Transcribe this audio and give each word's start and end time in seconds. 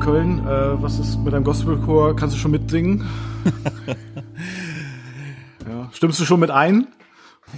nach 0.00 0.06
Köln. 0.06 0.46
Äh, 0.46 0.82
was 0.82 0.98
ist 0.98 1.18
mit 1.18 1.32
deinem 1.32 1.44
Gospelchor? 1.44 2.16
Kannst 2.16 2.34
du 2.34 2.40
schon 2.40 2.50
mitsingen? 2.50 3.06
ja. 5.68 5.90
Stimmst 5.92 6.20
du 6.20 6.24
schon 6.24 6.40
mit 6.40 6.50
ein? 6.50 6.88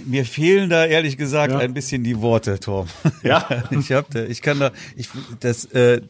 Mir 0.05 0.25
fehlen 0.25 0.69
da 0.69 0.85
ehrlich 0.85 1.17
gesagt 1.17 1.53
Ja. 1.53 1.59
ein 1.59 1.73
bisschen 1.73 2.03
die 2.03 2.19
Worte, 2.21 2.59
Tom. 2.59 2.87
Ja. 3.23 3.47
ich 3.71 3.91
hab 3.91 4.09
da, 4.11 4.23
ich 4.23 4.41
kann 4.41 4.59
da, 4.59 4.71
ich 4.95 5.09
das 5.39 5.65
äh, 5.65 6.01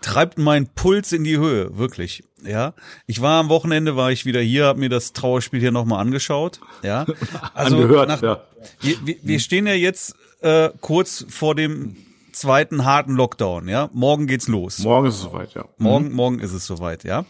treibt 0.00 0.38
meinen 0.38 0.66
Puls 0.66 1.12
in 1.12 1.24
die 1.24 1.38
Höhe, 1.38 1.76
wirklich. 1.78 2.24
Ja, 2.44 2.74
ich 3.06 3.22
war 3.22 3.38
am 3.38 3.48
Wochenende, 3.48 3.94
war 3.94 4.10
ich 4.10 4.26
wieder 4.26 4.40
hier, 4.40 4.64
habe 4.64 4.80
mir 4.80 4.88
das 4.88 5.12
Trauerspiel 5.12 5.60
hier 5.60 5.70
nochmal 5.70 6.00
angeschaut. 6.00 6.58
Ja, 6.82 7.06
also 7.54 7.76
Angehört, 7.76 8.20
ja. 8.20 8.42
wir, 8.80 8.96
wir, 9.04 9.16
wir 9.22 9.38
stehen 9.38 9.68
ja 9.68 9.74
jetzt 9.74 10.16
äh, 10.40 10.70
kurz 10.80 11.24
vor 11.28 11.54
dem 11.54 11.94
zweiten 12.32 12.84
harten 12.84 13.14
Lockdown. 13.14 13.68
Ja, 13.68 13.90
morgen 13.92 14.26
geht's 14.26 14.48
los. 14.48 14.78
Morgen 14.80 15.08
ist 15.08 15.16
es 15.16 15.22
soweit, 15.22 15.54
ja. 15.54 15.64
Morgen, 15.78 16.12
morgen 16.12 16.38
ist 16.38 16.52
es 16.52 16.66
soweit, 16.66 17.04
ja. 17.04 17.24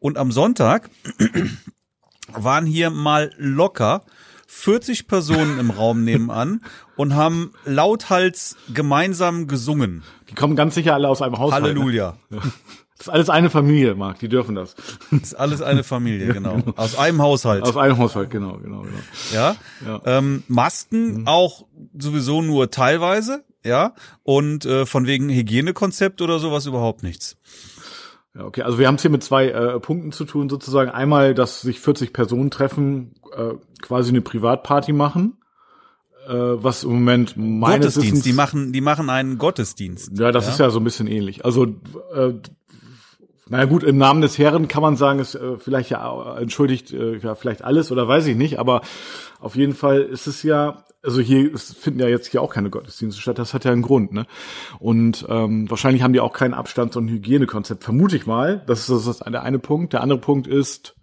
Und 0.00 0.18
am 0.18 0.32
Sonntag 0.32 0.90
waren 2.32 2.66
hier 2.66 2.90
mal 2.90 3.32
locker 3.36 4.02
40 4.46 5.06
Personen 5.06 5.58
im 5.58 5.70
Raum 5.70 6.04
nebenan 6.04 6.62
und 6.96 7.14
haben 7.14 7.52
lauthals 7.64 8.56
gemeinsam 8.72 9.46
gesungen. 9.46 10.02
Die 10.30 10.34
kommen 10.34 10.56
ganz 10.56 10.74
sicher 10.74 10.94
alle 10.94 11.08
aus 11.08 11.22
einem 11.22 11.38
Haushalt. 11.38 11.62
ne? 11.62 11.68
Halleluja. 11.68 12.16
Das 12.98 13.06
ist 13.06 13.12
alles 13.12 13.30
eine 13.30 13.48
Familie, 13.48 13.94
Marc. 13.94 14.18
Die 14.18 14.28
dürfen 14.28 14.56
das. 14.56 14.74
Das 15.12 15.22
ist 15.22 15.34
alles 15.34 15.62
eine 15.62 15.84
Familie, 15.84 16.32
genau. 16.32 16.58
Aus 16.74 16.98
einem 16.98 17.22
Haushalt. 17.22 17.62
Aus 17.62 17.76
einem 17.76 17.96
Haushalt, 17.96 18.28
genau, 18.28 18.58
genau, 18.58 18.82
genau. 18.82 18.98
ja. 19.32 19.54
Ja. 19.86 20.00
Ähm, 20.04 20.42
Masken 20.48 21.22
auch 21.26 21.64
sowieso 21.96 22.42
nur 22.42 22.72
teilweise, 22.72 23.44
ja. 23.68 23.94
Und 24.22 24.64
äh, 24.66 24.86
von 24.86 25.06
wegen 25.06 25.28
Hygienekonzept 25.28 26.20
oder 26.20 26.38
sowas 26.38 26.66
überhaupt 26.66 27.02
nichts. 27.02 27.36
Ja, 28.34 28.44
okay. 28.44 28.62
Also 28.62 28.78
wir 28.78 28.86
haben 28.86 28.96
es 28.96 29.02
hier 29.02 29.10
mit 29.10 29.22
zwei 29.22 29.48
äh, 29.48 29.80
Punkten 29.80 30.12
zu 30.12 30.24
tun, 30.24 30.48
sozusagen. 30.48 30.90
Einmal, 30.90 31.34
dass 31.34 31.60
sich 31.60 31.80
40 31.80 32.12
Personen 32.12 32.50
treffen, 32.50 33.14
äh, 33.36 33.54
quasi 33.80 34.10
eine 34.10 34.20
Privatparty 34.20 34.92
machen, 34.92 35.38
äh, 36.28 36.32
was 36.34 36.84
im 36.84 36.90
Moment 36.90 37.36
meines 37.36 37.94
Gottesdienst, 37.94 37.96
Wissens 37.96 38.24
die 38.24 38.32
machen, 38.32 38.72
die 38.72 38.80
machen 38.80 39.10
einen 39.10 39.38
Gottesdienst. 39.38 40.18
Ja, 40.18 40.32
das 40.32 40.48
ist 40.48 40.60
ja 40.60 40.70
so 40.70 40.80
ein 40.80 40.84
bisschen 40.84 41.06
ähnlich. 41.06 41.44
Also, 41.44 41.64
äh, 42.14 42.34
naja 43.48 43.64
gut, 43.64 43.82
im 43.82 43.96
Namen 43.96 44.20
des 44.20 44.36
Herren 44.38 44.68
kann 44.68 44.82
man 44.82 44.96
sagen, 44.96 45.20
ist 45.20 45.34
äh, 45.34 45.56
vielleicht 45.58 45.90
ja 45.90 46.36
äh, 46.36 46.42
entschuldigt, 46.42 46.92
äh, 46.92 47.16
ja, 47.16 47.34
vielleicht 47.34 47.64
alles 47.64 47.90
oder 47.90 48.06
weiß 48.06 48.26
ich 48.26 48.36
nicht, 48.36 48.58
aber 48.58 48.82
auf 49.40 49.56
jeden 49.56 49.74
Fall 49.74 50.02
ist 50.02 50.26
es 50.26 50.42
ja, 50.42 50.84
also 51.08 51.20
hier 51.22 51.56
finden 51.58 52.00
ja 52.00 52.08
jetzt 52.08 52.28
hier 52.28 52.42
auch 52.42 52.52
keine 52.52 52.68
Gottesdienste 52.70 53.20
statt, 53.20 53.38
das 53.38 53.54
hat 53.54 53.64
ja 53.64 53.72
einen 53.72 53.82
Grund, 53.82 54.12
ne? 54.12 54.26
Und 54.78 55.24
ähm, 55.28 55.70
wahrscheinlich 55.70 56.02
haben 56.02 56.12
die 56.12 56.20
auch 56.20 56.32
kein 56.34 56.52
Abstands- 56.54 56.96
und 56.96 57.08
Hygienekonzept, 57.08 57.82
vermute 57.82 58.16
ich 58.16 58.26
mal. 58.26 58.62
Das 58.66 58.80
ist, 58.80 58.90
das 58.90 59.06
ist 59.06 59.24
der 59.26 59.42
eine 59.42 59.58
Punkt. 59.58 59.94
Der 59.94 60.02
andere 60.02 60.18
Punkt 60.20 60.46
ist, 60.46 60.94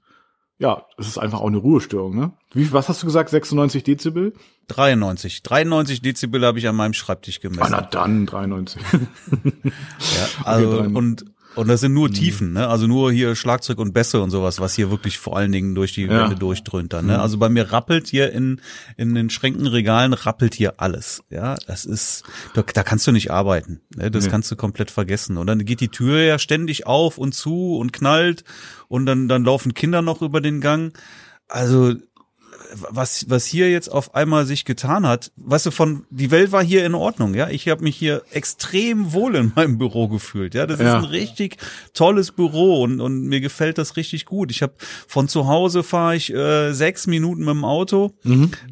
ja, 0.59 0.85
es 0.97 1.07
ist 1.07 1.17
einfach 1.17 1.41
auch 1.41 1.47
eine 1.47 1.57
Ruhestörung, 1.57 2.15
ne? 2.15 2.33
Wie, 2.53 2.71
was 2.71 2.87
hast 2.87 3.01
du 3.01 3.07
gesagt? 3.07 3.29
96 3.29 3.83
Dezibel? 3.83 4.33
93. 4.67 5.43
93 5.43 6.01
Dezibel 6.01 6.45
habe 6.45 6.59
ich 6.59 6.67
an 6.67 6.75
meinem 6.75 6.93
Schreibtisch 6.93 7.37
Ah, 7.39 7.47
gemessen. 7.47 7.71
na 7.71 7.81
dann, 7.81 8.25
93. 8.25 8.81
ja, 8.91 10.43
also, 10.43 10.79
Okay, 10.81 10.93
und, 10.95 11.25
und 11.55 11.67
das 11.67 11.79
sind 11.81 11.93
nur 11.93 12.11
Tiefen, 12.11 12.53
ne? 12.53 12.67
Also 12.67 12.87
nur 12.87 13.11
hier 13.11 13.35
Schlagzeug 13.35 13.77
und 13.79 13.93
Bässe 13.93 14.21
und 14.21 14.29
sowas, 14.31 14.59
was 14.59 14.75
hier 14.75 14.91
wirklich 14.91 15.17
vor 15.17 15.37
allen 15.37 15.51
Dingen 15.51 15.75
durch 15.75 15.93
die 15.93 16.03
Ja. 16.03 16.23
Wände 16.23 16.35
durchdröhnt 16.35 16.93
dann, 16.93 17.05
ne? 17.07 17.19
Also 17.19 17.37
bei 17.37 17.49
mir 17.49 17.71
rappelt 17.71 18.07
hier 18.07 18.31
in, 18.31 18.61
in 18.97 19.15
den 19.15 19.29
Schränkenregalen 19.29 20.13
rappelt 20.13 20.53
hier 20.53 20.79
alles, 20.81 21.23
ja? 21.29 21.55
Das 21.67 21.85
ist, 21.85 22.23
da, 22.53 22.61
da 22.61 22.83
kannst 22.83 23.07
du 23.07 23.11
nicht 23.11 23.31
arbeiten, 23.31 23.81
ne? 23.95 24.11
Das 24.11 24.25
Nee. 24.25 24.31
kannst 24.31 24.51
du 24.51 24.55
komplett 24.55 24.91
vergessen. 24.91 25.37
Und 25.37 25.47
dann 25.47 25.63
geht 25.65 25.79
die 25.81 25.89
Tür 25.89 26.19
ja 26.21 26.39
ständig 26.39 26.85
auf 26.87 27.17
und 27.17 27.33
zu 27.33 27.77
und 27.77 27.93
knallt 27.93 28.43
und 28.87 29.05
dann, 29.05 29.27
dann 29.27 29.43
laufen 29.43 29.73
Kinder 29.73 30.01
noch 30.01 30.21
über 30.21 30.41
den 30.41 30.61
Gang. 30.61 30.93
Also, 31.47 31.93
was 32.77 33.29
was 33.29 33.45
hier 33.45 33.71
jetzt 33.71 33.87
auf 33.89 34.15
einmal 34.15 34.45
sich 34.45 34.65
getan 34.65 35.07
hat, 35.07 35.31
weißt 35.37 35.67
du, 35.67 35.71
von 35.71 36.05
die 36.09 36.29
Welt 36.31 36.51
war 36.51 36.63
hier 36.63 36.85
in 36.85 36.93
Ordnung, 36.95 37.33
ja. 37.33 37.49
Ich 37.49 37.67
habe 37.69 37.83
mich 37.83 37.95
hier 37.95 38.23
extrem 38.31 39.13
wohl 39.13 39.35
in 39.35 39.53
meinem 39.55 39.77
Büro 39.77 40.07
gefühlt, 40.07 40.53
ja. 40.55 40.65
Das 40.65 40.79
ist 40.79 40.85
Ja. 40.85 40.97
ein 40.97 41.05
richtig 41.05 41.57
tolles 41.93 42.31
Büro 42.31 42.83
und 42.83 42.99
und 43.01 43.21
mir 43.27 43.39
gefällt 43.39 43.77
das 43.77 43.95
richtig 43.97 44.25
gut. 44.25 44.51
Ich 44.51 44.61
habe 44.61 44.73
von 45.07 45.27
zu 45.27 45.47
Hause 45.47 45.83
fahre 45.83 46.15
ich 46.15 46.33
äh, 46.33 46.73
sechs 46.73 47.07
Minuten 47.07 47.41
mit 47.45 47.49
dem 47.55 47.63
Auto, 47.65 48.11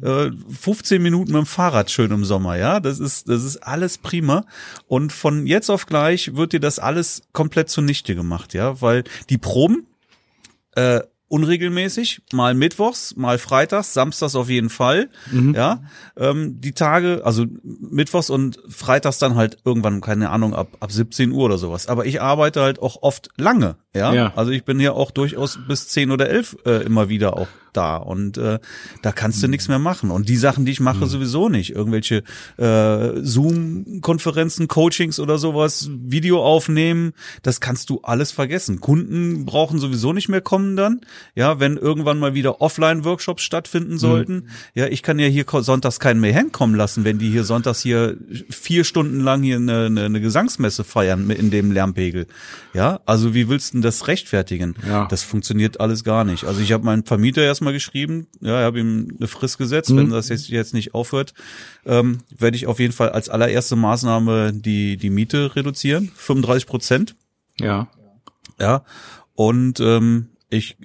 äh, 0.02 0.30
15 0.60 1.02
Minuten 1.02 1.32
mit 1.32 1.40
dem 1.40 1.46
Fahrrad 1.46 1.90
schön 1.90 2.10
im 2.10 2.24
Sommer, 2.24 2.56
ja. 2.56 2.80
Das 2.80 2.98
ist 2.98 3.28
das 3.28 3.42
ist 3.42 3.56
alles 3.58 3.98
prima 3.98 4.44
und 4.86 5.12
von 5.12 5.46
jetzt 5.46 5.70
auf 5.70 5.86
gleich 5.86 6.34
wird 6.36 6.52
dir 6.52 6.60
das 6.60 6.78
alles 6.78 7.22
komplett 7.32 7.70
zunichte 7.70 8.14
gemacht, 8.14 8.54
ja, 8.54 8.80
weil 8.80 9.04
die 9.30 9.38
Proben 9.38 9.86
äh, 10.76 11.00
unregelmäßig, 11.34 12.22
mal 12.32 12.54
mittwochs, 12.54 13.16
mal 13.16 13.38
freitags, 13.38 13.92
samstags 13.92 14.34
auf 14.36 14.48
jeden 14.48 14.70
Fall. 14.70 15.10
Ja, 15.54 15.82
ähm, 16.16 16.60
die 16.60 16.72
Tage, 16.72 17.22
also 17.24 17.44
mittwochs 17.62 18.30
und 18.30 18.58
freitags 18.68 19.18
dann 19.18 19.34
halt 19.34 19.58
irgendwann, 19.64 20.00
keine 20.00 20.30
Ahnung, 20.30 20.54
ab, 20.54 20.68
ab 20.80 20.92
17 20.92 21.32
Uhr 21.32 21.44
oder 21.44 21.58
sowas. 21.58 21.88
Aber 21.88 22.06
ich 22.06 22.22
arbeite 22.22 22.62
halt 22.62 22.78
auch 22.80 23.02
oft 23.02 23.28
lange. 23.36 23.76
Ja, 23.94 24.12
Ja. 24.14 24.32
also 24.36 24.50
ich 24.52 24.64
bin 24.64 24.80
ja 24.80 24.92
auch 24.92 25.10
durchaus 25.10 25.58
bis 25.68 25.88
10 25.88 26.10
oder 26.10 26.28
11 26.30 26.56
äh, 26.66 26.82
immer 26.84 27.08
wieder 27.08 27.36
auch 27.36 27.48
da 27.76 27.96
und 27.96 28.38
äh, 28.38 28.58
da 29.02 29.12
kannst 29.12 29.42
du 29.42 29.48
nichts 29.48 29.68
mehr 29.68 29.78
machen. 29.78 30.10
Und 30.10 30.28
die 30.28 30.36
Sachen, 30.36 30.64
die 30.64 30.72
ich 30.72 30.80
mache, 30.80 31.06
sowieso 31.06 31.48
nicht. 31.48 31.70
Irgendwelche 31.70 32.22
äh, 32.56 33.20
Zoom-Konferenzen, 33.22 34.68
Coachings 34.68 35.20
oder 35.20 35.38
sowas, 35.38 35.90
Video 35.90 36.42
aufnehmen, 36.42 37.12
das 37.42 37.60
kannst 37.60 37.90
du 37.90 38.00
alles 38.02 38.32
vergessen. 38.32 38.80
Kunden 38.80 39.44
brauchen 39.44 39.78
sowieso 39.78 40.12
nicht 40.12 40.28
mehr 40.28 40.40
kommen 40.40 40.76
dann. 40.76 41.00
Ja, 41.34 41.60
wenn 41.60 41.76
irgendwann 41.76 42.18
mal 42.18 42.34
wieder 42.34 42.60
Offline-Workshops 42.60 43.42
stattfinden 43.42 43.98
sollten. 43.98 44.48
Ja, 44.74 44.86
ich 44.86 45.02
kann 45.02 45.18
ja 45.18 45.26
hier 45.26 45.44
sonntags 45.48 46.00
keinen 46.00 46.20
mehr 46.20 46.32
hinkommen 46.32 46.76
lassen, 46.76 47.04
wenn 47.04 47.18
die 47.18 47.30
hier 47.30 47.44
sonntags 47.44 47.80
hier 47.80 48.16
vier 48.50 48.84
Stunden 48.84 49.20
lang 49.20 49.42
hier 49.42 49.56
eine, 49.56 49.86
eine, 49.86 50.04
eine 50.04 50.20
Gesangsmesse 50.20 50.84
feiern 50.84 51.26
mit 51.26 51.38
in 51.38 51.50
dem 51.50 51.72
Lärmpegel. 51.72 52.26
Ja, 52.74 53.00
also 53.06 53.34
wie 53.34 53.48
willst 53.48 53.72
du 53.72 53.76
denn 53.76 53.82
das 53.82 54.08
rechtfertigen? 54.08 54.74
Ja. 54.86 55.06
Das 55.06 55.22
funktioniert 55.22 55.80
alles 55.80 56.04
gar 56.04 56.24
nicht. 56.24 56.44
Also 56.44 56.60
ich 56.60 56.72
habe 56.72 56.84
meinen 56.84 57.04
Vermieter 57.04 57.42
erstmal 57.42 57.63
geschrieben, 57.72 58.26
ja, 58.40 58.60
ich 58.60 58.64
habe 58.64 58.80
ihm 58.80 59.14
eine 59.18 59.28
Frist 59.28 59.58
gesetzt, 59.58 59.94
wenn 59.96 60.10
das 60.10 60.28
jetzt, 60.28 60.48
jetzt 60.48 60.74
nicht 60.74 60.94
aufhört, 60.94 61.34
ähm, 61.86 62.18
werde 62.36 62.56
ich 62.56 62.66
auf 62.66 62.78
jeden 62.80 62.92
Fall 62.92 63.10
als 63.10 63.28
allererste 63.28 63.76
Maßnahme 63.76 64.52
die, 64.52 64.96
die 64.96 65.10
Miete 65.10 65.54
reduzieren, 65.56 66.10
35 66.14 66.66
Prozent. 66.66 67.16
ja. 67.60 67.88
Ja. 68.60 68.84
Und 69.34 69.80
ähm, 69.80 70.28
ich 70.48 70.76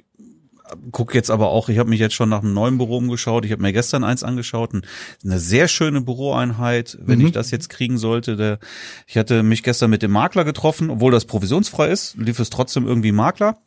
gucke 0.92 1.14
jetzt 1.16 1.30
aber 1.30 1.50
auch, 1.50 1.70
ich 1.70 1.78
habe 1.78 1.90
mich 1.90 2.00
jetzt 2.00 2.16
schon 2.16 2.30
nach 2.30 2.42
einem 2.42 2.54
neuen 2.54 2.78
Büro 2.80 2.98
umgeschaut. 2.98 3.46
Ich 3.46 3.52
habe 3.52 3.62
mir 3.62 3.74
gestern 3.74 4.04
eins 4.04 4.24
angeschaut, 4.24 4.74
ein- 4.74 4.82
eine 5.24 5.40
sehr 5.40 5.68
schöne 5.68 6.02
Büroeinheit, 6.02 6.98
wenn 7.02 7.20
ich 7.22 7.32
das 7.32 7.52
jetzt 7.52 7.70
kriegen 7.70 7.98
sollte. 8.00 8.36
Der, 8.36 8.60
ich 9.08 9.18
hatte 9.18 9.44
mich 9.44 9.62
gestern 9.64 9.90
mit 9.92 10.02
dem 10.02 10.12
Makler 10.12 10.46
getroffen, 10.46 10.90
obwohl 10.90 11.12
das 11.12 11.26
provisionsfrei 11.26 11.90
ist, 11.90 12.18
lief 12.18 12.40
es 12.40 12.50
trotzdem 12.50 12.88
irgendwie 12.88 13.12
Makler. 13.12 13.58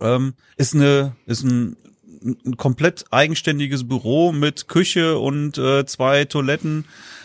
Ähm, 0.00 0.34
ist 0.56 0.74
eine, 0.74 1.14
ist 1.26 1.44
ein, 1.44 1.76
ein 2.24 2.56
komplett 2.56 3.04
eigenständiges 3.10 3.86
Büro 3.88 4.32
mit 4.32 4.68
Küche 4.68 5.18
und 5.18 5.58
äh, 5.58 5.84
zwei 5.86 6.24
Toiletten. 6.24 6.84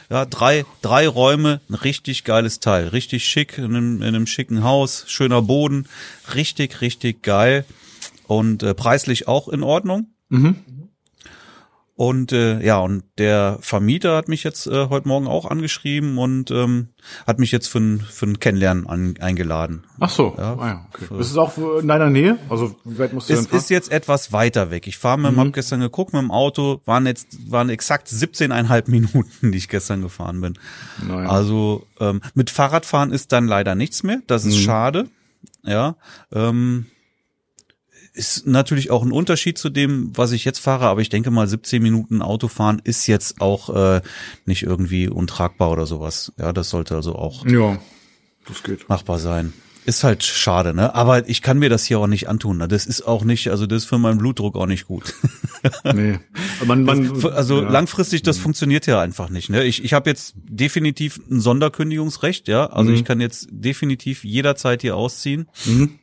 Ja, 0.09 0.25
drei, 0.25 0.65
drei 0.81 1.07
Räume, 1.07 1.59
ein 1.69 1.73
richtig 1.73 2.23
geiles 2.23 2.61
Teil, 2.61 2.87
richtig 2.87 3.25
schick, 3.25 3.57
in 3.57 3.65
einem, 3.65 3.97
in 3.97 4.07
einem 4.07 4.25
schicken 4.25 4.63
Haus, 4.63 5.03
schöner 5.07 5.41
Boden, 5.41 5.87
richtig, 6.33 6.79
richtig 6.79 7.23
geil 7.23 7.65
und 8.25 8.63
äh, 8.63 8.73
preislich 8.73 9.27
auch 9.27 9.49
in 9.49 9.63
Ordnung. 9.63 10.07
Und 11.97 12.31
äh, 12.31 12.63
ja, 12.63 12.77
und 12.77 13.03
der 13.17 13.57
Vermieter 13.61 14.15
hat 14.15 14.27
mich 14.27 14.43
jetzt 14.43 14.67
äh, 14.67 14.87
heute 14.89 15.07
Morgen 15.07 15.25
auch 15.25 15.45
angeschrieben 15.49 16.19
und 16.19 16.51
ähm, 16.51 16.89
hat 17.25 17.39
mich 17.39 17.51
jetzt 17.51 17.67
für 17.69 17.79
ein, 17.79 17.99
für 18.01 18.27
ein 18.27 18.39
Kennenlernen 18.39 18.85
an, 18.85 19.15
eingeladen. 19.19 19.83
Ach 19.99 20.11
so. 20.11 20.35
Ja. 20.37 20.53
Ah, 20.59 20.67
ja 20.67 20.85
okay. 20.93 21.19
Ist 21.19 21.31
es 21.31 21.37
auch 21.37 21.57
in 21.81 21.87
deiner 21.87 22.11
Nähe? 22.11 22.37
Also 22.49 22.75
wie 22.85 22.99
weit 22.99 23.13
musst 23.13 23.31
du 23.31 23.33
Es 23.33 23.47
ist 23.47 23.71
jetzt 23.71 23.91
etwas 23.91 24.31
weiter 24.31 24.69
weg. 24.69 24.85
Ich 24.85 24.99
fahre 24.99 25.17
mit, 25.17 25.31
Mhm. 25.31 25.39
hab 25.39 25.53
gestern 25.53 25.79
geguckt 25.79 26.13
mit 26.13 26.21
dem 26.21 26.29
Auto, 26.29 26.81
waren 26.85 27.07
jetzt 27.07 27.49
waren 27.51 27.69
exakt 27.69 28.09
17,5 28.09 28.83
Minuten, 28.91 29.51
die 29.51 29.57
ich 29.57 29.67
gestern 29.67 30.03
gefahren 30.03 30.39
bin. 30.39 30.53
Naja. 31.03 31.27
Also 31.29 31.87
ähm, 31.99 32.21
mit 32.35 32.51
Fahrradfahren 32.51 33.11
ist 33.11 33.31
dann 33.31 33.47
leider 33.47 33.73
nichts 33.73 34.03
mehr. 34.03 34.19
Das 34.27 34.43
Mhm. 34.43 34.49
ist 34.51 34.59
schade. 34.59 35.07
Ja. 35.63 35.95
Ähm, 36.31 36.85
ist 38.17 38.47
natürlich 38.47 38.91
auch 38.91 39.03
ein 39.03 39.11
Unterschied 39.11 39.57
zu 39.57 39.69
dem, 39.69 40.11
was 40.15 40.31
ich 40.31 40.43
jetzt 40.43 40.59
fahre, 40.59 40.87
aber 40.87 41.01
ich 41.01 41.09
denke 41.09 41.31
mal, 41.31 41.47
17 41.47 41.81
Minuten 41.81 42.21
Autofahren 42.21 42.81
ist 42.83 43.07
jetzt 43.07 43.39
auch 43.39 43.73
äh, 43.73 44.01
nicht 44.45 44.63
irgendwie 44.63 45.07
untragbar 45.07 45.71
oder 45.71 45.85
sowas. 45.85 46.33
Ja, 46.37 46.51
das 46.51 46.69
sollte 46.69 46.95
also 46.95 47.15
auch 47.15 47.45
ja, 47.45 47.79
das 48.47 48.63
geht. 48.63 48.89
machbar 48.89 49.19
sein. 49.19 49.53
ist 49.85 50.03
halt 50.03 50.23
schade, 50.23 50.73
ne? 50.73 50.95
Aber 50.95 51.29
ich 51.29 51.41
kann 51.41 51.59
mir 51.59 51.69
das 51.69 51.85
hier 51.85 51.99
auch 51.99 52.07
nicht 52.07 52.27
antun. 52.27 52.57
Ne? 52.57 52.67
Das 52.67 52.85
ist 52.85 53.03
auch 53.03 53.23
nicht, 53.23 53.49
also 53.49 53.67
das 53.67 53.83
ist 53.83 53.89
für 53.89 53.99
meinen 53.99 54.17
Blutdruck 54.17 54.55
auch 54.55 54.65
nicht 54.65 54.87
gut. 54.87 55.13
nee. 55.93 56.19
Man, 56.65 56.83
man, 56.83 57.13
das, 57.13 57.25
also 57.25 57.61
ja. 57.61 57.69
langfristig, 57.69 58.23
das 58.23 58.39
mhm. 58.39 58.41
funktioniert 58.41 58.87
ja 58.87 58.99
einfach 58.99 59.29
nicht. 59.29 59.49
Ne? 59.49 59.63
Ich, 59.63 59.83
ich 59.83 59.93
habe 59.93 60.09
jetzt 60.09 60.33
definitiv 60.35 61.21
ein 61.29 61.39
Sonderkündigungsrecht, 61.39 62.47
ja. 62.47 62.65
Also 62.65 62.89
mhm. 62.89 62.97
ich 62.97 63.05
kann 63.05 63.21
jetzt 63.21 63.47
definitiv 63.51 64.23
jederzeit 64.23 64.81
hier 64.81 64.95
ausziehen. 64.95 65.47
Mhm. 65.65 65.99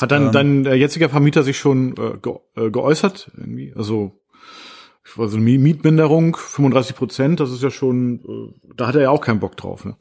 Hat 0.00 0.10
dann 0.10 0.26
ähm, 0.26 0.32
dein 0.32 0.66
äh, 0.66 0.74
jetziger 0.74 1.08
Vermieter 1.08 1.42
sich 1.42 1.58
schon 1.58 1.94
äh, 1.96 2.18
ge 2.20 2.34
äh, 2.56 2.70
geäußert? 2.70 3.30
Irgendwie? 3.36 3.72
Also 3.76 4.22
also 5.16 5.38
Mietminderung 5.38 6.36
35 6.36 6.96
Prozent, 6.96 7.40
das 7.40 7.50
ist 7.50 7.62
ja 7.62 7.70
schon, 7.70 8.20
äh, 8.20 8.72
da 8.76 8.86
hat 8.86 8.94
er 8.94 9.02
ja 9.02 9.10
auch 9.10 9.20
keinen 9.20 9.40
Bock 9.40 9.56
drauf. 9.56 9.84
Ne? 9.84 9.96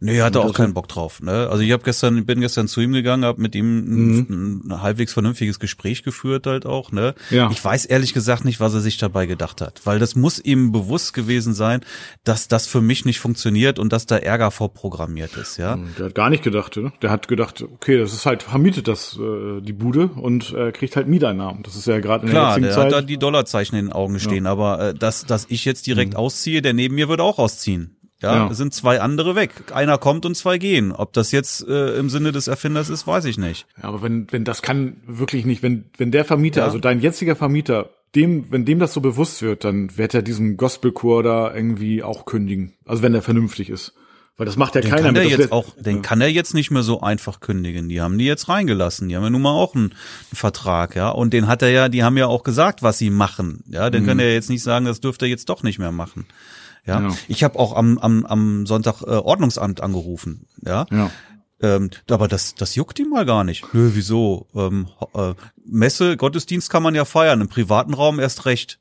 Nee, 0.00 0.18
er 0.18 0.26
hatte 0.26 0.40
auch 0.40 0.54
keinen 0.54 0.74
Bock 0.74 0.86
drauf. 0.86 1.20
Ne? 1.20 1.48
Also 1.50 1.64
ich 1.64 1.72
habe 1.72 1.82
gestern, 1.82 2.24
bin 2.24 2.40
gestern 2.40 2.68
zu 2.68 2.80
ihm 2.80 2.92
gegangen, 2.92 3.24
habe 3.24 3.42
mit 3.42 3.56
ihm 3.56 3.84
mhm. 3.84 4.26
ein, 4.28 4.70
ein, 4.70 4.82
halbwegs 4.82 5.12
vernünftiges 5.12 5.58
Gespräch 5.58 6.04
geführt 6.04 6.46
halt 6.46 6.66
auch. 6.66 6.92
Ne? 6.92 7.16
Ja. 7.30 7.50
Ich 7.50 7.64
weiß 7.64 7.84
ehrlich 7.84 8.14
gesagt 8.14 8.44
nicht, 8.44 8.60
was 8.60 8.74
er 8.74 8.80
sich 8.80 8.98
dabei 8.98 9.26
gedacht 9.26 9.60
hat, 9.60 9.80
weil 9.84 9.98
das 9.98 10.14
muss 10.14 10.38
ihm 10.38 10.70
bewusst 10.70 11.14
gewesen 11.14 11.52
sein, 11.52 11.80
dass 12.22 12.46
das 12.46 12.68
für 12.68 12.80
mich 12.80 13.06
nicht 13.06 13.18
funktioniert 13.18 13.80
und 13.80 13.92
dass 13.92 14.06
da 14.06 14.16
Ärger 14.16 14.52
vorprogrammiert 14.52 15.36
ist. 15.36 15.56
Ja. 15.56 15.74
Mhm, 15.74 15.88
der 15.98 16.06
hat 16.06 16.14
gar 16.14 16.30
nicht 16.30 16.44
gedacht. 16.44 16.76
Ne? 16.76 16.92
Der 17.02 17.10
hat 17.10 17.26
gedacht, 17.26 17.62
okay, 17.62 17.98
das 17.98 18.12
ist 18.12 18.24
halt 18.24 18.44
vermietet 18.44 18.86
das 18.86 19.18
äh, 19.18 19.60
die 19.60 19.72
Bude 19.72 20.10
und 20.14 20.52
äh, 20.52 20.70
kriegt 20.70 20.94
halt 20.94 21.08
Mieteinnahmen. 21.08 21.64
Das 21.64 21.74
ist 21.74 21.88
ja 21.88 21.98
gerade 21.98 22.24
in 22.24 22.30
Klar, 22.30 22.54
der 22.54 22.62
jetzigen 22.62 22.66
Zeit. 22.66 22.74
Klar, 22.74 22.88
der 22.90 22.98
hat 22.98 23.04
da 23.04 23.06
die 23.06 23.18
Dollarzeichen 23.18 23.76
in 23.76 23.86
den 23.86 23.92
Augen 23.92 24.20
stehen, 24.20 24.44
ja. 24.44 24.52
aber 24.52 24.90
äh, 24.90 24.94
dass 24.94 25.26
dass 25.26 25.46
ich 25.48 25.64
jetzt 25.64 25.88
direkt 25.88 26.12
mhm. 26.12 26.18
ausziehe, 26.18 26.62
der 26.62 26.72
neben 26.72 26.94
mir 26.94 27.08
wird 27.08 27.20
auch 27.20 27.38
ausziehen. 27.38 27.97
Ja, 28.20 28.48
ja, 28.48 28.54
sind 28.54 28.74
zwei 28.74 29.00
andere 29.00 29.36
weg. 29.36 29.50
Einer 29.72 29.96
kommt 29.96 30.26
und 30.26 30.36
zwei 30.36 30.58
gehen. 30.58 30.90
Ob 30.90 31.12
das 31.12 31.30
jetzt 31.30 31.66
äh, 31.68 31.96
im 31.96 32.10
Sinne 32.10 32.32
des 32.32 32.48
Erfinders 32.48 32.88
ist, 32.88 33.06
weiß 33.06 33.26
ich 33.26 33.38
nicht. 33.38 33.66
Ja, 33.80 33.84
aber 33.84 34.02
wenn, 34.02 34.26
wenn 34.32 34.44
das 34.44 34.60
kann 34.60 34.96
wirklich 35.06 35.44
nicht, 35.44 35.62
wenn, 35.62 35.84
wenn 35.96 36.10
der 36.10 36.24
Vermieter, 36.24 36.62
ja. 36.62 36.66
also 36.66 36.78
dein 36.78 37.00
jetziger 37.00 37.36
Vermieter, 37.36 37.90
dem, 38.16 38.50
wenn 38.50 38.64
dem 38.64 38.80
das 38.80 38.92
so 38.92 39.00
bewusst 39.00 39.42
wird, 39.42 39.64
dann 39.64 39.96
wird 39.96 40.14
er 40.14 40.22
diesen 40.22 40.56
Gospelchor 40.56 41.22
da 41.22 41.54
irgendwie 41.54 42.02
auch 42.02 42.24
kündigen. 42.24 42.72
Also 42.86 43.02
wenn 43.02 43.14
er 43.14 43.22
vernünftig 43.22 43.70
ist. 43.70 43.94
Weil 44.38 44.46
das 44.46 44.56
macht 44.56 44.76
ja 44.76 44.80
den 44.80 44.90
keiner 44.90 45.02
kann 45.02 45.14
der 45.14 45.24
mit. 45.24 45.38
Jetzt 45.38 45.52
auch, 45.52 45.74
den 45.76 45.96
ja. 45.96 46.02
kann 46.02 46.20
er 46.20 46.30
jetzt 46.30 46.54
nicht 46.54 46.70
mehr 46.70 46.84
so 46.84 47.00
einfach 47.00 47.40
kündigen. 47.40 47.88
Die 47.88 48.00
haben 48.00 48.18
die 48.18 48.24
jetzt 48.24 48.48
reingelassen. 48.48 49.08
Die 49.08 49.16
haben 49.16 49.24
ja 49.24 49.30
nun 49.30 49.42
mal 49.42 49.50
auch 49.50 49.74
einen, 49.74 49.90
einen 49.90 49.96
Vertrag, 50.32 50.94
ja. 50.94 51.10
Und 51.10 51.32
den 51.32 51.48
hat 51.48 51.60
er 51.60 51.70
ja, 51.70 51.88
die 51.88 52.04
haben 52.04 52.16
ja 52.16 52.28
auch 52.28 52.44
gesagt, 52.44 52.82
was 52.82 52.98
sie 52.98 53.10
machen. 53.10 53.64
Ja, 53.68 53.90
den 53.90 54.04
mhm. 54.04 54.06
kann 54.06 54.18
er 54.20 54.32
jetzt 54.32 54.48
nicht 54.48 54.62
sagen, 54.62 54.84
das 54.86 55.00
dürfte 55.00 55.26
er 55.26 55.28
jetzt 55.28 55.48
doch 55.48 55.64
nicht 55.64 55.80
mehr 55.80 55.90
machen. 55.90 56.24
Ja, 56.88 57.02
ja. 57.02 57.14
ich 57.28 57.44
habe 57.44 57.58
auch 57.58 57.76
am, 57.76 57.98
am, 57.98 58.24
am 58.24 58.66
Sonntag 58.66 59.02
äh, 59.02 59.10
Ordnungsamt 59.10 59.82
angerufen. 59.82 60.46
Ja. 60.64 60.86
ja. 60.90 61.10
Ähm, 61.60 61.90
aber 62.10 62.28
das, 62.28 62.54
das 62.54 62.74
juckt 62.74 62.98
ihm 62.98 63.10
mal 63.10 63.26
gar 63.26 63.44
nicht. 63.44 63.64
Nö, 63.74 63.90
wieso? 63.94 64.46
Ähm, 64.54 64.88
äh, 65.14 65.34
Messe, 65.64 66.16
Gottesdienst 66.16 66.70
kann 66.70 66.82
man 66.82 66.94
ja 66.94 67.04
feiern, 67.04 67.42
im 67.42 67.48
privaten 67.48 67.94
Raum 67.94 68.18
erst 68.18 68.46
recht. 68.46 68.78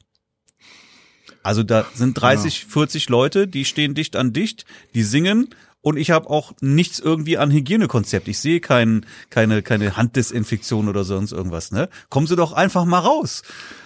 Also 1.44 1.63
da 1.63 1.86
sind 1.94 2.13
30, 2.13 2.63
ja. 2.63 2.69
40 2.69 3.09
Leute, 3.09 3.48
die 3.48 3.65
stehen 3.65 3.94
dicht 3.94 4.15
an 4.15 4.31
dicht, 4.31 4.65
die 4.94 5.04
singen 5.04 5.50
und 5.82 5.98
ich 5.98 6.12
habe 6.12 6.30
auch 6.30 6.54
nichts 6.60 7.00
irgendwie 7.00 7.38
an 7.38 7.52
Hygienekonzept. 7.52 8.28
Ich 8.28 8.40
sehe 8.40 8.60
kein, 8.60 9.06
keine, 9.30 9.62
keine 9.62 9.96
Handdesinfektion 9.96 10.90
oder 10.90 11.04
sonst 11.04 11.32
irgendwas. 11.32 11.72
Ne? 11.72 11.90
Kommen 12.10 12.28
Sie 12.28 12.36
doch 12.36 12.52
einfach 12.54 12.86
mal 12.86 13.00
raus. 13.00 13.44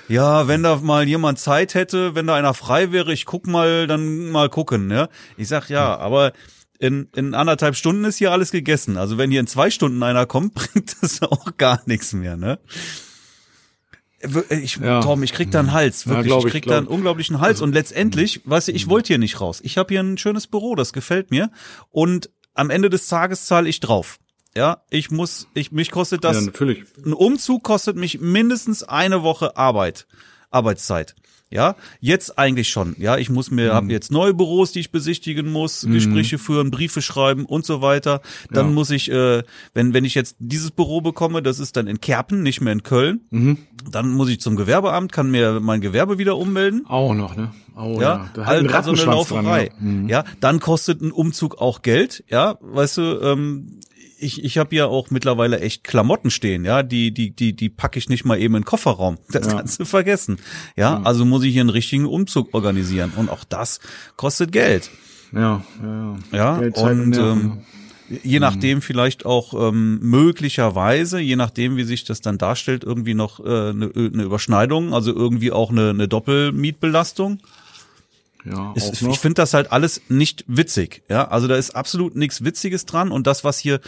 Ja, 0.08 0.48
wenn 0.48 0.64
da 0.64 0.78
mal 0.78 1.08
jemand 1.08 1.40
Zeit 1.40 1.74
hätte, 1.74 2.16
wenn 2.16 2.28
da 2.28 2.36
einer 2.36 2.54
frei 2.54 2.92
wäre, 2.92 3.14
ich 3.14 3.26
guck 3.26 3.48
mal, 3.48 3.88
dann 3.88 4.32
mal 4.32 4.50
gucken. 4.50 4.88
Ne? 4.88 5.10
Ich 5.38 5.48
sag 5.48 5.70
ja, 5.70 5.98
aber 5.98 6.34
in, 6.80 7.08
in 7.16 7.36
anderthalb 7.36 7.76
Stunden 7.76 8.04
ist 8.06 8.18
hier 8.18 8.32
alles 8.32 8.52
gegessen. 8.52 8.98
Also 8.98 9.18
wenn 9.18 9.30
hier 9.30 9.40
in 9.40 9.48
zwei 9.48 9.70
Stunden 9.70 10.02
einer 10.02 10.26
kommt, 10.26 10.54
bringt 10.56 10.96
das 11.02 11.22
auch 11.22 11.58
gar 11.58 11.82
nichts 11.86 12.14
mehr. 12.14 12.38
Ne? 12.38 12.60
Ich, 14.50 14.78
ja. 14.78 15.02
Tom, 15.02 15.24
ich 15.24 15.34
krieg 15.34 15.52
da 15.52 15.60
einen 15.60 15.74
Hals, 15.74 16.08
wirklich. 16.08 16.32
Ja, 16.32 16.40
ich, 16.40 16.46
ich 16.46 16.52
krieg 16.52 16.66
da 16.66 16.78
einen 16.78 16.88
unglaublichen 16.88 17.40
Hals. 17.40 17.56
Also, 17.56 17.64
und 17.66 17.74
letztendlich, 17.74 18.42
weißt 18.46 18.68
du, 18.68 18.72
ich 18.72 18.88
wollte 18.90 19.08
hier 19.08 19.18
nicht 19.18 19.42
raus. 19.42 19.62
Ich 19.64 19.78
habe 19.78 19.94
hier 19.94 20.02
ein 20.02 20.18
schönes 20.18 20.48
Büro, 20.48 20.76
das 20.76 20.94
gefällt 20.94 21.32
mir. 21.32 21.52
Und 21.90 22.30
am 22.54 22.70
Ende 22.70 22.90
des 22.90 23.08
Tages 23.08 23.46
zahle 23.46 23.70
ich 23.70 23.80
drauf. 23.80 24.20
Ja, 24.56 24.84
ich 24.90 25.12
muss, 25.12 25.48
ich, 25.54 25.72
mich 25.72 25.92
kostet 25.92 26.24
das. 26.24 26.38
Ja, 26.38 26.42
natürlich. 26.44 26.84
Ein 27.06 27.14
Umzug 27.14 27.64
kostet 27.64 27.96
mich 27.96 28.20
mindestens 28.20 28.84
eine 28.84 29.24
Woche 29.24 29.56
Arbeit, 29.56 30.08
Arbeitszeit. 30.50 31.16
Ja, 31.52 31.76
jetzt 32.00 32.40
eigentlich 32.40 32.70
schon. 32.70 32.96
Ja, 32.98 33.18
ich 33.18 33.30
muss 33.30 33.52
mir, 33.52 33.72
mhm. 33.72 33.76
habe 33.76 33.92
jetzt 33.92 34.10
neue 34.10 34.34
Büros, 34.34 34.72
die 34.72 34.80
ich 34.80 34.92
besichtigen 34.92 35.52
muss, 35.52 35.84
mhm. 35.84 35.94
Gespräche 35.94 36.38
führen, 36.38 36.72
Briefe 36.72 37.02
schreiben 37.02 37.46
und 37.46 37.66
so 37.66 37.82
weiter. 37.82 38.22
Dann 38.50 38.68
ja. 38.68 38.72
muss 38.72 38.90
ich, 38.90 39.12
äh, 39.12 39.44
wenn 39.74 39.94
wenn 39.94 40.06
ich 40.06 40.16
jetzt 40.16 40.38
dieses 40.40 40.72
Büro 40.72 41.02
bekomme, 41.02 41.44
das 41.44 41.60
ist 41.60 41.76
dann 41.76 41.88
in 41.88 42.00
Kerpen, 42.00 42.42
nicht 42.42 42.62
mehr 42.62 42.72
in 42.72 42.84
Köln. 42.84 43.22
Mhm. 43.32 43.58
Dann 43.92 44.12
muss 44.12 44.30
ich 44.30 44.40
zum 44.40 44.56
Gewerbeamt, 44.56 45.12
kann 45.12 45.30
mir 45.30 45.60
mein 45.60 45.82
Gewerbe 45.82 46.18
wieder 46.18 46.38
ummelden. 46.38 46.86
Auch 46.88 47.14
noch, 47.14 47.36
ne? 47.36 47.52
Oh, 47.76 48.00
ja, 48.00 48.30
ja. 48.36 48.46
Halt 48.46 48.74
also 48.74 48.92
eine 48.92 49.04
Lauferei. 49.04 49.70
Dran, 49.70 49.78
ja. 49.80 49.92
Mhm. 49.92 50.10
ja, 50.10 50.24
dann 50.40 50.60
kostet 50.62 51.02
ein 51.02 51.12
Umzug 51.12 51.60
auch 51.60 51.82
Geld. 51.82 52.24
Ja, 52.30 52.58
weißt 52.62 52.98
du, 52.98 53.02
ähm, 53.22 53.80
ich, 54.22 54.44
ich 54.44 54.58
habe 54.58 54.76
ja 54.76 54.86
auch 54.86 55.10
mittlerweile 55.10 55.60
echt 55.60 55.84
Klamotten 55.84 56.30
stehen, 56.30 56.66
ja, 56.66 56.84
die, 56.84 57.12
die, 57.12 57.32
die, 57.32 57.56
die 57.56 57.70
packe 57.70 57.98
ich 58.00 58.10
nicht 58.10 58.24
mal 58.26 58.40
eben 58.40 58.56
in 58.56 58.62
den 58.62 58.66
Kofferraum. 58.66 59.18
Das 59.32 59.48
ja. 59.48 59.54
kannst 59.54 59.80
du 59.80 59.86
vergessen. 59.86 60.38
Ja, 60.76 60.98
ja, 60.98 61.02
also 61.04 61.26
muss 61.26 61.44
ich 61.44 61.54
hier 61.54 61.62
einen 61.62 61.70
richtigen 61.70 62.06
Umzug 62.06 62.54
organisieren. 62.54 63.14
Und 63.16 63.30
auch 63.30 63.44
das 63.46 63.80
kostet 64.18 64.52
Geld. 64.52 64.92
Ja, 65.32 65.64
ja, 65.82 66.18
ja. 66.32 66.62
ja 66.62 66.84
und 66.84 67.18
ähm, 67.18 67.62
je 68.24 68.40
mhm. 68.40 68.42
nachdem 68.42 68.82
vielleicht 68.82 69.26
auch 69.26 69.54
ähm, 69.54 70.00
möglicherweise, 70.02 71.20
je 71.20 71.38
nachdem, 71.38 71.78
wie 71.78 71.84
sich 71.84 72.04
das 72.04 72.20
dann 72.20 72.38
darstellt, 72.38 72.84
irgendwie 72.84 73.14
noch 73.14 73.40
äh, 73.40 73.70
eine, 73.70 73.90
eine 73.96 74.24
Überschneidung, 74.24 74.94
also 74.94 75.16
irgendwie 75.16 75.52
auch 75.52 75.72
eine, 75.72 75.92
eine 75.92 76.08
Doppelmietbelastung. 76.08 77.40
Ja, 78.46 78.74
ist, 78.76 79.02
ich 79.02 79.20
finde 79.20 79.36
das 79.36 79.54
halt 79.54 79.72
alles 79.72 80.02
nicht 80.10 80.44
witzig. 80.48 81.04
Ja, 81.10 81.28
also 81.28 81.48
da 81.48 81.56
ist 81.56 81.72
absolut 81.72 82.16
nichts 82.16 82.44
Witziges 82.44 82.86
dran 82.86 83.12
und 83.12 83.28
das, 83.28 83.44
was 83.44 83.60
hier 83.60 83.80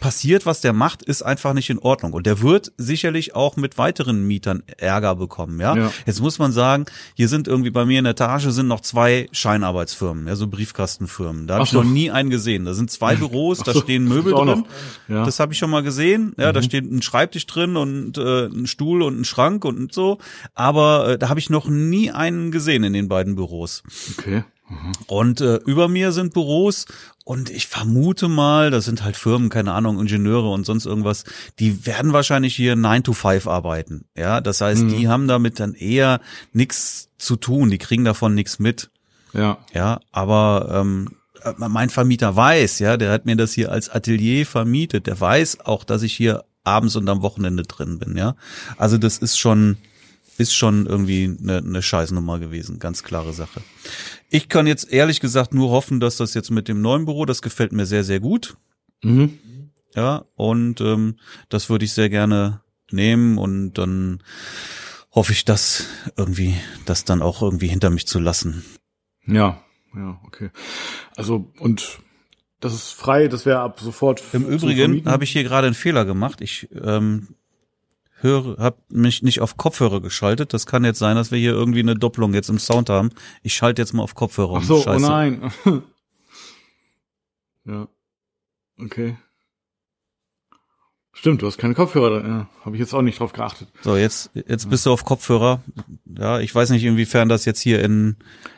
passiert, 0.00 0.46
was 0.46 0.60
der 0.60 0.72
macht, 0.72 1.02
ist 1.02 1.22
einfach 1.22 1.52
nicht 1.52 1.70
in 1.70 1.78
Ordnung. 1.78 2.12
Und 2.12 2.26
der 2.26 2.40
wird 2.40 2.72
sicherlich 2.76 3.36
auch 3.36 3.56
mit 3.56 3.78
weiteren 3.78 4.26
Mietern 4.26 4.62
Ärger 4.78 5.14
bekommen. 5.14 5.60
Ja? 5.60 5.76
ja. 5.76 5.92
Jetzt 6.06 6.20
muss 6.20 6.38
man 6.38 6.50
sagen, 6.52 6.86
hier 7.14 7.28
sind 7.28 7.46
irgendwie 7.46 7.70
bei 7.70 7.84
mir 7.84 7.98
in 7.98 8.04
der 8.04 8.12
Etage 8.12 8.46
sind 8.48 8.66
noch 8.66 8.80
zwei 8.80 9.28
Scheinarbeitsfirmen, 9.30 10.26
ja, 10.26 10.34
so 10.34 10.48
Briefkastenfirmen. 10.48 11.46
Da 11.46 11.54
habe 11.54 11.64
ich 11.64 11.72
noch 11.72 11.84
nie 11.84 12.10
einen 12.10 12.30
gesehen. 12.30 12.64
Da 12.64 12.74
sind 12.74 12.90
zwei 12.90 13.14
Büros, 13.14 13.58
da 13.58 13.74
stehen 13.74 14.04
Möbel 14.04 14.32
drin. 14.32 14.64
Ja. 15.08 15.24
Das 15.24 15.38
habe 15.38 15.52
ich 15.52 15.58
schon 15.58 15.70
mal 15.70 15.82
gesehen. 15.82 16.34
Ja, 16.38 16.48
mhm. 16.48 16.54
da 16.54 16.62
steht 16.62 16.90
ein 16.90 17.02
Schreibtisch 17.02 17.46
drin 17.46 17.76
und 17.76 18.18
äh, 18.18 18.46
ein 18.46 18.66
Stuhl 18.66 19.02
und 19.02 19.20
ein 19.20 19.24
Schrank 19.24 19.64
und 19.64 19.92
so. 19.92 20.18
Aber 20.54 21.10
äh, 21.10 21.18
da 21.18 21.28
habe 21.28 21.38
ich 21.38 21.50
noch 21.50 21.68
nie 21.68 22.10
einen 22.10 22.50
gesehen 22.50 22.84
in 22.84 22.92
den 22.92 23.08
beiden 23.08 23.36
Büros. 23.36 23.82
Okay. 24.18 24.44
Und 25.06 25.40
äh, 25.40 25.56
über 25.66 25.88
mir 25.88 26.12
sind 26.12 26.32
Büros 26.32 26.86
und 27.30 27.48
ich 27.48 27.68
vermute 27.68 28.26
mal, 28.26 28.72
das 28.72 28.86
sind 28.86 29.04
halt 29.04 29.14
Firmen, 29.14 29.50
keine 29.50 29.72
Ahnung, 29.72 30.00
Ingenieure 30.00 30.50
und 30.50 30.66
sonst 30.66 30.84
irgendwas, 30.84 31.22
die 31.60 31.86
werden 31.86 32.12
wahrscheinlich 32.12 32.56
hier 32.56 32.74
9 32.74 33.04
to 33.04 33.12
5 33.12 33.46
arbeiten. 33.46 34.06
Ja, 34.16 34.40
das 34.40 34.60
heißt, 34.60 34.82
mhm. 34.82 34.88
die 34.88 35.06
haben 35.06 35.28
damit 35.28 35.60
dann 35.60 35.74
eher 35.74 36.20
nichts 36.52 37.08
zu 37.18 37.36
tun, 37.36 37.70
die 37.70 37.78
kriegen 37.78 38.04
davon 38.04 38.34
nichts 38.34 38.58
mit. 38.58 38.90
Ja. 39.32 39.58
Ja, 39.72 40.00
aber 40.10 40.80
ähm, 40.80 41.10
äh, 41.44 41.52
mein 41.56 41.88
Vermieter 41.90 42.34
weiß, 42.34 42.80
ja, 42.80 42.96
der 42.96 43.12
hat 43.12 43.26
mir 43.26 43.36
das 43.36 43.52
hier 43.52 43.70
als 43.70 43.90
Atelier 43.90 44.44
vermietet, 44.44 45.06
der 45.06 45.20
weiß 45.20 45.60
auch, 45.60 45.84
dass 45.84 46.02
ich 46.02 46.14
hier 46.14 46.42
abends 46.64 46.96
und 46.96 47.08
am 47.08 47.22
Wochenende 47.22 47.62
drin 47.62 48.00
bin, 48.00 48.16
ja. 48.16 48.34
Also 48.76 48.98
das 48.98 49.18
ist 49.18 49.38
schon, 49.38 49.76
ist 50.36 50.56
schon 50.56 50.84
irgendwie 50.84 51.38
eine, 51.40 51.58
eine 51.58 51.80
Scheißnummer 51.80 52.40
gewesen, 52.40 52.80
ganz 52.80 53.04
klare 53.04 53.32
Sache. 53.32 53.62
Ich 54.30 54.48
kann 54.48 54.66
jetzt 54.66 54.92
ehrlich 54.92 55.20
gesagt 55.20 55.52
nur 55.52 55.70
hoffen, 55.70 55.98
dass 55.98 56.16
das 56.16 56.34
jetzt 56.34 56.50
mit 56.50 56.68
dem 56.68 56.80
neuen 56.80 57.04
Büro, 57.04 57.26
das 57.26 57.42
gefällt 57.42 57.72
mir 57.72 57.84
sehr, 57.84 58.04
sehr 58.04 58.20
gut. 58.20 58.56
Mhm. 59.02 59.38
Ja, 59.94 60.24
und 60.36 60.80
ähm, 60.80 61.16
das 61.48 61.68
würde 61.68 61.84
ich 61.84 61.92
sehr 61.92 62.08
gerne 62.08 62.60
nehmen 62.92 63.38
und 63.38 63.74
dann 63.74 64.22
hoffe 65.12 65.32
ich, 65.32 65.44
dass 65.44 65.86
irgendwie, 66.16 66.54
das 66.86 67.04
dann 67.04 67.22
auch 67.22 67.42
irgendwie 67.42 67.66
hinter 67.66 67.90
mich 67.90 68.06
zu 68.06 68.20
lassen. 68.20 68.64
Ja, 69.26 69.60
ja, 69.96 70.20
okay. 70.24 70.50
Also 71.16 71.52
und 71.58 71.98
das 72.60 72.72
ist 72.72 72.92
frei, 72.92 73.26
das 73.26 73.46
wäre 73.46 73.60
ab 73.60 73.80
sofort. 73.80 74.22
Im 74.32 74.46
Übrigen 74.46 75.06
habe 75.06 75.24
ich 75.24 75.32
hier 75.32 75.42
gerade 75.42 75.66
einen 75.66 75.74
Fehler 75.74 76.04
gemacht. 76.04 76.40
Ich 76.40 76.68
ähm, 76.72 77.34
höre, 78.22 78.56
habe 78.58 78.78
mich 78.88 79.22
nicht 79.22 79.40
auf 79.40 79.56
Kopfhörer 79.56 80.00
geschaltet. 80.00 80.52
Das 80.52 80.66
kann 80.66 80.84
jetzt 80.84 80.98
sein, 80.98 81.16
dass 81.16 81.30
wir 81.30 81.38
hier 81.38 81.52
irgendwie 81.52 81.80
eine 81.80 81.94
Doppelung 81.94 82.34
jetzt 82.34 82.50
im 82.50 82.58
Sound 82.58 82.90
haben. 82.90 83.10
Ich 83.42 83.54
schalte 83.54 83.82
jetzt 83.82 83.92
mal 83.92 84.02
auf 84.02 84.14
Kopfhörer. 84.14 84.58
Ach 84.58 84.64
so, 84.64 84.76
oh 84.76 84.82
Scheiße. 84.82 85.04
oh 85.04 85.08
nein. 85.08 85.52
ja. 87.64 87.88
Okay. 88.78 89.16
Stimmt, 91.12 91.42
du 91.42 91.46
hast 91.46 91.58
keine 91.58 91.74
Kopfhörer. 91.74 92.26
Ja, 92.26 92.48
habe 92.64 92.76
ich 92.76 92.80
jetzt 92.80 92.94
auch 92.94 93.02
nicht 93.02 93.18
drauf 93.18 93.32
geachtet. 93.32 93.68
So, 93.82 93.96
jetzt 93.96 94.30
jetzt 94.34 94.70
bist 94.70 94.86
du 94.86 94.92
auf 94.92 95.04
Kopfhörer. 95.04 95.62
Ja, 96.06 96.40
ich 96.40 96.54
weiß 96.54 96.70
nicht, 96.70 96.84
inwiefern 96.84 97.28
das 97.28 97.44
jetzt 97.44 97.60
hier 97.60 97.82
in, 97.82 98.16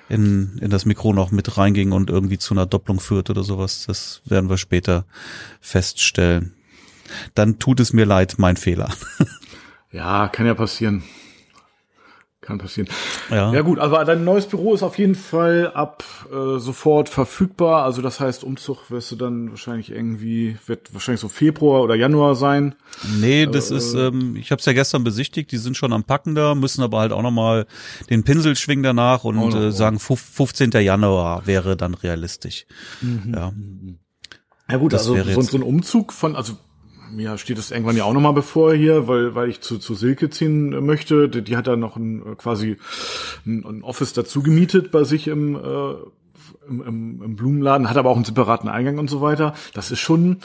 in, 0.08 0.58
in 0.58 0.70
das 0.70 0.84
Mikro 0.84 1.12
noch 1.12 1.32
mit 1.32 1.56
reinging 1.56 1.92
und 1.92 2.10
irgendwie 2.10 2.38
zu 2.38 2.54
einer 2.54 2.66
Doppelung 2.66 3.00
führt 3.00 3.30
oder 3.30 3.42
sowas. 3.42 3.84
Das 3.86 4.22
werden 4.26 4.48
wir 4.48 4.58
später 4.58 5.06
feststellen. 5.60 6.54
Dann 7.34 7.58
tut 7.58 7.80
es 7.80 7.92
mir 7.92 8.04
leid, 8.04 8.34
mein 8.38 8.56
Fehler. 8.56 8.92
Ja, 9.92 10.28
kann 10.28 10.46
ja 10.46 10.54
passieren. 10.54 11.02
Kann 12.40 12.58
passieren. 12.58 12.88
Ja. 13.30 13.52
ja 13.52 13.60
gut, 13.60 13.78
aber 13.78 14.04
dein 14.04 14.24
neues 14.24 14.46
Büro 14.46 14.74
ist 14.74 14.82
auf 14.82 14.98
jeden 14.98 15.14
Fall 15.14 15.70
ab 15.74 16.02
äh, 16.32 16.58
sofort 16.58 17.08
verfügbar. 17.08 17.84
Also 17.84 18.02
das 18.02 18.18
heißt, 18.18 18.42
Umzug 18.42 18.90
wirst 18.90 19.12
du 19.12 19.16
dann 19.16 19.50
wahrscheinlich 19.50 19.92
irgendwie, 19.92 20.56
wird 20.66 20.92
wahrscheinlich 20.92 21.20
so 21.20 21.28
Februar 21.28 21.82
oder 21.82 21.94
Januar 21.94 22.34
sein. 22.34 22.74
Nee, 23.20 23.46
das 23.46 23.70
Äh, 23.70 23.76
ist, 23.76 23.94
ähm, 23.94 24.34
ich 24.34 24.50
habe 24.50 24.58
es 24.58 24.66
ja 24.66 24.72
gestern 24.72 25.04
besichtigt, 25.04 25.52
die 25.52 25.56
sind 25.56 25.76
schon 25.76 25.92
am 25.92 26.02
Packen 26.02 26.34
da, 26.34 26.56
müssen 26.56 26.82
aber 26.82 26.98
halt 26.98 27.12
auch 27.12 27.22
nochmal 27.22 27.66
den 28.10 28.24
Pinsel 28.24 28.56
schwingen 28.56 28.82
danach 28.82 29.22
und 29.22 29.38
Oh, 29.38 29.56
äh, 29.56 29.70
sagen, 29.70 29.98
fuf- 29.98 30.16
15. 30.34 30.72
Januar 30.82 31.46
wäre 31.46 31.76
dann 31.76 31.94
realistisch. 31.94 32.66
Mhm. 33.02 33.34
Ja. 33.34 33.52
Ja 34.68 34.76
gut, 34.78 34.94
Das 34.94 35.02
also 35.06 35.22
so, 35.22 35.42
so 35.42 35.56
ein 35.58 35.62
Umzug 35.62 36.12
von, 36.12 36.34
also 36.34 36.54
mir 37.12 37.38
steht 37.38 37.58
es 37.58 37.70
irgendwann 37.70 37.96
ja 37.96 38.04
auch 38.04 38.12
nochmal 38.12 38.32
bevor 38.32 38.74
hier, 38.74 39.06
weil, 39.08 39.34
weil 39.34 39.48
ich 39.48 39.60
zu, 39.60 39.78
zu 39.78 39.94
Silke 39.94 40.30
ziehen 40.30 40.84
möchte. 40.84 41.28
Die, 41.28 41.42
die 41.42 41.56
hat 41.56 41.66
da 41.66 41.76
noch 41.76 41.96
ein, 41.96 42.32
äh, 42.32 42.34
quasi 42.36 42.76
ein, 43.46 43.64
ein 43.64 43.82
Office 43.82 44.12
dazu 44.12 44.42
gemietet 44.42 44.90
bei 44.90 45.04
sich 45.04 45.28
im, 45.28 45.54
äh, 45.54 45.92
im, 46.68 46.82
im, 46.82 47.22
im 47.22 47.36
Blumenladen, 47.36 47.88
hat 47.88 47.96
aber 47.96 48.10
auch 48.10 48.16
einen 48.16 48.24
separaten 48.24 48.68
Eingang 48.68 48.98
und 48.98 49.08
so 49.08 49.20
weiter. 49.20 49.54
Das 49.74 49.90
ist 49.90 50.00
schon, 50.00 50.38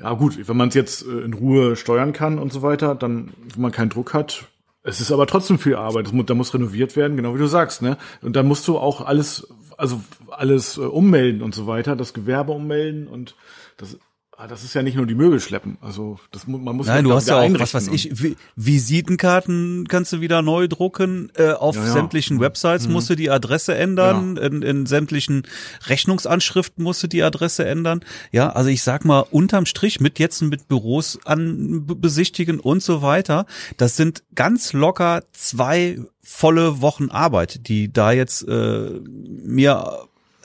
ja 0.00 0.12
gut, 0.12 0.48
wenn 0.48 0.56
man 0.56 0.68
es 0.68 0.74
jetzt 0.74 1.06
äh, 1.06 1.20
in 1.20 1.34
Ruhe 1.34 1.76
steuern 1.76 2.12
kann 2.12 2.38
und 2.38 2.52
so 2.52 2.62
weiter, 2.62 2.94
dann, 2.94 3.30
wenn 3.54 3.62
man 3.62 3.72
keinen 3.72 3.90
Druck 3.90 4.14
hat, 4.14 4.46
es 4.82 5.00
ist 5.00 5.12
aber 5.12 5.26
trotzdem 5.26 5.58
viel 5.58 5.76
Arbeit. 5.76 6.06
Das 6.06 6.12
muss, 6.12 6.26
da 6.26 6.34
muss 6.34 6.54
renoviert 6.54 6.96
werden, 6.96 7.16
genau 7.16 7.34
wie 7.34 7.38
du 7.38 7.46
sagst, 7.46 7.82
ne? 7.82 7.98
Und 8.22 8.34
dann 8.34 8.46
musst 8.46 8.66
du 8.66 8.78
auch 8.78 9.04
alles, 9.04 9.46
also 9.76 10.00
alles 10.30 10.78
äh, 10.78 10.80
ummelden 10.80 11.42
und 11.42 11.54
so 11.54 11.66
weiter, 11.66 11.96
das 11.96 12.14
Gewerbe 12.14 12.52
ummelden 12.52 13.06
und 13.06 13.34
das, 13.76 13.98
ah, 14.40 14.46
das 14.46 14.64
ist 14.64 14.74
ja 14.74 14.82
nicht 14.82 14.96
nur 14.96 15.06
die 15.06 15.14
Möbel 15.14 15.38
schleppen. 15.38 15.76
Also 15.80 16.18
das 16.30 16.46
man 16.46 16.62
muss 16.74 16.86
Nein, 16.86 17.04
du 17.04 17.12
hast 17.12 17.28
ja 17.28 17.38
auch, 17.40 17.48
was 17.58 17.74
weiß 17.74 17.88
ich, 17.88 18.10
Vi- 18.12 18.36
Visitenkarten 18.56 19.86
kannst 19.88 20.12
du 20.12 20.20
wieder 20.20 20.40
neu 20.42 20.66
drucken, 20.66 21.30
äh, 21.36 21.50
auf 21.52 21.76
Ja, 21.76 21.84
ja. 21.84 21.92
sämtlichen 21.92 22.40
Websites 22.40 22.88
musst 22.88 23.10
du 23.10 23.14
die 23.16 23.30
Adresse 23.30 23.74
ändern, 23.74 24.36
in, 24.36 24.62
in 24.62 24.86
sämtlichen 24.86 25.42
Rechnungsanschriften 25.86 26.82
musst 26.82 27.02
du 27.02 27.06
die 27.06 27.22
Adresse 27.22 27.66
ändern. 27.66 28.00
Ja, 28.32 28.50
also 28.50 28.70
ich 28.70 28.82
sag 28.82 29.04
mal, 29.04 29.20
unterm 29.30 29.66
Strich 29.66 30.00
mit 30.00 30.18
jetzt 30.18 30.40
mit 30.42 30.68
Büros 30.68 31.18
an 31.24 31.84
besichtigen 31.86 32.60
und 32.60 32.82
so 32.82 33.02
weiter, 33.02 33.46
das 33.76 33.96
sind 33.96 34.22
ganz 34.34 34.72
locker 34.72 35.22
zwei 35.32 35.98
volle 36.22 36.80
Wochen 36.80 37.10
Arbeit, 37.10 37.68
die 37.68 37.92
da 37.92 38.12
jetzt 38.12 38.46
äh, 38.48 39.00
mir 39.44 39.98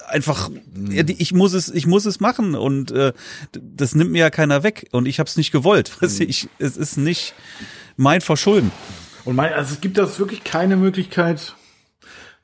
einfach 0.07 0.49
ja, 0.89 1.03
die- 1.03 1.21
ich 1.21 1.33
muss 1.33 1.53
es 1.53 1.69
ich 1.69 1.87
muss 1.87 2.05
es 2.05 2.19
machen 2.19 2.55
und 2.55 2.91
äh, 2.91 3.13
das 3.53 3.95
nimmt 3.95 4.11
mir 4.11 4.19
ja 4.19 4.29
keiner 4.29 4.63
weg 4.63 4.87
und 4.91 5.07
ich 5.07 5.19
habe 5.19 5.27
es 5.27 5.37
nicht 5.37 5.51
gewollt 5.51 6.01
weißt 6.01 6.19
du, 6.21 6.23
ich 6.23 6.47
es 6.59 6.77
ist 6.77 6.97
nicht 6.97 7.33
mein 7.97 8.21
Verschulden 8.21 8.71
Und 9.25 9.35
mein, 9.35 9.53
also 9.53 9.73
es 9.73 9.81
gibt 9.81 9.97
das 9.97 10.19
wirklich 10.19 10.43
keine 10.43 10.75
Möglichkeit, 10.77 11.55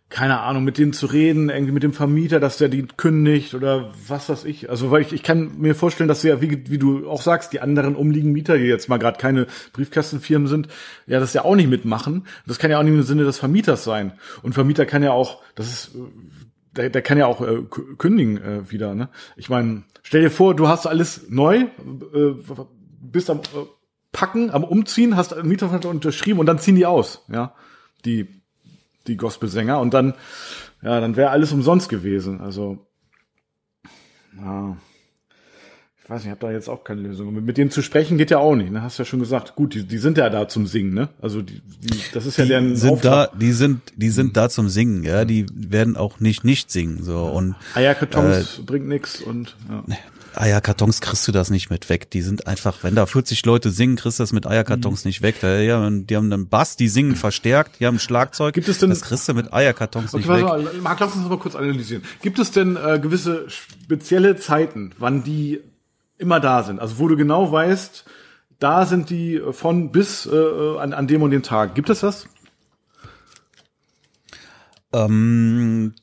keine 0.09 0.41
Ahnung, 0.41 0.65
mit 0.65 0.77
denen 0.77 0.91
zu 0.91 1.05
reden, 1.05 1.49
irgendwie 1.49 1.71
mit 1.71 1.83
dem 1.83 1.93
Vermieter, 1.93 2.41
dass 2.41 2.57
der 2.57 2.67
die 2.67 2.85
kündigt 2.85 3.53
oder 3.53 3.93
was 4.09 4.27
weiß 4.27 4.43
ich. 4.43 4.69
Also 4.69 4.91
weil 4.91 5.03
ich, 5.03 5.13
ich 5.13 5.23
kann 5.23 5.57
mir 5.57 5.73
vorstellen, 5.73 6.09
dass 6.09 6.21
ja, 6.23 6.41
wie, 6.41 6.69
wie 6.69 6.77
du 6.77 7.09
auch 7.09 7.21
sagst, 7.21 7.53
die 7.53 7.61
anderen 7.61 7.95
umliegenden 7.95 8.33
Mieter, 8.33 8.57
die 8.57 8.65
jetzt 8.65 8.89
mal 8.89 8.97
gerade 8.97 9.17
keine 9.17 9.47
Briefkastenfirmen 9.71 10.49
sind, 10.49 10.67
ja, 11.07 11.21
das 11.21 11.33
ja 11.33 11.45
auch 11.45 11.55
nicht 11.55 11.69
mitmachen. 11.69 12.25
Das 12.45 12.59
kann 12.59 12.69
ja 12.69 12.77
auch 12.77 12.83
nicht 12.83 12.93
im 12.93 13.03
Sinne 13.03 13.23
des 13.23 13.37
Vermieters 13.37 13.85
sein. 13.85 14.11
Und 14.41 14.51
Vermieter 14.53 14.85
kann 14.85 15.01
ja 15.01 15.11
auch, 15.11 15.41
das 15.55 15.67
ist, 15.69 15.91
der, 16.75 16.89
der 16.89 17.01
kann 17.01 17.17
ja 17.17 17.27
auch 17.27 17.41
äh, 17.41 17.63
kündigen 17.97 18.37
äh, 18.37 18.71
wieder. 18.71 18.95
Ne? 18.95 19.09
Ich 19.35 19.49
meine, 19.49 19.83
stell 20.03 20.21
dir 20.21 20.31
vor, 20.31 20.55
du 20.55 20.67
hast 20.67 20.87
alles 20.87 21.29
neu, 21.29 21.57
äh, 21.57 22.35
bist 23.01 23.29
am 23.29 23.39
äh, 23.39 23.65
Packen, 24.11 24.51
am 24.51 24.63
Umziehen, 24.63 25.15
hast 25.15 25.33
einen 25.33 25.49
unterschrieben 25.85 26.39
und 26.39 26.45
dann 26.45 26.59
ziehen 26.59 26.75
die 26.75 26.85
aus, 26.85 27.25
ja, 27.29 27.55
die 28.05 28.27
die 29.07 29.17
Gospelsänger 29.17 29.79
und 29.79 29.93
dann 29.93 30.13
ja, 30.81 30.99
dann 30.99 31.15
wäre 31.15 31.29
alles 31.29 31.51
umsonst 31.51 31.89
gewesen. 31.89 32.41
Also 32.41 32.87
ja, 34.37 34.77
weiß 36.11 36.19
nicht, 36.19 36.25
ich 36.27 36.31
habe 36.31 36.41
da 36.47 36.51
jetzt 36.51 36.69
auch 36.69 36.83
keine 36.83 37.01
Lösung. 37.01 37.33
Mit, 37.43 37.57
denen 37.57 37.71
zu 37.71 37.81
sprechen 37.81 38.17
geht 38.17 38.29
ja 38.31 38.37
auch 38.37 38.55
nicht. 38.55 38.71
Ne? 38.71 38.81
Hast 38.81 38.99
ja 38.99 39.05
schon 39.05 39.19
gesagt. 39.19 39.55
Gut, 39.55 39.73
die, 39.73 39.83
die 39.83 39.97
sind 39.97 40.17
ja 40.17 40.29
da 40.29 40.47
zum 40.47 40.67
Singen. 40.67 40.93
Ne? 40.93 41.09
Also 41.21 41.41
die, 41.41 41.61
die, 41.81 41.99
das 42.13 42.25
ist 42.25 42.37
ja 42.37 42.45
deren 42.45 42.75
sind 42.75 43.03
da 43.05 43.23
Auftrag. 43.23 43.39
die 43.39 43.51
sind 43.53 43.81
die 43.95 44.09
sind 44.09 44.37
da 44.37 44.49
zum 44.49 44.69
Singen 44.69 45.03
ja 45.03 45.25
die 45.25 45.45
werden 45.53 45.95
auch 45.97 46.19
nicht 46.19 46.43
nicht 46.43 46.71
singen 46.71 47.01
so 47.03 47.25
und 47.25 47.55
Eierkartons 47.75 48.61
bringt 48.65 48.87
nix 48.87 49.21
und 49.21 49.55
ja. 49.69 49.83
Eierkartons 50.35 51.01
kriegst 51.01 51.27
du 51.27 51.31
das 51.31 51.49
nicht 51.49 51.69
mit 51.69 51.89
weg. 51.89 52.09
Die 52.11 52.21
sind 52.21 52.47
einfach, 52.47 52.83
wenn 52.83 52.95
da 52.95 53.05
40 53.05 53.45
Leute 53.45 53.69
singen, 53.69 53.97
kriegst 53.97 54.19
du 54.19 54.23
das 54.23 54.31
mit 54.31 54.47
Eierkartons 54.47 55.03
nicht 55.03 55.21
weg. 55.21 55.35
Da, 55.41 55.59
ja, 55.59 55.89
die 55.89 56.15
haben 56.15 56.31
einen 56.31 56.47
Bass, 56.47 56.77
die 56.77 56.87
singen 56.87 57.15
verstärkt, 57.15 57.79
die 57.79 57.85
haben 57.85 57.95
ein 57.95 57.99
Schlagzeug. 57.99 58.53
Gibt 58.53 58.69
es 58.69 58.77
denn- 58.77 58.89
das 58.89 59.01
kriegst 59.01 59.27
du 59.27 59.33
mit 59.33 59.51
Eierkartons 59.51 60.13
Okay, 60.13 60.17
nicht 60.19 60.29
weg. 60.29 60.43
mal, 60.43 60.65
Marc, 60.81 60.99
lass 61.01 61.15
uns 61.15 61.27
mal 61.27 61.37
kurz 61.37 61.55
analysieren. 61.55 62.03
Gibt 62.21 62.39
es 62.39 62.51
denn 62.51 62.77
äh, 62.77 62.99
gewisse 62.99 63.45
spezielle 63.49 64.37
Zeiten, 64.37 64.91
wann 64.97 65.23
die 65.23 65.59
immer 66.21 66.39
da 66.39 66.63
sind? 66.63 66.79
Also 66.79 66.99
wo 66.99 67.07
du 67.07 67.17
genau 67.17 67.51
weißt, 67.51 68.05
da 68.59 68.85
sind 68.85 69.09
die 69.09 69.41
von 69.51 69.91
bis 69.91 70.25
äh, 70.25 70.77
an, 70.77 70.93
an 70.93 71.07
dem 71.07 71.21
und 71.23 71.31
dem 71.31 71.43
Tag. 71.43 71.75
Gibt 71.75 71.89
es 71.89 72.01
das? 72.01 72.27
Ähm, 74.93 75.93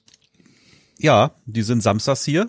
ja, 0.99 1.31
die 1.47 1.63
sind 1.63 1.83
samstags 1.83 2.25
hier. 2.25 2.49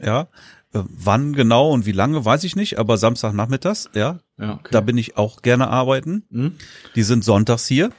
Ja. 0.00 0.28
Äh, 0.72 0.82
Wann 0.88 1.32
genau 1.32 1.70
und 1.72 1.86
wie 1.86 1.92
lange, 1.92 2.24
weiß 2.24 2.44
ich 2.44 2.54
nicht, 2.54 2.78
aber 2.78 2.96
Samstagnachmittags, 2.98 3.90
ja. 3.94 4.20
Ja, 4.38 4.54
okay. 4.54 4.68
Da 4.70 4.80
bin 4.80 4.98
ich 4.98 5.16
auch 5.16 5.42
gerne 5.42 5.68
arbeiten. 5.68 6.24
Die 6.94 7.02
sind 7.02 7.24
sonntags 7.24 7.66
hier. 7.66 7.90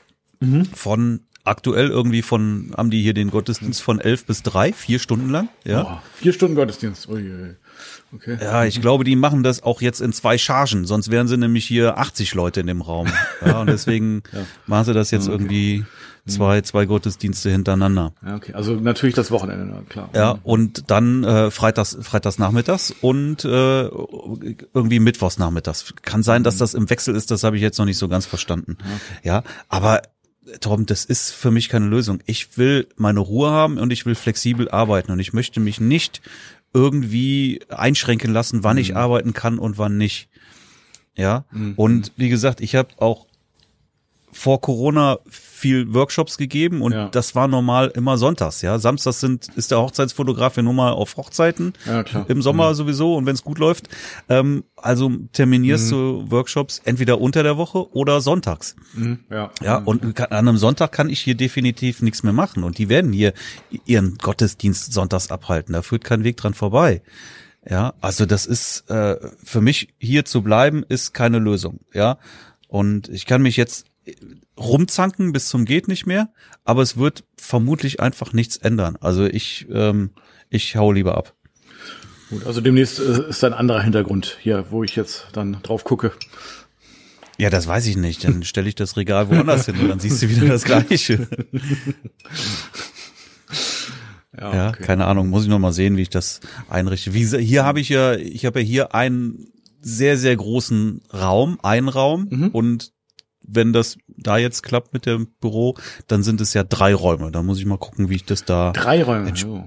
Von 0.74 1.22
aktuell 1.44 1.90
irgendwie 1.90 2.22
von, 2.22 2.74
haben 2.78 2.90
die 2.90 3.02
hier 3.02 3.14
den 3.14 3.32
Gottesdienst 3.32 3.82
von 3.82 4.00
elf 4.00 4.26
bis 4.26 4.44
drei, 4.44 4.74
vier 4.74 5.00
Stunden 5.00 5.30
lang, 5.30 5.50
ja. 5.64 5.84
Boah, 5.84 6.04
vier 6.16 6.34
Stunden 6.34 6.56
Gottesdienst. 6.56 7.08
Ui, 7.10 7.22
ui. 7.22 7.56
Okay. 8.14 8.38
Ja, 8.42 8.66
ich 8.66 8.82
glaube, 8.82 9.04
die 9.04 9.16
machen 9.16 9.42
das 9.42 9.64
auch 9.64 9.82
jetzt 9.82 10.02
in 10.02 10.12
zwei 10.12 10.38
Chargen, 10.38 10.86
sonst 10.86 11.12
wären 11.12 11.28
sie 11.28 11.38
nämlich 11.38 11.66
hier 11.66 11.98
80 11.98 12.34
Leute 12.34 12.60
in 12.60 12.68
dem 12.68 12.82
Raum. 12.82 13.08
Ja, 13.44 13.62
und 13.62 13.68
deswegen 13.68 14.22
machen 14.68 14.86
sie 14.86 14.94
das 14.94 15.10
jetzt 15.10 15.28
irgendwie 15.28 15.84
zwei, 16.28 16.62
zwei 16.62 16.86
Gottesdienste 16.86 17.50
hintereinander. 17.50 18.14
Ja, 18.24 18.36
okay. 18.36 18.54
Also 18.54 18.74
natürlich 18.74 19.16
das 19.16 19.32
Wochenende, 19.32 19.66
na 19.66 19.82
klar. 19.90 20.10
Ja, 20.14 20.38
und 20.44 20.92
dann 20.92 21.24
äh, 21.24 21.50
freitags, 21.50 21.98
freitags 22.02 22.38
nachmittags 22.38 22.94
und 23.02 23.44
äh, 23.46 23.88
irgendwie 23.88 25.00
mittwochs 25.00 25.40
nachmittags. 25.40 25.94
Kann 26.04 26.22
sein, 26.22 26.44
dass 26.44 26.58
das 26.58 26.76
im 26.76 26.90
Wechsel 26.90 27.16
ist, 27.16 27.32
das 27.32 27.44
habe 27.44 27.56
ich 27.56 27.64
jetzt 27.64 27.80
noch 27.80 27.86
nicht 27.86 27.98
so 27.98 28.08
ganz 28.08 28.28
verstanden. 28.28 28.78
Ja, 29.24 29.44
aber 29.70 30.02
Tom, 30.60 30.86
das 30.86 31.06
ist 31.06 31.32
für 31.32 31.52
mich 31.52 31.70
keine 31.70 31.88
Lösung. 31.88 32.20
Ich 32.26 32.58
will 32.58 32.88
meine 32.96 33.20
Ruhe 33.20 33.50
haben 33.50 33.78
und 33.78 33.92
ich 33.92 34.06
will 34.06 34.16
flexibel 34.16 34.70
arbeiten 34.70 35.12
und 35.12 35.20
ich 35.20 35.34
möchte 35.34 35.60
mich 35.60 35.80
nicht 35.80 36.22
irgendwie 36.74 37.62
einschränken 37.70 38.32
lassen, 38.34 38.64
wann 38.64 38.78
ich 38.78 38.96
arbeiten 38.96 39.34
kann 39.34 39.60
und 39.60 39.78
wann 39.78 39.98
nicht. 39.98 40.30
Ja, 41.16 41.46
und 41.76 42.14
wie 42.16 42.30
gesagt, 42.30 42.62
ich 42.62 42.76
habe 42.76 42.90
auch 42.98 43.28
vor 44.34 44.62
Corona 44.62 45.20
viel 45.30 45.94
Workshops 45.94 46.38
gegeben 46.38 46.82
und 46.82 46.94
Ja. 46.94 47.10
das 47.10 47.36
war 47.36 47.48
normal 47.48 47.92
immer 47.96 48.18
sonntags, 48.18 48.62
ja. 48.62 48.80
Samstags 48.80 49.20
sind, 49.20 49.48
ist 49.56 49.72
der 49.72 49.80
Hochzeitsfotograf 49.80 50.58
ja 50.58 50.64
nur 50.64 50.74
mal 50.74 50.92
auf 50.92 51.18
Hochzeiten. 51.18 51.74
Ja. 51.86 52.04
Im 52.28 52.42
Sommer 52.42 52.74
sowieso 52.74 53.16
und 53.16 53.26
wenn 53.26 53.36
es 53.36 53.44
gut 53.44 53.60
läuft. 53.60 53.90
Ähm, 54.30 54.64
also 54.76 55.12
terminierst 55.34 55.92
du 55.92 56.26
Workshops 56.32 56.82
entweder 56.86 57.20
unter 57.22 57.44
der 57.44 57.58
Woche 57.58 57.94
oder 57.94 58.22
sonntags. 58.22 58.76
Mhm, 58.94 59.20
ja. 59.30 59.52
Ja, 59.62 59.78
und 59.78 60.16
kann, 60.16 60.28
an 60.28 60.48
einem 60.48 60.58
Sonntag 60.58 60.92
kann 60.92 61.10
ich 61.10 61.20
hier 61.20 61.36
definitiv 61.36 62.02
nichts 62.02 62.24
mehr 62.24 62.34
machen. 62.34 62.64
Und 62.64 62.78
die 62.78 62.90
werden 62.90 63.12
hier 63.14 63.34
ihren 63.86 64.18
Gottesdienst 64.18 64.94
sonntags 64.94 65.30
abhalten. 65.30 65.74
Da 65.74 65.82
führt 65.82 66.04
kein 66.04 66.24
Weg 66.24 66.38
dran 66.38 66.54
vorbei. 66.54 67.02
Ja, 67.70 67.94
also 68.02 68.26
das 68.26 68.48
ist 68.48 68.90
äh, 68.90 69.18
für 69.44 69.62
mich 69.62 69.90
hier 70.00 70.26
zu 70.26 70.42
bleiben 70.42 70.84
ist 70.88 71.14
keine 71.14 71.38
Lösung. 71.38 71.82
Ja, 71.94 72.18
und 72.68 73.08
ich 73.10 73.28
kann 73.28 73.44
mich 73.44 73.56
jetzt 73.58 73.86
rumzanken 74.58 75.32
bis 75.32 75.48
zum 75.48 75.66
geht 75.66 75.88
nicht 75.88 76.06
mehr, 76.06 76.30
aber 76.64 76.82
es 76.82 76.98
wird 76.98 77.24
vermutlich 77.38 78.00
einfach 78.00 78.34
nichts 78.34 78.58
ändern. 78.58 78.98
Also 79.00 79.26
ich 79.26 79.68
ähm, 79.72 80.12
ich 80.50 80.76
hau 80.76 80.92
lieber 80.92 81.18
ab. 81.18 81.34
Gut, 82.30 82.46
also 82.46 82.62
demnächst 82.62 83.00
äh, 83.00 83.30
ist 83.30 83.44
ein 83.44 83.54
anderer 83.54 83.82
Hintergrund 83.82 84.38
hier, 84.42 84.66
wo 84.70 84.84
ich 84.84 84.96
jetzt 84.96 85.28
dann 85.34 85.58
drauf 85.64 85.84
gucke. 85.84 86.12
Ja, 87.38 87.50
das 87.50 87.68
weiß 87.68 87.88
ich 87.88 87.98
nicht. 87.98 88.24
Dann 88.24 88.44
stelle 88.44 88.70
ich 88.70 88.76
das 88.76 88.98
Regal 88.98 89.30
woanders 89.30 89.66
hin 89.66 89.76
und 89.80 89.90
dann 89.90 90.00
siehst 90.00 90.22
du 90.22 90.30
wieder 90.30 90.48
das 90.48 90.64
Gleiche. 90.64 91.28
Ja, 94.40 94.70
okay. 94.70 94.84
keine 94.84 95.06
Ahnung, 95.08 95.28
muss 95.28 95.44
ich 95.44 95.50
noch 95.50 95.60
mal 95.60 95.74
sehen, 95.74 95.98
wie 95.98 96.04
ich 96.04 96.10
das 96.10 96.40
einrichte. 96.70 97.14
Wie, 97.14 97.26
hier 97.44 97.66
habe 97.66 97.82
ich 97.82 97.90
ja, 97.90 98.14
ich 98.16 98.46
habe 98.46 98.62
ja 98.62 98.66
hier 98.66 98.96
einen 98.96 99.52
sehr, 99.82 100.18
sehr 100.18 100.36
großen 100.36 101.02
Raum, 101.14 101.60
einen 101.64 101.90
Raum 101.90 102.28
Mhm. 102.30 102.48
und 102.50 102.94
wenn 103.44 103.74
das 103.74 103.98
da 104.08 104.38
jetzt 104.38 104.64
klappt 104.64 104.94
mit 104.94 105.06
dem 105.06 105.28
Büro, 105.40 105.76
dann 106.08 106.24
sind 106.24 106.42
es 106.42 106.54
ja 106.54 106.64
drei 106.64 106.94
Räume. 106.96 107.32
Da 107.32 107.44
muss 107.44 107.60
ich 107.60 107.66
mal 107.66 107.78
gucken, 107.78 108.10
wie 108.10 108.16
ich 108.16 108.26
das 108.26 108.46
da 108.46 108.72
Drei 108.72 109.04
Räume. 109.04 109.30
Entsch- 109.30 109.44
jo. 109.46 109.64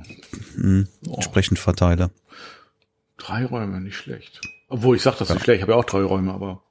mh, 0.56 0.86
entsprechend 1.14 1.58
verteile. 1.58 2.10
Drei 3.16 3.44
Räume, 3.46 3.80
nicht 3.80 3.96
schlecht. 3.96 4.40
Obwohl, 4.68 4.96
ich 4.96 5.02
sag 5.02 5.16
das 5.18 5.28
nicht 5.30 5.44
schlecht, 5.44 5.58
ich 5.58 5.62
habe 5.62 5.72
ja 5.72 5.78
auch 5.78 5.84
drei 5.84 6.02
Räume, 6.02 6.32
aber 6.32 6.63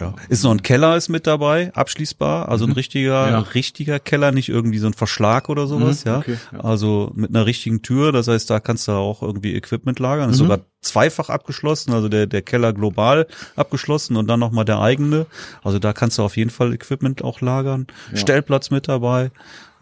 Ja. 0.00 0.14
Ist 0.28 0.42
noch 0.42 0.50
ein 0.52 0.62
Keller 0.62 0.96
ist 0.96 1.08
mit 1.10 1.26
dabei, 1.26 1.72
abschließbar, 1.74 2.48
also 2.48 2.64
ein 2.64 2.72
richtiger, 2.72 3.26
Mhm. 3.26 3.32
Ja. 3.32 3.38
richtiger 3.40 4.00
Keller, 4.00 4.32
nicht 4.32 4.48
irgendwie 4.48 4.78
so 4.78 4.86
ein 4.86 4.94
Verschlag 4.94 5.48
oder 5.48 5.66
sowas, 5.66 6.04
Mhm, 6.04 6.10
ja? 6.10 6.18
okay, 6.18 6.36
ja. 6.52 6.60
Also 6.60 7.12
mit 7.14 7.30
einer 7.30 7.46
richtigen 7.46 7.82
Tür, 7.82 8.10
das 8.10 8.26
heißt, 8.26 8.48
da 8.50 8.58
kannst 8.58 8.88
du 8.88 8.92
auch 8.92 9.22
irgendwie 9.22 9.54
Equipment 9.54 9.98
lagern. 9.98 10.26
Mhm. 10.28 10.32
Ist 10.32 10.38
sogar 10.38 10.60
zweifach 10.80 11.28
abgeschlossen, 11.28 11.92
also 11.92 12.08
der, 12.08 12.26
der 12.26 12.42
Keller 12.42 12.72
global 12.72 13.26
abgeschlossen 13.54 14.16
und 14.16 14.26
dann 14.28 14.40
nochmal 14.40 14.64
der 14.64 14.80
eigene. 14.80 15.26
Also 15.62 15.78
da 15.78 15.92
kannst 15.92 16.18
du 16.18 16.22
auf 16.22 16.36
jeden 16.36 16.50
Fall 16.50 16.72
Equipment 16.72 17.22
auch 17.22 17.40
lagern. 17.40 17.86
Stellplatz 18.14 18.70
mit 18.70 18.88
dabei. 18.88 19.30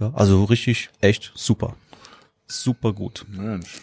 Ja, 0.01 0.13
also 0.15 0.45
richtig, 0.45 0.91
echt 1.01 1.33
super. 1.35 1.77
Super 2.47 2.93
gut. 2.93 3.25
Mensch. 3.29 3.81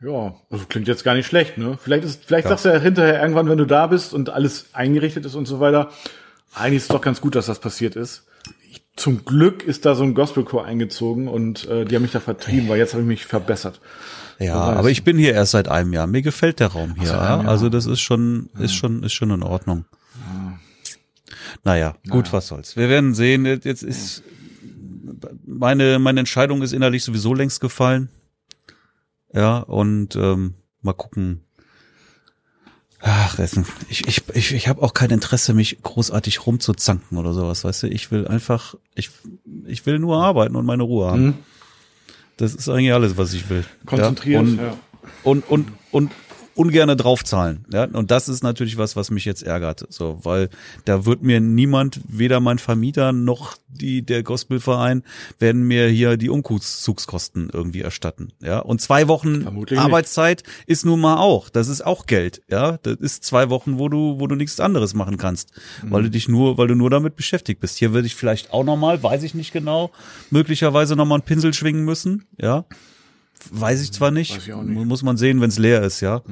Ja, 0.00 0.34
also 0.48 0.64
klingt 0.68 0.86
jetzt 0.86 1.02
gar 1.02 1.14
nicht 1.14 1.26
schlecht, 1.26 1.58
ne? 1.58 1.76
Vielleicht 1.82 2.04
ist, 2.04 2.24
vielleicht 2.24 2.46
sagst 2.46 2.64
du 2.64 2.68
ja 2.68 2.78
hinterher 2.78 3.20
irgendwann, 3.20 3.48
wenn 3.48 3.58
du 3.58 3.64
da 3.64 3.88
bist 3.88 4.14
und 4.14 4.30
alles 4.30 4.66
eingerichtet 4.72 5.24
ist 5.26 5.34
und 5.34 5.46
so 5.46 5.58
weiter. 5.58 5.90
Eigentlich 6.54 6.78
ist 6.78 6.82
es 6.84 6.88
doch 6.88 7.00
ganz 7.00 7.20
gut, 7.20 7.34
dass 7.34 7.46
das 7.46 7.58
passiert 7.58 7.96
ist. 7.96 8.24
Ich, 8.70 8.82
zum 8.94 9.24
Glück 9.24 9.64
ist 9.64 9.84
da 9.86 9.96
so 9.96 10.04
ein 10.04 10.14
Gospelchor 10.14 10.64
eingezogen 10.64 11.26
und 11.26 11.66
äh, 11.66 11.84
die 11.84 11.96
haben 11.96 12.02
mich 12.02 12.12
da 12.12 12.20
vertrieben, 12.20 12.68
weil 12.68 12.78
jetzt 12.78 12.92
habe 12.92 13.02
ich 13.02 13.08
mich 13.08 13.26
verbessert. 13.26 13.80
Ja, 14.38 14.54
aber 14.54 14.90
ich 14.90 15.02
bin 15.02 15.18
hier 15.18 15.32
erst 15.34 15.50
seit 15.50 15.68
einem 15.68 15.92
Jahr. 15.92 16.06
Mir 16.06 16.22
gefällt 16.22 16.60
der 16.60 16.68
Raum 16.68 16.94
hier. 16.96 17.08
Ja? 17.08 17.40
Also 17.40 17.68
das 17.68 17.86
ist 17.86 18.00
schon, 18.00 18.50
ist 18.58 18.74
schon, 18.74 19.02
ist 19.02 19.12
schon 19.12 19.30
in 19.30 19.42
Ordnung. 19.42 19.84
Naja, 21.64 21.96
gut, 22.08 22.32
was 22.32 22.46
soll's. 22.46 22.76
Wir 22.76 22.88
werden 22.88 23.14
sehen. 23.14 23.44
Jetzt 23.44 23.82
ist 23.82 24.22
meine, 25.44 25.98
meine 25.98 26.20
Entscheidung 26.20 26.62
ist 26.62 26.72
innerlich 26.72 27.02
sowieso 27.02 27.34
längst 27.34 27.60
gefallen. 27.60 28.10
Ja, 29.32 29.58
und 29.58 30.16
ähm, 30.16 30.54
mal 30.82 30.92
gucken. 30.94 31.44
Ach, 33.00 33.38
Essen. 33.38 33.64
Ich, 33.88 34.08
ich, 34.08 34.22
ich, 34.34 34.52
ich 34.54 34.68
habe 34.68 34.82
auch 34.82 34.92
kein 34.92 35.10
Interesse, 35.10 35.54
mich 35.54 35.80
großartig 35.82 36.46
rumzuzanken 36.46 37.16
oder 37.16 37.32
sowas, 37.32 37.62
weißt 37.62 37.84
du? 37.84 37.86
Ich 37.88 38.10
will 38.10 38.26
einfach, 38.26 38.74
ich, 38.94 39.10
ich 39.66 39.86
will 39.86 40.00
nur 40.00 40.20
arbeiten 40.22 40.56
und 40.56 40.66
meine 40.66 40.82
Ruhe 40.82 41.06
haben. 41.10 41.24
Mhm. 41.26 41.34
Das 42.38 42.54
ist 42.54 42.68
eigentlich 42.68 42.92
alles, 42.92 43.16
was 43.16 43.32
ich 43.34 43.48
will. 43.50 43.64
Konzentriert, 43.86 44.42
Ja, 44.46 44.50
und, 44.52 44.56
ja. 44.58 44.76
und, 45.22 45.48
und, 45.48 45.68
und 45.92 46.12
ungerne 46.58 46.96
draufzahlen. 46.96 47.64
Ja? 47.72 47.84
Und 47.84 48.10
das 48.10 48.28
ist 48.28 48.42
natürlich 48.42 48.76
was, 48.76 48.96
was 48.96 49.10
mich 49.10 49.24
jetzt 49.24 49.42
ärgert. 49.44 49.86
So, 49.90 50.18
weil 50.22 50.48
da 50.84 51.06
wird 51.06 51.22
mir 51.22 51.40
niemand, 51.40 52.00
weder 52.08 52.40
mein 52.40 52.58
Vermieter 52.58 53.12
noch 53.12 53.56
die, 53.68 54.02
der 54.02 54.22
Gospelverein, 54.24 55.04
werden 55.38 55.62
mir 55.62 55.88
hier 55.88 56.16
die 56.16 56.28
Umzugskosten 56.30 57.50
irgendwie 57.52 57.82
erstatten. 57.82 58.32
Ja. 58.42 58.58
Und 58.58 58.80
zwei 58.80 59.06
Wochen 59.08 59.42
Vermutlich 59.42 59.78
nicht. 59.78 59.86
Arbeitszeit 59.86 60.42
ist 60.66 60.84
nun 60.84 61.00
mal 61.00 61.18
auch. 61.18 61.48
Das 61.48 61.68
ist 61.68 61.86
auch 61.86 62.06
Geld. 62.06 62.42
Ja. 62.50 62.78
Das 62.82 62.96
ist 62.96 63.24
zwei 63.24 63.50
Wochen, 63.50 63.78
wo 63.78 63.88
du, 63.88 64.18
wo 64.18 64.26
du 64.26 64.34
nichts 64.34 64.58
anderes 64.58 64.94
machen 64.94 65.16
kannst. 65.16 65.52
Weil 65.82 66.00
Mhm. 66.00 66.04
du 66.06 66.10
dich 66.10 66.28
nur, 66.28 66.58
weil 66.58 66.66
du 66.66 66.74
nur 66.74 66.90
damit 66.90 67.14
beschäftigt 67.14 67.60
bist. 67.60 67.78
Hier 67.78 67.92
würde 67.92 68.06
ich 68.06 68.16
vielleicht 68.16 68.52
auch 68.52 68.64
nochmal, 68.64 69.02
weiß 69.02 69.22
ich 69.22 69.34
nicht 69.34 69.52
genau, 69.52 69.90
möglicherweise 70.30 70.96
nochmal 70.96 71.18
einen 71.18 71.24
Pinsel 71.26 71.54
schwingen 71.54 71.84
müssen. 71.84 72.24
Ja. 72.40 72.64
Weiß 73.50 73.80
ich 73.82 73.92
zwar 73.92 74.10
nicht. 74.10 74.36
Weiß 74.36 74.46
ich 74.46 74.52
auch 74.52 74.62
nicht. 74.62 74.86
Muss 74.86 75.02
man 75.02 75.16
sehen, 75.16 75.40
wenn 75.40 75.48
es 75.50 75.58
leer 75.58 75.82
ist, 75.82 76.00
ja. 76.00 76.22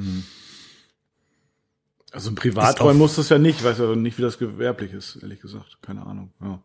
Also 2.12 2.30
im 2.30 2.34
Ist 2.36 2.40
Privaträumen 2.40 2.96
auch- 2.96 2.98
muss 2.98 3.16
das 3.16 3.28
ja 3.28 3.38
nicht, 3.38 3.62
weiß 3.62 3.78
ja 3.78 3.94
nicht, 3.94 4.16
wie 4.18 4.22
das 4.22 4.38
gewerblich 4.38 4.92
ist, 4.92 5.16
ehrlich 5.22 5.40
gesagt. 5.40 5.78
Keine 5.82 6.06
Ahnung. 6.06 6.32
Ja. 6.40 6.60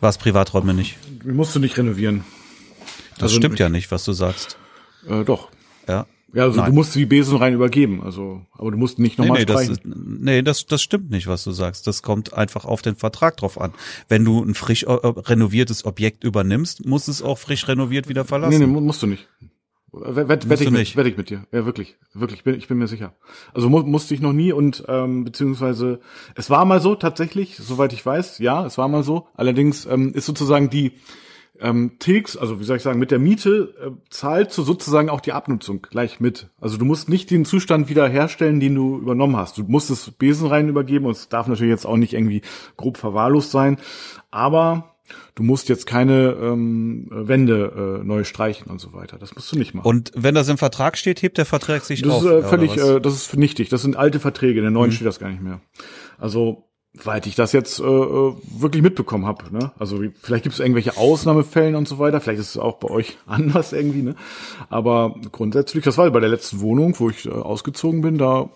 War 0.00 0.10
es 0.10 0.18
Privaträume 0.18 0.74
nicht. 0.74 0.96
Musst 1.24 1.54
du 1.54 1.60
nicht 1.60 1.76
renovieren. 1.76 2.24
Das 3.14 3.24
Also 3.24 3.36
stimmt 3.36 3.58
ja 3.58 3.68
nicht, 3.68 3.90
was 3.90 4.04
du 4.04 4.12
sagst. 4.12 4.56
Äh, 5.08 5.24
doch. 5.24 5.50
Ja. 5.88 6.06
Ja, 6.34 6.44
also 6.44 6.60
Nein. 6.60 6.70
du 6.70 6.74
musst 6.74 6.94
die 6.94 7.06
Besen 7.06 7.36
rein 7.38 7.54
übergeben, 7.54 8.02
also, 8.02 8.42
aber 8.52 8.72
du 8.72 8.76
musst 8.76 8.98
nicht 8.98 9.18
Nee, 9.18 9.26
nochmal 9.26 9.40
nee, 9.40 9.46
das, 9.46 9.64
streichen. 9.66 9.92
ist, 9.92 10.20
nee 10.22 10.42
das, 10.42 10.66
das 10.66 10.82
stimmt 10.82 11.10
nicht, 11.10 11.26
was 11.28 11.44
du 11.44 11.52
sagst. 11.52 11.86
Das 11.86 12.02
kommt 12.02 12.34
einfach 12.34 12.64
auf 12.64 12.82
den 12.82 12.96
Vertrag 12.96 13.36
drauf 13.36 13.60
an. 13.60 13.72
Wenn 14.08 14.24
du 14.24 14.42
ein 14.42 14.54
frisch 14.54 14.82
äh, 14.82 14.90
renoviertes 14.90 15.84
Objekt 15.84 16.24
übernimmst, 16.24 16.84
muss 16.86 17.06
es 17.08 17.22
auch 17.22 17.38
frisch 17.38 17.68
renoviert 17.68 18.08
wieder 18.08 18.24
verlassen. 18.24 18.58
Nee, 18.58 18.66
nee, 18.66 18.72
mu- 18.72 18.80
musst 18.80 19.02
du 19.02 19.06
nicht. 19.06 19.28
Wett, 19.92 20.26
wett, 20.28 20.44
Musst 20.44 20.50
wett 20.50 20.60
ich 20.62 20.70
mit, 20.72 20.96
wett 20.96 21.06
ich 21.06 21.16
mit 21.16 21.30
dir. 21.30 21.46
Ja, 21.52 21.66
wirklich. 21.66 21.96
Wirklich. 22.14 22.40
Ich 22.40 22.44
bin, 22.44 22.56
ich 22.56 22.66
bin 22.66 22.78
mir 22.78 22.88
sicher. 22.88 23.14
Also 23.52 23.70
mu 23.70 23.80
musste 23.84 24.12
ich 24.12 24.20
noch 24.20 24.32
nie 24.32 24.52
und, 24.52 24.82
ähm, 24.88 25.22
beziehungsweise, 25.22 26.00
es 26.34 26.50
war 26.50 26.64
mal 26.64 26.80
so, 26.80 26.96
tatsächlich, 26.96 27.56
soweit 27.58 27.92
ich 27.92 28.04
weiß, 28.04 28.40
ja, 28.40 28.66
es 28.66 28.76
war 28.76 28.88
mal 28.88 29.04
so. 29.04 29.28
Allerdings, 29.34 29.86
ähm, 29.86 30.12
ist 30.12 30.26
sozusagen 30.26 30.68
die, 30.68 30.94
ähm, 31.60 31.92
Tilgs, 31.98 32.36
also 32.36 32.58
wie 32.60 32.64
soll 32.64 32.76
ich 32.78 32.82
sagen, 32.82 32.98
mit 32.98 33.10
der 33.10 33.18
Miete 33.18 33.74
äh, 33.80 33.90
zahlt 34.10 34.52
so 34.52 34.62
sozusagen 34.62 35.08
auch 35.08 35.20
die 35.20 35.32
Abnutzung 35.32 35.82
gleich 35.82 36.18
mit. 36.20 36.48
Also 36.60 36.76
du 36.78 36.84
musst 36.84 37.08
nicht 37.08 37.30
den 37.30 37.44
Zustand 37.44 37.88
wieder 37.88 38.08
herstellen, 38.08 38.58
den 38.60 38.74
du 38.74 38.98
übernommen 38.98 39.36
hast. 39.36 39.58
Du 39.58 39.62
musst 39.64 39.90
es 39.90 40.10
Besen 40.10 40.48
rein 40.48 40.68
übergeben 40.68 41.06
und 41.06 41.12
es 41.12 41.28
darf 41.28 41.46
natürlich 41.46 41.70
jetzt 41.70 41.86
auch 41.86 41.96
nicht 41.96 42.12
irgendwie 42.12 42.42
grob 42.76 42.96
verwahrlost 42.96 43.50
sein, 43.52 43.78
aber 44.32 44.96
du 45.36 45.42
musst 45.42 45.68
jetzt 45.68 45.86
keine 45.86 46.30
ähm, 46.40 47.06
Wände 47.10 48.00
äh, 48.00 48.04
neu 48.04 48.24
streichen 48.24 48.70
und 48.70 48.80
so 48.80 48.92
weiter. 48.92 49.18
Das 49.18 49.34
musst 49.36 49.52
du 49.52 49.56
nicht 49.58 49.74
machen. 49.74 49.86
Und 49.86 50.10
wenn 50.16 50.34
das 50.34 50.48
im 50.48 50.58
Vertrag 50.58 50.96
steht, 50.98 51.22
hebt 51.22 51.38
der 51.38 51.44
Vertrag 51.46 51.84
sich 51.84 52.02
das 52.02 52.12
auf. 52.12 52.24
ist 52.24 52.30
äh, 52.30 52.42
völlig, 52.42 52.76
äh, 52.76 53.00
das 53.00 53.14
ist 53.14 53.36
nichtig. 53.36 53.68
Das 53.68 53.82
sind 53.82 53.96
alte 53.96 54.18
Verträge. 54.18 54.58
In 54.58 54.64
der 54.64 54.70
Mhm. 54.70 54.74
neuen 54.74 54.92
steht 54.92 55.06
das 55.06 55.20
gar 55.20 55.28
nicht 55.28 55.42
mehr. 55.42 55.60
Also 56.18 56.64
Soweit 56.96 57.26
ich 57.26 57.34
das 57.34 57.52
jetzt 57.52 57.80
äh, 57.80 57.84
äh, 57.84 58.34
wirklich 58.46 58.82
mitbekommen 58.82 59.26
habe. 59.26 59.44
Ne? 59.50 59.72
Also 59.78 60.00
vielleicht 60.22 60.44
gibt 60.44 60.54
es 60.54 60.60
irgendwelche 60.60 60.96
Ausnahmefällen 60.96 61.74
und 61.74 61.88
so 61.88 61.98
weiter. 61.98 62.20
Vielleicht 62.20 62.40
ist 62.40 62.50
es 62.50 62.58
auch 62.58 62.76
bei 62.76 62.88
euch 62.88 63.18
anders 63.26 63.72
irgendwie. 63.72 64.02
Ne? 64.02 64.14
Aber 64.70 65.16
grundsätzlich, 65.32 65.84
das 65.84 65.98
war 65.98 66.08
bei 66.10 66.20
der 66.20 66.28
letzten 66.28 66.60
Wohnung, 66.60 66.94
wo 66.98 67.10
ich 67.10 67.26
äh, 67.26 67.30
ausgezogen 67.30 68.00
bin, 68.00 68.16
da 68.16 68.50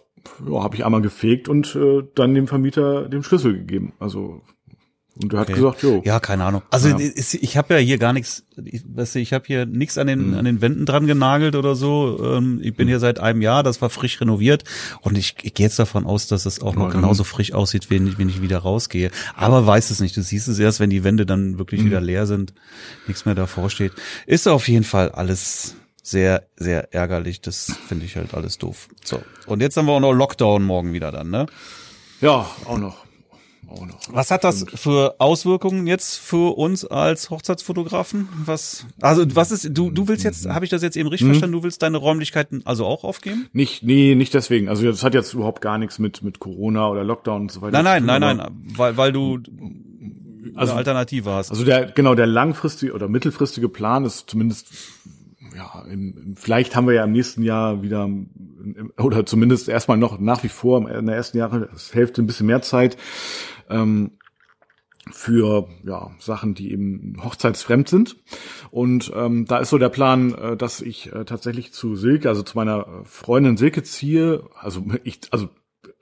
ja, 0.48 0.62
habe 0.62 0.76
ich 0.76 0.84
einmal 0.84 1.02
gefegt 1.02 1.48
und 1.48 1.74
äh, 1.74 2.02
dann 2.14 2.34
dem 2.34 2.46
Vermieter 2.46 3.08
den 3.08 3.22
Schlüssel 3.22 3.54
gegeben. 3.54 3.92
Also 3.98 4.42
und 5.22 5.32
der 5.32 5.40
hat 5.40 5.48
Okay. 5.48 5.56
gesagt, 5.60 5.82
jo. 5.82 6.02
Ja, 6.04 6.20
keine 6.20 6.44
Ahnung. 6.44 6.62
Also 6.70 6.88
Ja. 6.88 6.96
ist- 6.98 7.34
ich 7.34 7.56
habe 7.56 7.74
ja 7.74 7.80
hier 7.80 7.98
gar 7.98 8.12
nichts, 8.12 8.44
ich, 8.64 8.82
weißt 8.86 9.14
du, 9.16 9.18
ich 9.18 9.32
habe 9.32 9.44
hier 9.46 9.66
nichts 9.66 9.98
an 9.98 10.06
den 10.06 10.28
Mhm. 10.30 10.34
an 10.38 10.44
den 10.44 10.60
Wänden 10.60 10.86
dran 10.86 11.06
genagelt 11.06 11.56
oder 11.56 11.74
so. 11.74 12.20
Ähm, 12.24 12.60
Ich 12.62 12.74
bin 12.74 12.88
hier 12.88 13.00
seit 13.00 13.18
einem 13.20 13.42
Jahr, 13.42 13.62
das 13.62 13.80
war 13.82 13.90
frisch 13.90 14.20
renoviert 14.20 14.64
und 15.00 15.18
ich, 15.18 15.34
ich 15.42 15.54
gehe 15.54 15.66
jetzt 15.66 15.78
davon 15.78 16.06
aus, 16.06 16.26
dass 16.28 16.46
es 16.46 16.60
auch 16.60 16.74
noch 16.74 16.90
dann- 16.90 17.00
genauso 17.00 17.24
frisch 17.24 17.52
aussieht, 17.52 17.90
wenn 17.90 18.06
ich, 18.06 18.18
wenn 18.18 18.28
ich 18.28 18.40
wieder 18.42 18.58
rausgehe. 18.58 19.10
Aber 19.34 19.66
weiß 19.66 19.90
es 19.90 20.00
nicht. 20.00 20.16
Du 20.16 20.22
siehst 20.22 20.48
es 20.48 20.58
erst, 20.58 20.80
wenn 20.80 20.90
die 20.90 21.04
Wände 21.04 21.26
dann 21.26 21.58
wirklich 21.58 21.80
Mhm. 21.82 21.86
wieder 21.86 22.00
leer 22.00 22.26
sind, 22.26 22.52
nichts 23.06 23.24
mehr 23.26 23.34
davor 23.34 23.70
steht. 23.70 23.92
Ist 24.26 24.46
auf 24.48 24.68
jeden 24.68 24.84
Fall 24.84 25.10
alles 25.10 25.74
sehr, 26.02 26.44
sehr 26.56 26.94
ärgerlich. 26.94 27.40
Das 27.42 27.70
finde 27.86 28.06
ich 28.06 28.16
halt 28.16 28.32
alles 28.32 28.56
doof. 28.56 28.88
So. 29.04 29.20
Und 29.46 29.60
jetzt 29.60 29.76
haben 29.76 29.86
wir 29.86 29.92
auch 29.92 30.00
noch 30.00 30.12
Lockdown 30.14 30.64
morgen 30.64 30.92
wieder 30.94 31.12
dann, 31.12 31.28
ne? 31.30 31.46
Ja, 32.22 32.46
auch 32.64 32.78
noch. 32.78 33.04
Auch 33.68 33.84
noch. 33.86 33.98
Was 34.10 34.30
hat 34.30 34.44
das 34.44 34.64
für 34.74 35.16
Auswirkungen 35.18 35.86
jetzt 35.86 36.16
für 36.16 36.56
uns 36.56 36.84
als 36.86 37.28
Hochzeitsfotografen? 37.30 38.28
Was, 38.46 38.86
also 39.00 39.24
was 39.36 39.50
ist, 39.50 39.68
du, 39.76 39.90
du 39.90 40.08
willst 40.08 40.24
jetzt, 40.24 40.48
habe 40.48 40.64
ich 40.64 40.70
das 40.70 40.82
jetzt 40.82 40.96
eben 40.96 41.08
richtig 41.08 41.26
verstanden, 41.28 41.52
du 41.52 41.62
willst 41.62 41.82
deine 41.82 41.98
Räumlichkeiten 41.98 42.62
also 42.64 42.86
auch 42.86 43.04
aufgeben? 43.04 43.48
Nicht, 43.52 43.82
nee, 43.82 44.14
nicht 44.14 44.32
deswegen. 44.32 44.68
Also 44.68 44.84
das 44.86 45.02
hat 45.04 45.12
jetzt 45.14 45.34
überhaupt 45.34 45.60
gar 45.60 45.76
nichts 45.76 45.98
mit 45.98 46.22
mit 46.22 46.38
Corona 46.40 46.88
oder 46.88 47.04
Lockdown 47.04 47.42
und 47.42 47.52
so 47.52 47.60
weiter. 47.60 47.82
Nein, 47.82 48.04
nein, 48.06 48.20
nein, 48.20 48.36
nein, 48.38 48.50
weil, 48.74 48.96
weil 48.96 49.12
du 49.12 49.38
Also- 50.54 50.72
eine 50.72 50.78
Alternative 50.78 51.30
hast. 51.30 51.50
Also 51.50 51.64
der 51.64 51.86
genau 51.92 52.14
der 52.14 52.26
langfristige 52.26 52.92
oder 52.94 53.08
mittelfristige 53.08 53.68
Plan 53.68 54.04
ist 54.06 54.30
zumindest 54.30 54.68
ja 55.54 55.84
im, 55.90 56.16
im, 56.16 56.36
vielleicht 56.36 56.74
haben 56.74 56.86
wir 56.86 56.94
ja 56.94 57.04
im 57.04 57.12
nächsten 57.12 57.42
Jahr 57.42 57.82
wieder 57.82 58.04
im- 58.04 58.30
oder 58.98 59.24
zumindest 59.26 59.68
erstmal 59.68 59.96
noch 59.98 60.18
nach 60.18 60.42
wie 60.42 60.48
vor 60.48 60.88
in 60.90 61.06
der 61.06 61.16
ersten 61.16 61.38
Jahreshälfte 61.38 62.22
ein 62.22 62.26
bisschen 62.26 62.46
mehr 62.46 62.62
Zeit 62.62 62.96
ähm, 63.68 64.12
für 65.10 65.68
ja 65.84 66.10
Sachen, 66.18 66.54
die 66.54 66.72
eben 66.72 67.16
hochzeitsfremd 67.22 67.88
sind. 67.88 68.16
Und 68.70 69.12
ähm, 69.14 69.46
da 69.46 69.58
ist 69.58 69.70
so 69.70 69.78
der 69.78 69.88
Plan, 69.88 70.34
äh, 70.34 70.56
dass 70.56 70.80
ich 70.80 71.12
äh, 71.12 71.24
tatsächlich 71.24 71.72
zu 71.72 71.96
Silke, 71.96 72.28
also 72.28 72.42
zu 72.42 72.56
meiner 72.56 72.86
Freundin 73.04 73.56
Silke 73.56 73.82
ziehe, 73.82 74.44
also 74.60 74.84
ich 75.04 75.20
also 75.30 75.48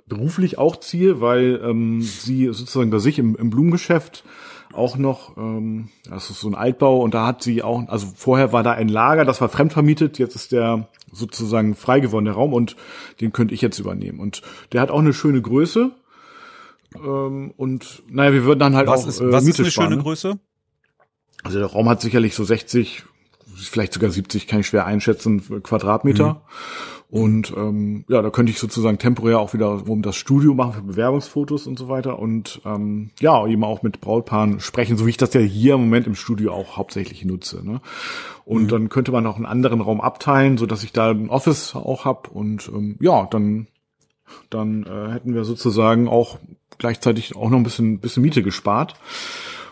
beruflich 0.07 0.59
auch 0.59 0.76
ziehe, 0.76 1.20
weil 1.20 1.61
ähm, 1.64 2.00
sie 2.00 2.46
sozusagen 2.46 2.90
bei 2.90 2.98
sich 2.98 3.18
im, 3.18 3.37
im 3.37 3.50
Blumengeschäft 3.50 4.24
auch 4.72 4.96
noch, 4.96 5.37
ähm, 5.37 5.88
das 6.09 6.31
ist 6.31 6.40
so 6.40 6.48
ein 6.48 6.55
Altbau 6.55 7.00
und 7.00 7.14
da 7.14 7.26
hat 7.26 7.42
sie 7.42 7.62
auch, 7.62 7.88
also 7.88 8.07
vorher 8.14 8.52
war 8.52 8.62
da 8.62 8.72
ein 8.72 8.88
Lager, 8.88 9.24
das 9.24 9.40
war 9.40 9.48
fremdvermietet, 9.48 10.18
jetzt 10.18 10.37
ist 10.37 10.52
der 10.52 10.88
sozusagen 11.11 11.74
frei 11.74 12.00
geworden, 12.00 12.26
der 12.26 12.35
Raum 12.35 12.52
und 12.52 12.76
den 13.20 13.33
könnte 13.33 13.55
ich 13.55 13.62
jetzt 13.62 13.79
übernehmen. 13.79 14.20
Und 14.20 14.42
der 14.72 14.81
hat 14.81 14.90
auch 14.90 14.98
eine 14.98 15.14
schöne 15.14 15.40
Größe. 15.40 15.92
Ähm, 17.05 17.53
und 17.57 18.03
naja, 18.09 18.33
wir 18.33 18.45
würden 18.45 18.61
dann 18.61 18.77
halt 18.77 18.89
was 18.89 19.05
auch 19.05 19.09
ist, 19.09 19.21
äh, 19.21 19.33
was 19.33 19.43
ist 19.43 19.47
Miete 19.47 19.63
eine 19.63 19.71
sparen, 19.71 19.87
schöne 19.89 19.97
ne? 19.97 20.03
Größe? 20.03 20.39
Also 21.43 21.59
der 21.59 21.69
Raum 21.69 21.89
hat 21.89 22.01
sicherlich 22.01 22.35
so 22.35 22.45
60, 22.45 23.05
vielleicht 23.55 23.93
sogar 23.93 24.11
70, 24.11 24.47
kann 24.47 24.61
ich 24.61 24.67
schwer 24.67 24.87
einschätzen, 24.87 25.63
Quadratmeter. 25.63 26.35
Mhm. 26.35 26.41
Und 27.09 27.55
ähm, 27.57 28.05
ja, 28.09 28.21
da 28.21 28.31
könnte 28.31 28.51
ich 28.51 28.59
sozusagen 28.59 28.99
temporär 28.99 29.39
auch 29.39 29.55
wieder 29.55 29.89
um 29.89 30.03
das 30.03 30.17
Studio 30.17 30.55
machen 30.55 30.73
für 30.73 30.83
Bewerbungsfotos 30.83 31.69
und 31.69 31.79
so 31.79 31.89
weiter. 31.89 32.19
Und 32.19 32.61
ähm, 32.65 33.11
ja, 33.21 33.47
eben 33.47 33.63
auch 33.63 33.83
mit 33.83 34.01
Brautpaaren 34.01 34.59
sprechen, 34.59 34.97
so 34.97 35.07
wie 35.07 35.11
ich 35.11 35.17
das 35.17 35.33
ja 35.33 35.41
hier 35.41 35.75
im 35.75 35.83
Moment 35.83 36.09
im 36.09 36.17
Studio 36.17 36.53
auch 36.53 36.77
hauptsächlich 36.77 37.25
nutze. 37.25 37.65
Ne? 37.65 37.81
Und 38.45 38.65
mhm. 38.65 38.69
dann 38.69 38.89
könnte 38.89 39.13
man 39.13 39.27
auch 39.27 39.37
einen 39.37 39.47
anderen 39.47 39.81
Raum 39.81 40.01
abteilen, 40.01 40.59
so 40.59 40.67
dass 40.67 40.83
ich 40.83 40.93
da 40.93 41.11
ein 41.11 41.31
Office 41.31 41.77
auch 41.77 42.05
hab 42.05 42.29
Und 42.29 42.69
ähm, 42.75 42.97
ja, 43.01 43.27
dann, 43.31 43.69
dann 44.51 44.83
äh, 44.83 45.13
hätten 45.13 45.33
wir 45.33 45.45
sozusagen 45.45 46.09
auch 46.09 46.39
gleichzeitig 46.79 47.37
auch 47.37 47.51
noch 47.51 47.59
ein 47.59 47.65
bisschen, 47.65 48.01
bisschen 48.01 48.23
Miete 48.23 48.43
gespart. 48.43 48.95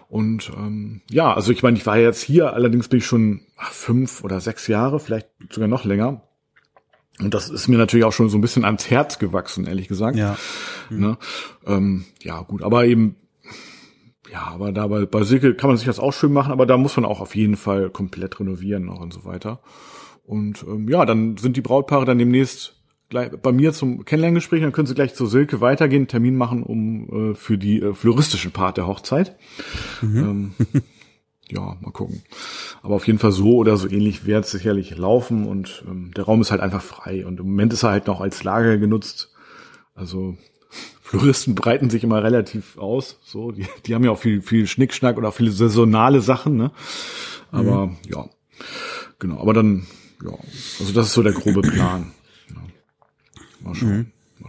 Und 0.08 0.50
ähm, 0.56 1.00
ja, 1.10 1.32
also 1.32 1.50
ich 1.50 1.62
meine, 1.62 1.76
ich 1.76 1.86
war 1.86 1.98
jetzt 1.98 2.22
hier, 2.22 2.52
allerdings 2.52 2.88
bin 2.88 2.98
ich 2.98 3.06
schon 3.06 3.40
ach, 3.56 3.72
fünf 3.72 4.22
oder 4.22 4.40
sechs 4.40 4.66
Jahre, 4.68 5.00
vielleicht 5.00 5.28
sogar 5.50 5.68
noch 5.68 5.84
länger. 5.84 6.22
Und 7.20 7.32
das 7.32 7.48
ist 7.48 7.68
mir 7.68 7.78
natürlich 7.78 8.04
auch 8.04 8.12
schon 8.12 8.28
so 8.28 8.38
ein 8.38 8.40
bisschen 8.40 8.64
ans 8.64 8.90
Herz 8.90 9.18
gewachsen, 9.18 9.66
ehrlich 9.66 9.88
gesagt. 9.88 10.16
Ja. 10.16 10.36
Mhm. 10.90 11.00
Ne? 11.00 11.18
Ähm, 11.66 12.04
ja, 12.22 12.42
gut, 12.42 12.62
aber 12.62 12.84
eben, 12.86 13.16
ja, 14.30 14.42
aber 14.42 14.72
da 14.72 14.88
bei, 14.88 15.06
bei 15.06 15.22
Silke 15.22 15.54
kann 15.54 15.68
man 15.70 15.76
sich 15.76 15.86
das 15.86 16.00
auch 16.00 16.12
schön 16.12 16.32
machen, 16.32 16.52
aber 16.52 16.66
da 16.66 16.76
muss 16.76 16.96
man 16.96 17.04
auch 17.04 17.20
auf 17.20 17.36
jeden 17.36 17.56
Fall 17.56 17.90
komplett 17.90 18.40
renovieren 18.40 18.86
noch 18.86 19.00
und 19.00 19.12
so 19.12 19.24
weiter. 19.24 19.60
Und 20.24 20.64
ähm, 20.66 20.88
ja, 20.88 21.04
dann 21.04 21.36
sind 21.36 21.56
die 21.56 21.60
Brautpaare 21.60 22.04
dann 22.04 22.18
demnächst 22.18 22.80
gleich 23.14 23.30
bei 23.30 23.52
mir 23.52 23.72
zum 23.72 24.04
Kennenlerngespräch, 24.04 24.60
dann 24.60 24.72
können 24.72 24.88
sie 24.88 24.94
gleich 24.94 25.14
zur 25.14 25.28
Silke 25.28 25.60
weitergehen, 25.60 26.08
Termin 26.08 26.34
machen, 26.36 26.64
um 26.64 27.30
äh, 27.30 27.34
für 27.36 27.56
die 27.56 27.80
äh, 27.80 27.94
floristischen 27.94 28.50
Part 28.50 28.76
der 28.76 28.88
Hochzeit. 28.88 29.36
Mhm. 30.02 30.18
Ähm, 30.18 30.82
ja, 31.48 31.76
mal 31.80 31.92
gucken. 31.92 32.22
Aber 32.82 32.96
auf 32.96 33.06
jeden 33.06 33.20
Fall 33.20 33.30
so 33.30 33.54
oder 33.54 33.76
so 33.76 33.88
ähnlich 33.88 34.26
wird 34.26 34.44
es 34.44 34.50
sicherlich 34.50 34.96
laufen 34.96 35.46
und 35.46 35.84
ähm, 35.86 36.10
der 36.16 36.24
Raum 36.24 36.40
ist 36.40 36.50
halt 36.50 36.60
einfach 36.60 36.82
frei 36.82 37.24
und 37.24 37.38
im 37.38 37.46
Moment 37.46 37.72
ist 37.72 37.84
er 37.84 37.90
halt 37.90 38.08
noch 38.08 38.20
als 38.20 38.42
Lager 38.42 38.78
genutzt. 38.78 39.32
Also 39.94 40.36
Floristen 41.00 41.54
breiten 41.54 41.90
sich 41.90 42.02
immer 42.02 42.20
relativ 42.24 42.78
aus. 42.78 43.20
So, 43.24 43.52
die, 43.52 43.66
die 43.86 43.94
haben 43.94 44.02
ja 44.02 44.10
auch 44.10 44.18
viel, 44.18 44.42
viel 44.42 44.66
Schnickschnack 44.66 45.16
oder 45.16 45.28
auch 45.28 45.34
viele 45.34 45.52
saisonale 45.52 46.20
Sachen, 46.20 46.56
ne? 46.56 46.72
Aber 47.52 47.86
mhm. 47.86 47.96
ja, 48.08 48.28
genau. 49.20 49.38
Aber 49.38 49.54
dann, 49.54 49.86
ja, 50.24 50.32
also 50.80 50.92
das 50.92 51.06
ist 51.06 51.12
so 51.12 51.22
der 51.22 51.32
grobe 51.32 51.62
Plan. 51.62 52.10
Mal 53.64 53.74
schauen. 53.74 53.96
Mhm. 53.96 54.06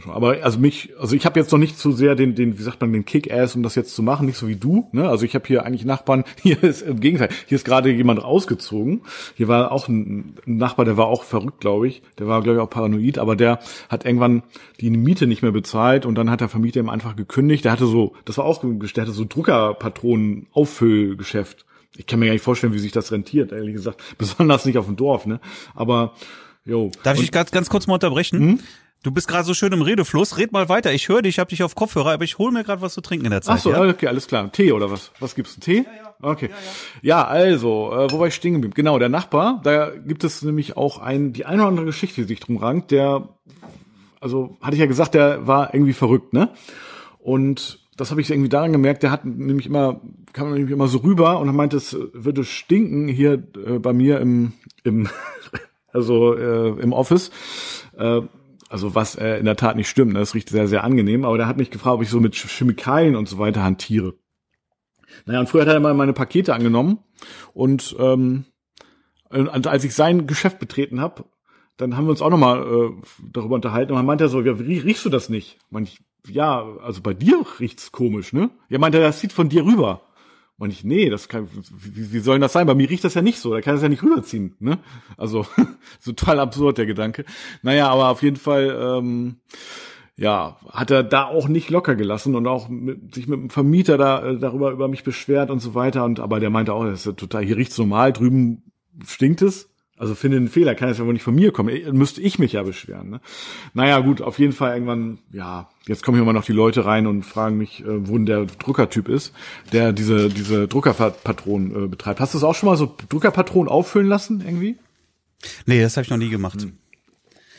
Aber 0.07 0.43
also 0.43 0.59
mich, 0.59 0.91
also 0.99 1.15
ich 1.15 1.25
habe 1.25 1.39
jetzt 1.39 1.51
noch 1.51 1.59
nicht 1.59 1.79
zu 1.79 1.91
sehr 1.91 2.15
den, 2.15 2.35
den, 2.35 2.59
wie 2.59 2.63
sagt 2.63 2.81
man, 2.81 2.91
den 2.91 3.05
Kick-Ass, 3.05 3.55
um 3.55 3.63
das 3.63 3.75
jetzt 3.75 3.95
zu 3.95 4.03
machen, 4.03 4.25
nicht 4.25 4.37
so 4.37 4.47
wie 4.47 4.55
du. 4.55 4.87
Ne? 4.91 5.07
Also 5.07 5.25
ich 5.25 5.35
habe 5.35 5.45
hier 5.47 5.63
eigentlich 5.63 5.85
Nachbarn, 5.85 6.23
hier 6.41 6.63
ist 6.63 6.81
im 6.81 6.99
Gegenteil, 6.99 7.29
hier 7.47 7.55
ist 7.55 7.65
gerade 7.65 7.91
jemand 7.91 8.23
rausgezogen. 8.23 9.01
Hier 9.35 9.47
war 9.47 9.71
auch 9.71 9.87
ein, 9.87 10.33
ein 10.45 10.57
Nachbar, 10.57 10.85
der 10.85 10.97
war 10.97 11.05
auch 11.05 11.23
verrückt, 11.23 11.61
glaube 11.61 11.87
ich. 11.87 12.01
Der 12.19 12.27
war, 12.27 12.41
glaube 12.41 12.57
ich, 12.57 12.63
auch 12.63 12.69
paranoid, 12.69 13.19
aber 13.19 13.35
der 13.35 13.59
hat 13.87 14.05
irgendwann 14.05 14.41
die 14.81 14.89
Miete 14.89 15.27
nicht 15.27 15.43
mehr 15.43 15.53
bezahlt 15.53 16.05
und 16.05 16.15
dann 16.15 16.29
hat 16.29 16.41
der 16.41 16.49
Vermieter 16.49 16.81
ihm 16.81 16.89
einfach 16.89 17.15
gekündigt. 17.15 17.63
Der 17.63 17.71
hatte 17.71 17.85
so, 17.85 18.15
das 18.25 18.37
war 18.37 18.43
auch, 18.45 18.61
der 18.61 19.03
hatte 19.03 19.13
so 19.13 19.23
Druckerpatronen-Auffüllgeschäft. 19.23 21.65
Ich 21.97 22.07
kann 22.07 22.19
mir 22.19 22.25
gar 22.25 22.33
nicht 22.33 22.43
vorstellen, 22.43 22.73
wie 22.73 22.79
sich 22.79 22.91
das 22.91 23.13
rentiert, 23.13 23.53
ehrlich 23.53 23.75
gesagt. 23.75 24.03
Besonders 24.17 24.65
nicht 24.65 24.77
auf 24.77 24.87
dem 24.87 24.97
Dorf, 24.97 25.25
ne? 25.25 25.39
Aber 25.73 26.15
Jo. 26.65 26.91
Darf 27.03 27.21
ich 27.21 27.31
ganz, 27.31 27.51
ganz 27.51 27.69
kurz 27.69 27.85
mal 27.85 27.93
unterbrechen? 27.93 28.39
Hm? 28.39 28.59
Du 29.05 29.11
bist 29.11 29.27
gerade 29.27 29.43
so 29.43 29.53
schön 29.53 29.71
im 29.71 29.83
Redefluss. 29.83 30.39
Red 30.39 30.51
mal 30.51 30.67
weiter. 30.67 30.91
Ich 30.91 31.09
höre 31.09 31.21
dich, 31.21 31.35
ich 31.35 31.39
habe 31.39 31.51
dich 31.51 31.61
auf 31.61 31.75
Kopfhörer, 31.75 32.13
aber 32.13 32.23
ich 32.23 32.39
hole 32.39 32.51
mir 32.51 32.63
gerade 32.63 32.81
was 32.81 32.95
zu 32.95 33.01
trinken 33.01 33.25
in 33.25 33.31
der 33.31 33.43
Zeit. 33.43 33.57
Ach 33.57 33.61
so, 33.61 33.69
ja? 33.69 33.87
okay, 33.87 34.07
alles 34.07 34.25
klar. 34.25 34.51
Tee 34.51 34.71
oder 34.71 34.89
was? 34.89 35.11
Was 35.19 35.35
gibt's? 35.35 35.55
Ein 35.55 35.61
Tee? 35.61 35.85
Ja, 35.85 36.05
ja. 36.05 36.15
Okay. 36.23 36.49
Ja, 37.03 37.23
also, 37.23 37.91
äh, 37.93 38.11
wo 38.11 38.17
war 38.17 38.25
ich 38.25 38.33
stehen 38.33 38.53
geblieben? 38.53 38.73
Genau, 38.73 38.97
der 38.97 39.09
Nachbar, 39.09 39.61
da 39.63 39.91
gibt 39.91 40.23
es 40.23 40.41
nämlich 40.41 40.75
auch 40.75 40.97
ein, 40.97 41.33
die 41.33 41.45
eine 41.45 41.61
oder 41.61 41.67
andere 41.67 41.85
Geschichte, 41.85 42.21
die 42.21 42.27
sich 42.27 42.39
drum 42.39 42.57
rankt, 42.57 42.89
der, 42.89 43.29
also 44.21 44.57
hatte 44.59 44.73
ich 44.73 44.79
ja 44.79 44.87
gesagt, 44.87 45.13
der 45.13 45.45
war 45.45 45.71
irgendwie 45.75 45.93
verrückt, 45.93 46.33
ne? 46.33 46.49
Und 47.19 47.81
das 47.97 48.09
habe 48.09 48.21
ich 48.21 48.31
irgendwie 48.31 48.49
daran 48.49 48.71
gemerkt, 48.71 49.03
der 49.03 49.11
hat 49.11 49.23
nämlich 49.23 49.67
immer, 49.67 50.01
kam 50.33 50.51
nämlich 50.51 50.71
immer 50.71 50.87
so 50.87 50.97
rüber 50.97 51.39
und 51.39 51.47
er 51.47 51.53
meinte, 51.53 51.77
es 51.77 51.95
würde 52.13 52.43
stinken 52.43 53.07
hier 53.07 53.33
äh, 53.67 53.77
bei 53.77 53.93
mir 53.93 54.19
im, 54.19 54.53
im 54.83 55.07
also 55.93 56.35
äh, 56.35 56.69
im 56.81 56.91
Office. 56.91 57.29
Äh, 57.99 58.21
also 58.69 58.95
was 58.95 59.15
äh, 59.15 59.37
in 59.37 59.45
der 59.45 59.55
Tat 59.55 59.75
nicht 59.75 59.89
stimmt, 59.89 60.13
ne? 60.13 60.19
das 60.19 60.33
riecht 60.33 60.49
sehr, 60.49 60.67
sehr 60.67 60.83
angenehm, 60.83 61.25
aber 61.25 61.37
der 61.37 61.47
hat 61.47 61.57
mich 61.57 61.71
gefragt, 61.71 61.95
ob 61.95 62.01
ich 62.01 62.09
so 62.09 62.19
mit 62.19 62.35
Chemikalien 62.35 63.15
und 63.15 63.29
so 63.29 63.37
weiter 63.37 63.63
hantiere. 63.63 64.15
Naja, 65.25 65.39
und 65.39 65.49
früher 65.49 65.61
hat 65.61 65.69
er 65.69 65.79
mal 65.79 65.93
meine 65.93 66.13
Pakete 66.13 66.53
angenommen 66.53 66.99
und 67.53 67.95
ähm, 67.99 68.45
als 69.29 69.83
ich 69.83 69.93
sein 69.93 70.27
Geschäft 70.27 70.59
betreten 70.59 70.99
habe, 70.99 71.25
dann 71.77 71.97
haben 71.97 72.05
wir 72.05 72.11
uns 72.11 72.21
auch 72.21 72.29
nochmal 72.29 72.61
äh, 72.61 72.89
darüber 73.31 73.55
unterhalten 73.55 73.91
und 73.91 73.97
dann 73.97 74.05
meinte 74.05 74.25
er 74.25 74.29
so, 74.29 74.41
ja, 74.41 74.53
riechst 74.53 75.05
du 75.05 75.09
das 75.09 75.29
nicht? 75.29 75.57
Ich, 75.81 75.99
ja, 76.27 76.65
also 76.81 77.01
bei 77.01 77.13
dir 77.13 77.45
riecht's 77.59 77.91
komisch, 77.91 78.33
ne? 78.33 78.49
Ja, 78.69 78.79
meinte 78.79 78.99
er, 78.99 79.07
das 79.07 79.19
sieht 79.19 79.33
von 79.33 79.49
dir 79.49 79.65
rüber. 79.65 80.01
Und 80.57 80.71
ich, 80.71 80.83
nee, 80.85 81.09
das 81.09 81.27
kann, 81.27 81.49
wie, 81.69 82.13
wie 82.13 82.19
soll 82.19 82.39
das 82.39 82.53
sein? 82.53 82.65
Bei 82.65 82.75
mir 82.75 82.89
riecht 82.89 83.03
das 83.03 83.13
ja 83.13 83.21
nicht 83.21 83.39
so, 83.39 83.53
da 83.53 83.61
kann 83.61 83.75
es 83.75 83.81
ja 83.81 83.89
nicht 83.89 84.03
rüberziehen, 84.03 84.55
ne? 84.59 84.79
Also, 85.17 85.45
total 86.03 86.39
absurd, 86.39 86.77
der 86.77 86.85
Gedanke. 86.85 87.25
Naja, 87.61 87.89
aber 87.89 88.09
auf 88.09 88.23
jeden 88.23 88.37
Fall, 88.37 88.77
ähm, 88.79 89.37
ja, 90.17 90.57
hat 90.71 90.91
er 90.91 91.03
da 91.03 91.25
auch 91.25 91.49
nicht 91.49 91.69
locker 91.69 91.95
gelassen 91.95 92.35
und 92.35 92.47
auch 92.47 92.69
mit, 92.69 93.13
sich 93.13 93.27
mit 93.27 93.39
dem 93.39 93.49
Vermieter 93.49 93.97
da 93.97 94.25
äh, 94.25 94.39
darüber 94.39 94.71
über 94.71 94.87
mich 94.87 95.03
beschwert 95.03 95.49
und 95.49 95.59
so 95.59 95.75
weiter. 95.75 96.05
Und 96.05 96.21
aber 96.21 96.39
der 96.39 96.49
meinte 96.49 96.73
auch, 96.73 96.85
das 96.85 97.01
ist 97.01 97.05
ja 97.05 97.11
total, 97.11 97.43
hier 97.43 97.57
riecht's 97.57 97.77
normal, 97.77 98.13
drüben 98.13 98.63
stinkt 99.05 99.41
es. 99.41 99.69
Also 99.97 100.13
finde 100.13 100.37
einen 100.37 100.49
Fehler, 100.49 100.75
kann 100.75 100.89
es 100.89 100.97
ja 100.97 101.05
wohl 101.05 101.13
nicht 101.13 101.23
von 101.23 101.35
mir 101.35 101.53
kommen. 101.53 101.73
Müsste 101.93 102.19
ich 102.19 102.37
mich 102.37 102.51
ja 102.51 102.63
beschweren. 102.63 103.09
Ne? 103.09 103.21
Naja, 103.73 103.99
gut, 103.99 104.21
auf 104.21 104.39
jeden 104.39 104.51
Fall 104.51 104.73
irgendwann, 104.73 105.19
ja, 105.31 105.69
jetzt 105.87 106.03
kommen 106.03 106.17
hier 106.17 106.23
immer 106.23 106.33
noch 106.33 106.43
die 106.43 106.51
Leute 106.51 106.85
rein 106.85 107.07
und 107.07 107.23
fragen 107.23 107.57
mich, 107.57 107.81
äh, 107.81 108.07
wo 108.07 108.17
denn 108.17 108.25
der 108.25 108.45
Druckertyp 108.45 109.07
ist, 109.07 109.33
der 109.71 109.93
diese, 109.93 110.27
diese 110.27 110.67
Druckerpatronen 110.67 111.85
äh, 111.85 111.87
betreibt. 111.87 112.19
Hast 112.19 112.33
du 112.33 112.37
es 112.37 112.43
auch 112.43 112.55
schon 112.55 112.67
mal 112.67 112.75
so 112.75 112.93
Druckerpatronen 113.07 113.69
auffüllen 113.69 114.07
lassen, 114.07 114.41
irgendwie? 114.41 114.77
Nee, 115.65 115.81
das 115.81 115.95
habe 115.95 116.03
ich 116.03 116.09
noch 116.09 116.17
nie 116.17 116.29
gemacht. 116.29 116.61
Hm. 116.61 116.73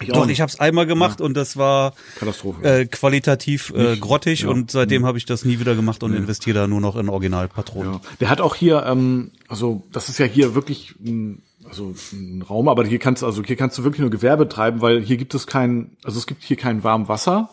Ich 0.00 0.08
Doch, 0.08 0.28
ich 0.28 0.42
habe 0.42 0.50
es 0.50 0.60
einmal 0.60 0.84
gemacht 0.84 1.20
ja. 1.20 1.26
und 1.26 1.34
das 1.34 1.56
war 1.56 1.94
Katastrophe. 2.18 2.62
Äh, 2.62 2.84
qualitativ 2.84 3.72
äh, 3.74 3.96
grottig 3.96 4.42
ja. 4.42 4.48
und 4.48 4.70
seitdem 4.70 5.02
mhm. 5.02 5.06
habe 5.06 5.16
ich 5.16 5.24
das 5.24 5.46
nie 5.46 5.58
wieder 5.58 5.74
gemacht 5.74 6.02
und 6.02 6.12
ja. 6.12 6.18
investiere 6.18 6.58
da 6.58 6.66
nur 6.66 6.82
noch 6.82 6.96
in 6.96 7.08
Originalpatronen. 7.08 7.94
Ja. 7.94 8.00
Der 8.20 8.28
hat 8.28 8.42
auch 8.42 8.54
hier, 8.54 8.84
ähm, 8.84 9.30
also 9.48 9.84
das 9.92 10.10
ist 10.10 10.18
ja 10.18 10.26
hier 10.26 10.54
wirklich 10.54 10.96
ein 11.00 11.42
also 11.68 11.94
ein 12.12 12.42
Raum, 12.42 12.68
aber 12.68 12.84
hier 12.84 12.98
kannst 12.98 13.24
also 13.24 13.42
hier 13.42 13.56
kannst 13.56 13.78
du 13.78 13.84
wirklich 13.84 14.00
nur 14.00 14.10
Gewerbe 14.10 14.48
treiben, 14.48 14.80
weil 14.80 15.00
hier 15.00 15.16
gibt 15.16 15.34
es 15.34 15.46
kein, 15.46 15.96
also 16.04 16.18
es 16.18 16.26
gibt 16.26 16.42
hier 16.42 16.56
kein 16.56 16.84
warmes 16.84 17.08
Wasser, 17.08 17.50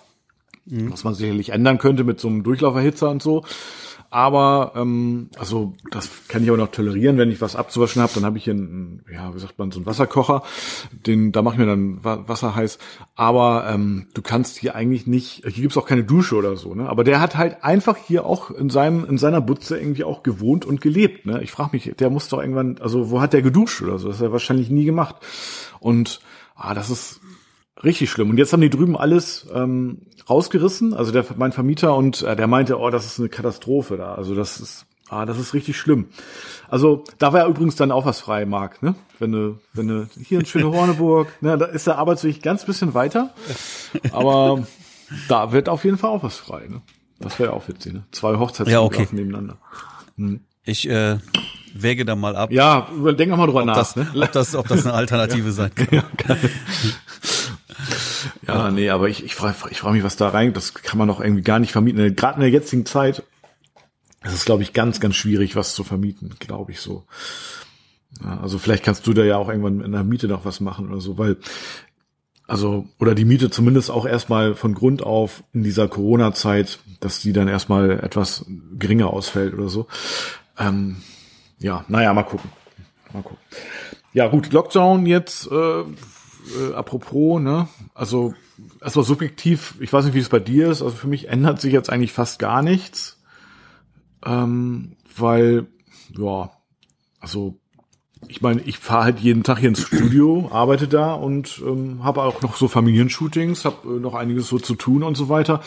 mhm. 0.65 0.91
was 0.91 1.03
man 1.03 1.13
sicherlich 1.13 1.49
ändern 1.49 1.77
könnte 1.77 2.03
mit 2.03 2.19
so 2.19 2.27
einem 2.27 2.43
Durchlauferhitzer 2.43 3.09
und 3.09 3.21
so. 3.21 3.43
Aber 4.13 4.73
ähm, 4.75 5.29
also 5.39 5.73
das 5.89 6.27
kann 6.27 6.43
ich 6.43 6.51
auch 6.51 6.55
noch 6.55 6.69
tolerieren, 6.69 7.17
wenn 7.17 7.31
ich 7.31 7.41
was 7.41 7.55
abzuwaschen 7.55 7.99
habe, 7.99 8.11
dann 8.13 8.25
habe 8.25 8.37
ich 8.37 8.43
hier 8.43 8.53
einen, 8.53 9.03
ja, 9.11 9.33
wie 9.33 9.39
sagt 9.39 9.57
man, 9.57 9.71
so 9.71 9.79
einen 9.79 9.87
Wasserkocher, 9.87 10.43
den 10.91 11.31
da 11.31 11.41
mache 11.41 11.55
ich 11.55 11.59
mir 11.59 11.65
dann 11.65 12.03
Wasser 12.03 12.53
heiß. 12.53 12.77
Aber 13.15 13.65
ähm, 13.67 14.05
du 14.13 14.21
kannst 14.21 14.59
hier 14.59 14.75
eigentlich 14.75 15.07
nicht, 15.07 15.41
hier 15.47 15.63
gibt's 15.63 15.77
auch 15.77 15.87
keine 15.87 16.03
Dusche 16.03 16.35
oder 16.35 16.57
so, 16.57 16.75
ne? 16.75 16.87
Aber 16.87 17.03
der 17.03 17.21
hat 17.21 17.37
halt 17.37 17.63
einfach 17.63 17.97
hier 17.97 18.27
auch 18.27 18.51
in 18.51 18.69
seinem 18.69 19.03
in 19.03 19.17
seiner 19.17 19.41
Butze 19.41 19.79
irgendwie 19.79 20.03
auch 20.03 20.21
gewohnt 20.21 20.63
und 20.63 20.79
gelebt, 20.79 21.25
ne? 21.25 21.41
Ich 21.41 21.49
frage 21.49 21.71
mich, 21.73 21.91
der 21.97 22.11
muss 22.11 22.27
doch 22.27 22.39
irgendwann, 22.39 22.77
also 22.79 23.09
wo 23.09 23.19
hat 23.19 23.33
der 23.33 23.41
geduscht 23.41 23.81
oder 23.81 23.97
so? 23.97 24.09
Das 24.09 24.17
hat 24.17 24.25
er 24.25 24.31
wahrscheinlich 24.31 24.69
nie 24.69 24.85
gemacht. 24.85 25.15
Und 25.79 26.21
ah, 26.55 26.75
das 26.75 26.91
ist 26.91 27.19
richtig 27.83 28.11
schlimm. 28.11 28.29
Und 28.29 28.37
jetzt 28.37 28.53
haben 28.53 28.61
die 28.61 28.69
drüben 28.69 28.95
alles 28.95 29.47
ähm, 29.51 30.03
rausgerissen, 30.29 30.93
also 30.93 31.11
der 31.11 31.25
mein 31.37 31.51
Vermieter 31.51 31.95
und 31.95 32.21
äh, 32.21 32.35
der 32.35 32.47
meinte, 32.47 32.79
oh, 32.79 32.89
das 32.89 33.05
ist 33.05 33.19
eine 33.19 33.29
Katastrophe 33.29 33.97
da. 33.97 34.15
Also 34.15 34.35
das 34.35 34.59
ist 34.59 34.85
ah, 35.09 35.25
das 35.25 35.37
ist 35.37 35.53
richtig 35.53 35.77
schlimm. 35.77 36.07
Also 36.69 37.03
da 37.19 37.33
war 37.33 37.41
ja 37.41 37.47
übrigens 37.47 37.75
dann 37.75 37.91
auch 37.91 38.05
was 38.05 38.19
frei, 38.19 38.45
Marc, 38.45 38.81
ne? 38.81 38.95
Wenn 39.19 39.31
du 39.31 39.59
wenn 39.73 39.87
du 39.87 40.07
hier 40.21 40.39
in 40.39 40.45
schöne 40.45 40.71
Horneburg, 40.71 41.27
ne, 41.41 41.57
da 41.57 41.65
ist 41.65 41.87
der 41.87 41.97
Arbeitsweg 41.97 42.41
ganz 42.41 42.65
bisschen 42.65 42.93
weiter, 42.93 43.33
aber 44.11 44.65
da 45.27 45.51
wird 45.51 45.69
auf 45.69 45.83
jeden 45.83 45.97
Fall 45.97 46.09
auch 46.09 46.23
was 46.23 46.37
frei, 46.37 46.67
ne? 46.67 46.81
Das 47.19 47.39
wäre 47.39 47.51
ja 47.51 47.55
auch 47.55 47.67
witzig, 47.67 47.93
ne? 47.93 48.03
Zwei 48.11 48.37
Hochzeitsfotografen 48.37 48.71
ja, 48.71 49.05
okay. 49.05 49.15
nebeneinander. 49.15 49.57
Hm. 50.17 50.41
Ich 50.65 50.89
äh, 50.89 51.17
wäge 51.73 52.05
da 52.05 52.15
mal 52.15 52.35
ab. 52.35 52.51
Ja, 52.51 52.87
denk 53.17 53.35
mal 53.35 53.45
drüber 53.45 53.65
nach. 53.65 53.75
Das, 53.75 53.95
ne? 53.95 54.07
ob, 54.15 54.31
das, 54.31 54.55
ob 54.55 54.67
das 54.67 54.85
eine 54.85 54.93
Alternative 54.93 55.51
sein 55.51 55.71
kann. 55.75 55.87
Ja, 55.91 56.03
kann. 56.17 56.37
Ja, 58.47 58.71
nee, 58.71 58.89
aber 58.89 59.09
ich, 59.09 59.23
ich 59.23 59.35
frage 59.35 59.55
ich 59.69 59.79
frag 59.79 59.93
mich, 59.93 60.03
was 60.03 60.15
da 60.15 60.29
rein, 60.29 60.53
das 60.53 60.73
kann 60.73 60.97
man 60.97 61.07
doch 61.07 61.19
irgendwie 61.19 61.43
gar 61.43 61.59
nicht 61.59 61.71
vermieten. 61.71 62.15
Gerade 62.15 62.35
in 62.35 62.41
der 62.41 62.49
jetzigen 62.49 62.85
Zeit 62.85 63.23
ist 64.23 64.33
es, 64.33 64.45
glaube 64.45 64.63
ich, 64.63 64.73
ganz, 64.73 64.99
ganz 64.99 65.15
schwierig, 65.15 65.55
was 65.55 65.75
zu 65.75 65.83
vermieten, 65.83 66.33
glaube 66.39 66.71
ich 66.71 66.79
so. 66.79 67.05
Ja, 68.23 68.39
also 68.39 68.59
vielleicht 68.59 68.83
kannst 68.83 69.07
du 69.07 69.13
da 69.13 69.23
ja 69.23 69.37
auch 69.37 69.49
irgendwann 69.49 69.81
in 69.81 69.91
der 69.91 70.03
Miete 70.03 70.27
noch 70.27 70.45
was 70.45 70.59
machen 70.59 70.89
oder 70.89 71.01
so, 71.01 71.17
weil, 71.17 71.37
also, 72.47 72.87
oder 72.99 73.15
die 73.15 73.25
Miete 73.25 73.49
zumindest 73.49 73.89
auch 73.89 74.05
erstmal 74.05 74.55
von 74.55 74.73
Grund 74.73 75.01
auf 75.03 75.43
in 75.53 75.63
dieser 75.63 75.87
Corona-Zeit, 75.87 76.79
dass 76.99 77.19
die 77.19 77.33
dann 77.33 77.47
erstmal 77.47 77.91
etwas 77.91 78.45
geringer 78.77 79.07
ausfällt 79.07 79.53
oder 79.53 79.69
so. 79.69 79.87
Ähm, 80.59 80.97
ja, 81.59 81.85
naja, 81.87 82.13
mal 82.13 82.23
gucken. 82.23 82.49
Mal 83.13 83.23
gucken. 83.23 83.39
Ja, 84.13 84.27
gut, 84.27 84.51
Lockdown 84.53 85.05
jetzt, 85.05 85.47
äh, 85.47 85.83
äh, 86.59 86.73
apropos, 86.73 87.41
ne? 87.41 87.67
Also 87.93 88.33
erstmal 88.81 89.05
subjektiv, 89.05 89.75
ich 89.79 89.91
weiß 89.91 90.05
nicht, 90.05 90.13
wie 90.13 90.19
es 90.19 90.29
bei 90.29 90.39
dir 90.39 90.69
ist, 90.69 90.81
also 90.81 90.95
für 90.95 91.07
mich 91.07 91.27
ändert 91.27 91.61
sich 91.61 91.73
jetzt 91.73 91.89
eigentlich 91.89 92.13
fast 92.13 92.39
gar 92.39 92.61
nichts. 92.61 93.21
Ähm, 94.25 94.95
weil, 95.15 95.67
ja, 96.17 96.51
also 97.19 97.59
ich 98.27 98.41
meine, 98.41 98.61
ich 98.61 98.77
fahre 98.77 99.03
halt 99.05 99.19
jeden 99.19 99.43
Tag 99.43 99.59
hier 99.59 99.69
ins 99.69 99.81
Studio, 99.81 100.49
arbeite 100.51 100.87
da 100.87 101.13
und 101.13 101.61
ähm, 101.65 102.03
habe 102.03 102.23
auch 102.23 102.41
noch 102.41 102.55
so 102.55 102.67
Familienshootings, 102.67 103.65
habe 103.65 103.95
äh, 103.95 103.99
noch 103.99 104.13
einiges 104.13 104.47
so 104.47 104.59
zu 104.59 104.75
tun 104.75 105.03
und 105.03 105.15
so 105.15 105.29
weiter. 105.29 105.61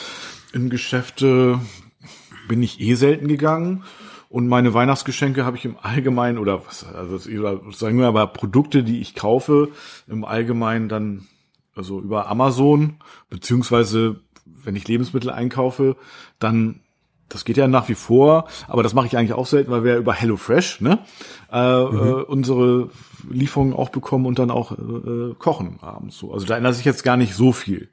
In 0.52 0.70
Geschäfte 0.70 1.60
bin 2.48 2.62
ich 2.62 2.80
eh 2.80 2.94
selten 2.94 3.28
gegangen. 3.28 3.84
Und 4.28 4.48
meine 4.48 4.74
Weihnachtsgeschenke 4.74 5.44
habe 5.44 5.56
ich 5.56 5.64
im 5.64 5.76
Allgemeinen 5.80 6.38
oder 6.38 6.66
was, 6.66 6.84
also 6.84 7.18
sagen 7.70 7.98
wir 7.98 8.06
aber 8.06 8.26
Produkte, 8.26 8.82
die 8.82 9.00
ich 9.00 9.14
kaufe, 9.14 9.68
im 10.08 10.24
Allgemeinen 10.24 10.88
dann 10.88 11.26
also 11.74 12.00
über 12.00 12.28
Amazon 12.28 12.96
beziehungsweise 13.28 14.20
wenn 14.44 14.76
ich 14.76 14.88
Lebensmittel 14.88 15.30
einkaufe, 15.30 15.96
dann 16.38 16.80
das 17.28 17.44
geht 17.44 17.56
ja 17.56 17.66
nach 17.66 17.88
wie 17.88 17.96
vor, 17.96 18.46
aber 18.68 18.84
das 18.84 18.94
mache 18.94 19.06
ich 19.06 19.16
eigentlich 19.16 19.32
auch 19.32 19.46
selten, 19.46 19.70
weil 19.72 19.82
wir 19.82 19.94
ja 19.94 19.98
über 19.98 20.12
HelloFresh 20.12 20.80
ne, 20.80 21.00
äh, 21.50 21.84
mhm. 21.84 21.98
äh, 21.98 22.12
unsere 22.22 22.90
Lieferungen 23.28 23.74
auch 23.74 23.88
bekommen 23.88 24.26
und 24.26 24.38
dann 24.38 24.52
auch 24.52 24.72
äh, 24.72 25.34
kochen 25.36 25.78
abends 25.80 26.18
so. 26.18 26.32
Also 26.32 26.46
da 26.46 26.56
ändert 26.56 26.76
sich 26.76 26.84
jetzt 26.84 27.02
gar 27.02 27.16
nicht 27.16 27.34
so 27.34 27.52
viel. 27.52 27.88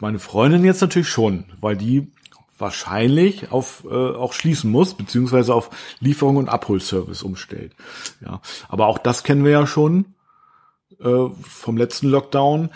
Meine 0.00 0.18
Freundin 0.18 0.64
jetzt 0.64 0.82
natürlich 0.82 1.08
schon, 1.08 1.44
weil 1.60 1.76
die 1.76 2.12
wahrscheinlich 2.58 3.52
auf 3.52 3.84
äh, 3.88 3.94
auch 3.94 4.32
schließen 4.32 4.70
muss, 4.70 4.94
beziehungsweise 4.94 5.54
auf 5.54 5.70
Lieferung 6.00 6.36
und 6.36 6.48
Abholservice 6.48 7.22
umstellt. 7.22 7.72
Ja, 8.20 8.40
aber 8.68 8.86
auch 8.86 8.98
das 8.98 9.22
kennen 9.22 9.44
wir 9.44 9.52
ja 9.52 9.66
schon 9.66 10.14
äh, 11.00 11.28
vom 11.42 11.76
letzten 11.76 12.08
Lockdown. 12.08 12.70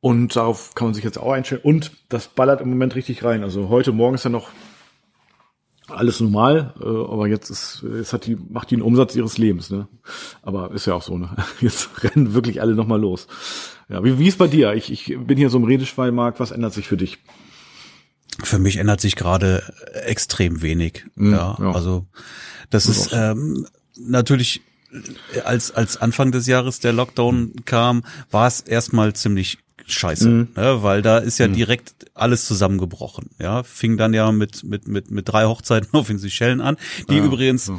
Und 0.00 0.36
darauf 0.36 0.74
kann 0.74 0.88
man 0.88 0.94
sich 0.94 1.02
jetzt 1.02 1.18
auch 1.18 1.32
einstellen. 1.32 1.62
Und 1.64 1.90
das 2.08 2.28
ballert 2.28 2.60
im 2.60 2.68
Moment 2.68 2.94
richtig 2.94 3.24
rein. 3.24 3.42
Also 3.42 3.68
heute 3.70 3.90
Morgen 3.92 4.14
ist 4.14 4.24
ja 4.24 4.30
noch 4.30 4.50
alles 5.88 6.20
normal, 6.20 6.74
äh, 6.80 6.84
aber 6.84 7.28
jetzt 7.28 7.50
ist, 7.50 7.84
jetzt 7.96 8.12
hat 8.12 8.26
die, 8.26 8.36
macht 8.36 8.70
die 8.70 8.76
einen 8.76 8.82
Umsatz 8.82 9.14
ihres 9.14 9.38
Lebens, 9.38 9.70
ne? 9.70 9.88
Aber 10.42 10.72
ist 10.72 10.86
ja 10.86 10.94
auch 10.94 11.02
so, 11.02 11.16
ne? 11.16 11.30
Jetzt 11.60 12.02
rennen 12.02 12.34
wirklich 12.34 12.60
alle 12.60 12.74
nochmal 12.74 13.00
los. 13.00 13.28
Ja, 13.88 14.02
wie, 14.02 14.18
wie 14.18 14.26
ist 14.26 14.38
bei 14.38 14.48
dir? 14.48 14.74
Ich, 14.74 14.90
ich 14.90 15.16
bin 15.18 15.38
hier 15.38 15.48
so 15.48 15.58
im 15.58 15.64
Redeschweinmarkt, 15.64 16.40
was 16.40 16.50
ändert 16.50 16.72
sich 16.72 16.88
für 16.88 16.96
dich? 16.96 17.18
Für 18.42 18.58
mich 18.58 18.76
ändert 18.76 19.00
sich 19.00 19.16
gerade 19.16 19.62
extrem 20.04 20.62
wenig. 20.62 21.04
Mhm, 21.14 21.32
ja, 21.32 21.56
ja, 21.58 21.72
also 21.72 22.06
das, 22.70 22.84
das 22.84 22.96
ist 22.96 23.12
ähm, 23.12 23.66
natürlich 23.98 24.62
als 25.44 25.70
als 25.72 25.96
Anfang 25.96 26.32
des 26.32 26.46
Jahres 26.46 26.80
der 26.80 26.92
Lockdown 26.92 27.52
kam, 27.64 28.04
war 28.30 28.46
es 28.46 28.60
erstmal 28.60 29.14
ziemlich 29.14 29.58
scheiße, 29.86 30.28
mhm. 30.28 30.48
ne, 30.56 30.82
weil 30.82 31.02
da 31.02 31.18
ist 31.18 31.38
ja 31.38 31.48
mhm. 31.48 31.54
direkt 31.54 32.06
alles 32.14 32.46
zusammengebrochen. 32.46 33.30
Ja, 33.38 33.62
fing 33.62 33.96
dann 33.96 34.14
ja 34.14 34.32
mit 34.32 34.64
mit 34.64 34.88
mit 34.88 35.10
mit 35.10 35.28
drei 35.28 35.44
Hochzeiten 35.46 35.88
auf 35.92 36.06
den 36.06 36.18
Seychellen 36.18 36.60
an, 36.60 36.76
die 37.08 37.16
ja, 37.16 37.24
übrigens. 37.24 37.70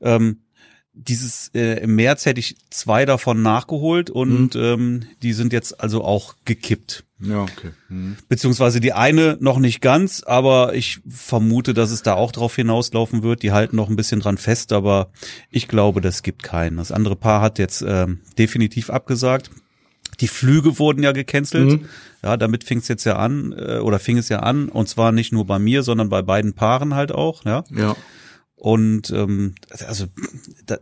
Ähm, 0.00 0.38
dieses 0.94 1.50
äh, 1.54 1.82
im 1.82 1.94
März 1.94 2.26
hätte 2.26 2.40
ich 2.40 2.56
zwei 2.68 3.06
davon 3.06 3.40
nachgeholt 3.40 4.10
und 4.10 4.54
mhm. 4.54 4.62
ähm, 4.62 5.02
die 5.22 5.32
sind 5.32 5.52
jetzt 5.52 5.80
also 5.80 6.04
auch 6.04 6.34
gekippt. 6.44 7.04
Ja, 7.24 7.42
okay. 7.42 7.70
Mhm. 7.88 8.16
Beziehungsweise 8.28 8.80
die 8.80 8.92
eine 8.92 9.36
noch 9.40 9.58
nicht 9.58 9.80
ganz, 9.80 10.22
aber 10.24 10.74
ich 10.74 11.00
vermute, 11.08 11.72
dass 11.72 11.90
es 11.90 12.02
da 12.02 12.14
auch 12.14 12.32
drauf 12.32 12.56
hinauslaufen 12.56 13.22
wird. 13.22 13.42
Die 13.42 13.52
halten 13.52 13.76
noch 13.76 13.88
ein 13.88 13.96
bisschen 13.96 14.20
dran 14.20 14.38
fest, 14.38 14.72
aber 14.72 15.10
ich 15.50 15.68
glaube, 15.68 16.00
das 16.00 16.22
gibt 16.22 16.42
keinen. 16.42 16.76
Das 16.78 16.90
andere 16.90 17.16
Paar 17.16 17.40
hat 17.40 17.58
jetzt 17.58 17.84
ähm, 17.86 18.20
definitiv 18.38 18.90
abgesagt. 18.90 19.50
Die 20.20 20.28
Flüge 20.28 20.78
wurden 20.78 21.02
ja 21.02 21.12
gecancelt. 21.12 21.80
Mhm. 21.80 21.88
Ja, 22.22 22.36
damit 22.36 22.64
fing 22.64 22.78
es 22.78 22.88
jetzt 22.88 23.04
ja 23.04 23.16
an, 23.16 23.52
äh, 23.56 23.78
oder 23.78 23.98
fing 23.98 24.18
es 24.18 24.28
ja 24.28 24.40
an, 24.40 24.68
und 24.68 24.88
zwar 24.88 25.12
nicht 25.12 25.32
nur 25.32 25.46
bei 25.46 25.58
mir, 25.58 25.82
sondern 25.82 26.08
bei 26.08 26.22
beiden 26.22 26.52
Paaren 26.54 26.94
halt 26.94 27.12
auch. 27.12 27.44
Ja. 27.44 27.64
ja. 27.70 27.96
Und 28.64 29.10
ähm, 29.10 29.56
also 29.88 30.04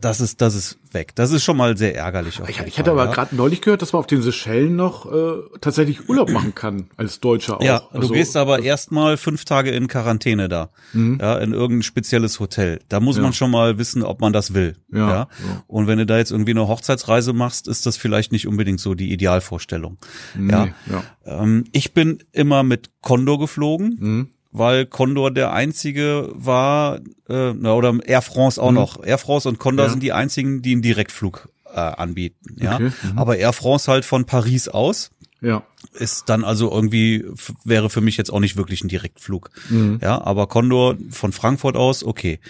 das 0.03 0.21
ist 0.21 0.43
das 0.43 0.55
ist 0.55 0.77
weg. 0.93 1.15
Das 1.15 1.33
ist 1.33 1.43
schon 1.43 1.57
mal 1.57 1.79
sehr 1.79 1.97
ärgerlich. 1.97 2.39
Ich, 2.47 2.61
ich 2.61 2.79
hatte 2.79 2.91
aber 2.91 3.07
ja. 3.07 3.11
gerade 3.11 3.35
neulich 3.35 3.63
gehört, 3.63 3.81
dass 3.81 3.95
man 3.95 4.01
auf 4.01 4.07
den 4.07 4.21
Seychellen 4.21 4.77
noch 4.77 5.11
äh, 5.11 5.39
tatsächlich 5.63 6.07
Urlaub 6.07 6.29
machen 6.33 6.55
kann 6.55 6.91
als 6.99 7.21
Deutscher 7.21 7.57
auch. 7.57 7.65
Ja, 7.65 7.85
also, 7.91 8.09
du 8.09 8.13
gehst 8.13 8.37
aber 8.37 8.63
erstmal 8.63 9.17
fünf 9.17 9.47
Tage 9.47 9.71
in 9.71 9.89
Quarantäne 9.89 10.51
da, 10.51 10.69
mhm. 10.93 11.21
ja, 11.23 11.39
in 11.39 11.55
irgendein 11.55 11.83
spezielles 11.83 12.39
Hotel. 12.39 12.81
Da 12.91 13.01
muss 13.01 13.17
ja. 13.17 13.23
man 13.23 13.33
schon 13.33 13.51
mal 13.51 13.79
wissen, 13.79 14.03
ob 14.03 14.21
man 14.21 14.35
das 14.35 14.53
will. 14.53 14.77
Ja, 14.93 15.09
ja. 15.09 15.29
Und 15.67 15.87
wenn 15.87 15.97
du 15.97 16.05
da 16.05 16.19
jetzt 16.19 16.33
irgendwie 16.33 16.51
eine 16.51 16.69
Hochzeitsreise 16.69 17.33
machst, 17.33 17.67
ist 17.67 17.87
das 17.87 17.97
vielleicht 17.97 18.31
nicht 18.31 18.47
unbedingt 18.47 18.81
so 18.81 18.93
die 18.93 19.11
Idealvorstellung. 19.11 19.97
Nee, 20.37 20.53
ja. 20.53 20.69
ja. 20.91 21.03
Ähm, 21.25 21.65
ich 21.73 21.95
bin 21.95 22.23
immer 22.31 22.63
mit 22.63 22.91
Condor 23.01 23.39
geflogen. 23.39 23.97
Mhm 23.99 24.29
weil 24.53 24.87
Condor 24.87 25.31
der 25.31 25.53
einzige 25.53 26.31
war, 26.35 27.01
äh, 27.29 27.51
oder 27.51 27.95
Air 28.05 28.23
France 28.23 28.61
auch 28.61 28.71
mhm. 28.71 28.77
noch. 28.77 29.05
Air 29.05 29.19
France 29.19 29.49
und 29.49 29.59
Condor 29.59 29.87
ja. 29.87 29.91
sind 29.91 30.03
die 30.03 30.13
einzigen, 30.13 30.63
die 30.63 30.73
einen 30.73 30.83
Direktflug 30.83 31.49
äh, 31.73 31.79
anbieten. 31.79 32.57
Ja, 32.59 32.75
okay. 32.75 32.91
mhm. 33.03 33.19
aber 33.19 33.37
Air 33.37 33.53
France 33.53 33.91
halt 33.91 34.05
von 34.05 34.25
Paris 34.25 34.69
aus. 34.69 35.11
Ja. 35.43 35.63
Ist 35.95 36.29
dann 36.29 36.45
also 36.45 36.71
irgendwie, 36.71 37.25
wäre 37.65 37.89
für 37.89 38.03
mich 38.03 38.19
jetzt 38.19 38.31
auch 38.31 38.41
nicht 38.41 38.57
wirklich 38.57 38.85
ein 38.85 38.89
Direktflug. 38.89 39.51
Mhm. 39.71 39.99
Ja, 40.03 40.23
aber 40.23 40.47
Condor 40.47 40.97
von 41.11 41.33
Frankfurt 41.33 41.77
aus, 41.77 42.05
okay. 42.05 42.41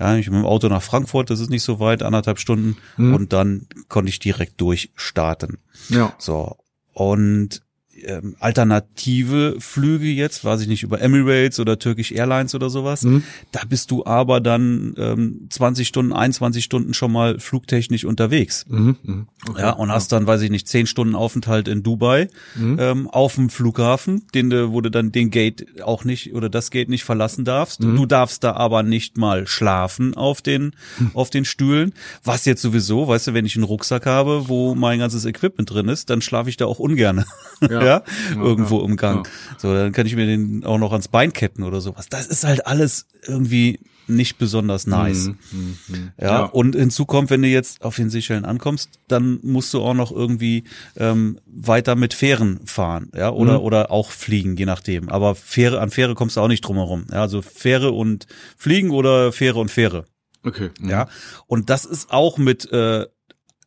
Ja, 0.00 0.16
ich 0.16 0.26
bin 0.26 0.34
mit 0.34 0.42
dem 0.42 0.48
Auto 0.48 0.68
nach 0.68 0.82
Frankfurt, 0.82 1.30
das 1.30 1.38
ist 1.38 1.50
nicht 1.50 1.62
so 1.62 1.78
weit, 1.78 2.02
anderthalb 2.02 2.40
Stunden. 2.40 2.76
Mhm. 2.96 3.14
Und 3.14 3.32
dann 3.32 3.68
konnte 3.88 4.08
ich 4.08 4.18
direkt 4.18 4.60
durchstarten. 4.60 5.58
Ja. 5.90 6.12
So. 6.18 6.56
Und 6.92 7.62
ähm, 8.04 8.36
alternative 8.38 9.56
Flüge 9.58 10.06
jetzt, 10.06 10.44
weiß 10.44 10.60
ich 10.62 10.68
nicht, 10.68 10.82
über 10.82 11.00
Emirates 11.00 11.60
oder 11.60 11.78
Turkish 11.78 12.12
Airlines 12.12 12.54
oder 12.54 12.70
sowas. 12.70 13.02
Mhm. 13.02 13.24
Da 13.52 13.60
bist 13.68 13.90
du 13.90 14.04
aber 14.04 14.40
dann 14.40 14.94
ähm, 14.96 15.46
20 15.50 15.86
Stunden, 15.86 16.12
21 16.12 16.64
Stunden 16.64 16.94
schon 16.94 17.12
mal 17.12 17.38
flugtechnisch 17.38 18.04
unterwegs. 18.04 18.64
Mhm. 18.68 18.96
Mhm. 19.02 19.26
Okay. 19.48 19.60
Ja, 19.62 19.70
und 19.70 19.90
hast 19.90 20.12
dann, 20.12 20.26
weiß 20.26 20.42
ich 20.42 20.50
nicht, 20.50 20.68
10 20.68 20.86
Stunden 20.86 21.14
Aufenthalt 21.14 21.68
in 21.68 21.82
Dubai 21.82 22.28
mhm. 22.54 22.76
ähm, 22.78 23.08
auf 23.08 23.34
dem 23.34 23.50
Flughafen, 23.50 24.26
den 24.34 24.50
du, 24.50 24.72
wo 24.72 24.80
du 24.80 24.90
dann 24.90 25.12
den 25.12 25.30
Gate 25.30 25.82
auch 25.82 26.04
nicht 26.04 26.34
oder 26.34 26.48
das 26.48 26.70
Gate 26.70 26.88
nicht 26.88 27.04
verlassen 27.04 27.44
darfst. 27.44 27.82
Mhm. 27.82 27.96
Du 27.96 28.06
darfst 28.06 28.44
da 28.44 28.52
aber 28.52 28.82
nicht 28.82 29.16
mal 29.16 29.46
schlafen 29.46 30.14
auf 30.14 30.42
den, 30.42 30.72
mhm. 30.98 31.10
auf 31.14 31.30
den 31.30 31.44
Stühlen. 31.44 31.92
Was 32.24 32.44
jetzt 32.44 32.62
sowieso, 32.62 33.08
weißt 33.08 33.28
du, 33.28 33.34
wenn 33.34 33.46
ich 33.46 33.56
einen 33.56 33.64
Rucksack 33.64 34.06
habe, 34.06 34.48
wo 34.48 34.74
mein 34.74 34.98
ganzes 34.98 35.24
Equipment 35.24 35.70
drin 35.70 35.88
ist, 35.88 36.10
dann 36.10 36.22
schlafe 36.22 36.50
ich 36.50 36.56
da 36.56 36.66
auch 36.66 36.78
ungern. 36.78 37.24
Ja. 37.60 37.82
ja, 37.89 37.89
irgendwo 38.34 38.80
im 38.80 38.96
Gang. 38.96 39.28
So, 39.58 39.72
dann 39.74 39.92
kann 39.92 40.06
ich 40.06 40.16
mir 40.16 40.26
den 40.26 40.64
auch 40.64 40.78
noch 40.78 40.92
ans 40.92 41.08
Bein 41.08 41.32
ketten 41.32 41.62
oder 41.62 41.80
sowas. 41.80 42.08
Das 42.08 42.26
ist 42.26 42.44
halt 42.44 42.66
alles 42.66 43.06
irgendwie 43.26 43.80
nicht 44.10 44.38
besonders 44.38 44.86
nice. 44.86 45.28
Mhm, 45.28 45.36
mh, 45.52 45.98
mh. 45.98 46.12
Ja, 46.20 46.26
ja, 46.26 46.44
und 46.44 46.74
hinzu 46.74 47.06
kommt, 47.06 47.30
wenn 47.30 47.42
du 47.42 47.48
jetzt 47.48 47.82
auf 47.82 47.96
den 47.96 48.10
Seychellen 48.10 48.44
ankommst, 48.44 48.90
dann 49.08 49.38
musst 49.42 49.72
du 49.72 49.82
auch 49.82 49.94
noch 49.94 50.12
irgendwie 50.12 50.64
ähm, 50.96 51.38
weiter 51.46 51.94
mit 51.94 52.12
Fähren 52.12 52.60
fahren, 52.66 53.10
ja, 53.14 53.30
oder 53.30 53.58
mhm. 53.58 53.64
oder 53.64 53.90
auch 53.90 54.10
fliegen, 54.10 54.56
je 54.56 54.66
nachdem. 54.66 55.08
Aber 55.08 55.34
Fähre 55.34 55.80
an 55.80 55.90
Fähre 55.90 56.14
kommst 56.14 56.36
du 56.36 56.40
auch 56.40 56.48
nicht 56.48 56.62
drum 56.62 56.76
herum. 56.76 57.06
Ja, 57.10 57.22
also 57.22 57.40
Fähre 57.40 57.92
und 57.92 58.26
Fliegen 58.56 58.90
oder 58.90 59.32
Fähre 59.32 59.58
und 59.58 59.70
Fähre. 59.70 60.04
Okay. 60.42 60.70
Mhm. 60.80 60.90
Ja, 60.90 61.08
und 61.46 61.70
das 61.70 61.84
ist 61.84 62.10
auch 62.10 62.38
mit 62.38 62.70
äh, 62.72 63.06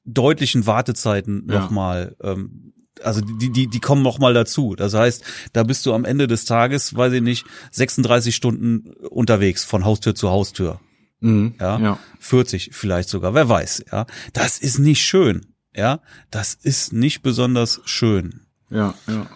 deutlichen 0.06 0.68
Wartezeiten 0.68 1.48
ja. 1.50 1.60
nochmal 1.60 2.16
ähm, 2.22 2.74
also 3.02 3.22
die, 3.22 3.52
die, 3.52 3.68
die 3.68 3.80
kommen 3.80 4.04
noch 4.04 4.20
mal 4.20 4.34
dazu. 4.34 4.76
Das 4.76 4.94
heißt, 4.94 5.24
da 5.54 5.64
bist 5.64 5.86
du 5.86 5.94
am 5.94 6.06
Ende 6.06 6.28
des 6.28 6.46
Tages, 6.46 6.96
weiß 6.96 7.14
ich 7.14 7.22
nicht, 7.22 7.46
36 7.72 8.36
Stunden 8.36 8.94
unterwegs 9.10 9.64
von 9.64 9.86
Haustür 9.86 10.16
zu 10.16 10.30
Haustür. 10.30 10.80
Mhm, 11.20 11.56
ja, 11.60 11.80
ja, 11.80 12.00
40 12.20 12.72
vielleicht 12.74 13.08
sogar, 13.10 13.34
wer 13.34 13.48
weiß, 13.48 13.86
ja. 13.92 14.06
Das 14.34 14.58
ist 14.58 14.80
nicht 14.80 15.02
schön, 15.02 15.46
ja. 15.76 16.02
Das 16.32 16.54
ist 16.54 16.92
nicht 16.92 17.22
besonders 17.22 17.82
schön. 17.86 18.42
Ja, 18.70 18.94
ja. 19.08 19.28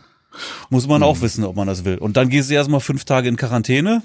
Muss 0.69 0.87
man 0.87 0.99
mhm. 0.99 1.05
auch 1.05 1.21
wissen, 1.21 1.43
ob 1.43 1.55
man 1.55 1.67
das 1.67 1.85
will. 1.85 1.97
Und 1.97 2.17
dann 2.17 2.29
gehst 2.29 2.49
du 2.49 2.53
erstmal 2.53 2.81
fünf 2.81 3.05
Tage 3.05 3.29
in 3.29 3.37
Quarantäne. 3.37 4.03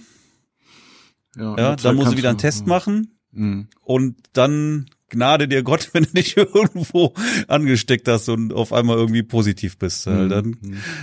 Ja, 1.36 1.56
ja 1.56 1.76
dann 1.76 1.96
musst 1.96 2.12
du 2.12 2.16
wieder 2.16 2.30
einen 2.30 2.38
Test 2.38 2.66
machen. 2.66 3.18
Mhm. 3.32 3.68
Und 3.80 4.16
dann 4.32 4.86
Gnade 5.12 5.46
dir 5.46 5.62
Gott, 5.62 5.90
wenn 5.92 6.04
du 6.04 6.10
dich 6.10 6.36
irgendwo 6.36 7.14
angesteckt 7.46 8.08
hast 8.08 8.28
und 8.28 8.52
auf 8.52 8.72
einmal 8.72 8.96
irgendwie 8.96 9.22
positiv 9.22 9.78
bist. 9.78 10.06
Mhm. 10.06 10.28
Dann, 10.28 10.56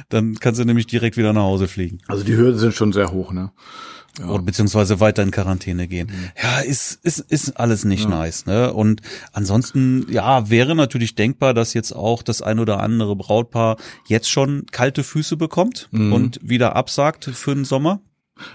dann 0.09 0.35
kannst 0.35 0.59
du 0.59 0.65
nämlich 0.65 0.87
direkt 0.87 1.15
wieder 1.15 1.31
nach 1.33 1.43
Hause 1.43 1.67
fliegen. 1.67 1.99
Also 2.07 2.23
die 2.23 2.35
Hürden 2.35 2.59
sind 2.59 2.73
schon 2.73 2.91
sehr 2.91 3.11
hoch, 3.11 3.31
ne? 3.31 3.51
Ja. 4.17 4.27
Oder 4.27 4.41
beziehungsweise 4.43 4.99
weiter 4.99 5.23
in 5.23 5.31
Quarantäne 5.31 5.87
gehen. 5.87 6.07
Mhm. 6.07 6.31
Ja, 6.41 6.59
ist, 6.59 6.99
ist, 7.03 7.19
ist 7.19 7.57
alles 7.57 7.85
nicht 7.85 8.03
ja. 8.03 8.09
nice, 8.09 8.45
ne? 8.47 8.73
Und 8.73 9.01
ansonsten, 9.31 10.07
ja, 10.09 10.49
wäre 10.49 10.75
natürlich 10.75 11.15
denkbar, 11.15 11.53
dass 11.53 11.73
jetzt 11.73 11.93
auch 11.93 12.23
das 12.23 12.41
ein 12.41 12.59
oder 12.59 12.81
andere 12.81 13.15
Brautpaar 13.15 13.77
jetzt 14.07 14.29
schon 14.29 14.65
kalte 14.71 15.03
Füße 15.03 15.37
bekommt 15.37 15.87
mhm. 15.91 16.11
und 16.11 16.39
wieder 16.41 16.75
absagt 16.75 17.25
für 17.25 17.53
den 17.53 17.63
Sommer. 17.63 18.01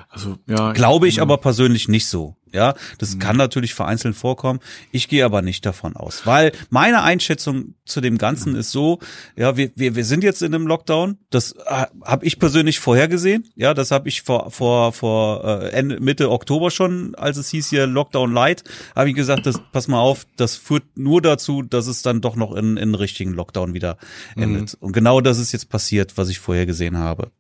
Also, 0.08 0.36
ja. 0.46 0.72
Glaube 0.72 1.08
ich 1.08 1.16
ja. 1.16 1.22
aber 1.22 1.38
persönlich 1.38 1.88
nicht 1.88 2.08
so. 2.08 2.36
Ja, 2.54 2.74
das 2.98 3.16
mhm. 3.16 3.18
kann 3.18 3.36
natürlich 3.36 3.74
vereinzelt 3.74 4.14
vorkommen. 4.14 4.60
Ich 4.92 5.08
gehe 5.08 5.24
aber 5.24 5.42
nicht 5.42 5.66
davon 5.66 5.96
aus, 5.96 6.24
weil 6.24 6.52
meine 6.70 7.02
Einschätzung 7.02 7.74
zu 7.84 8.00
dem 8.00 8.16
Ganzen 8.16 8.52
mhm. 8.52 8.60
ist 8.60 8.70
so, 8.70 9.00
ja, 9.34 9.56
wir, 9.56 9.72
wir, 9.74 9.96
wir 9.96 10.04
sind 10.04 10.22
jetzt 10.22 10.40
in 10.40 10.54
einem 10.54 10.68
Lockdown. 10.68 11.18
Das 11.30 11.52
äh, 11.52 11.86
habe 12.04 12.24
ich 12.24 12.38
persönlich 12.38 12.78
vorhergesehen. 12.78 13.48
Ja, 13.56 13.74
das 13.74 13.90
habe 13.90 14.08
ich 14.08 14.22
vor 14.22 14.52
vor 14.52 14.92
vor 14.92 15.44
äh, 15.44 15.70
Ende, 15.70 15.98
Mitte 15.98 16.30
Oktober 16.30 16.70
schon, 16.70 17.16
als 17.16 17.38
es 17.38 17.50
hieß 17.50 17.70
hier 17.70 17.88
Lockdown 17.88 18.32
Light, 18.32 18.62
habe 18.94 19.08
ich 19.08 19.16
gesagt, 19.16 19.46
das 19.46 19.60
pass 19.72 19.88
mal 19.88 19.98
auf, 19.98 20.24
das 20.36 20.54
führt 20.54 20.84
nur 20.96 21.20
dazu, 21.20 21.62
dass 21.62 21.88
es 21.88 22.02
dann 22.02 22.20
doch 22.20 22.36
noch 22.36 22.54
in, 22.54 22.76
in 22.76 22.94
richtigen 22.94 23.32
Lockdown 23.32 23.74
wieder 23.74 23.98
endet. 24.36 24.74
Mhm. 24.74 24.86
Und 24.86 24.92
genau 24.92 25.20
das 25.20 25.40
ist 25.40 25.50
jetzt 25.50 25.68
passiert, 25.70 26.16
was 26.16 26.28
ich 26.28 26.38
vorher 26.38 26.66
gesehen 26.66 26.98
habe. 26.98 27.32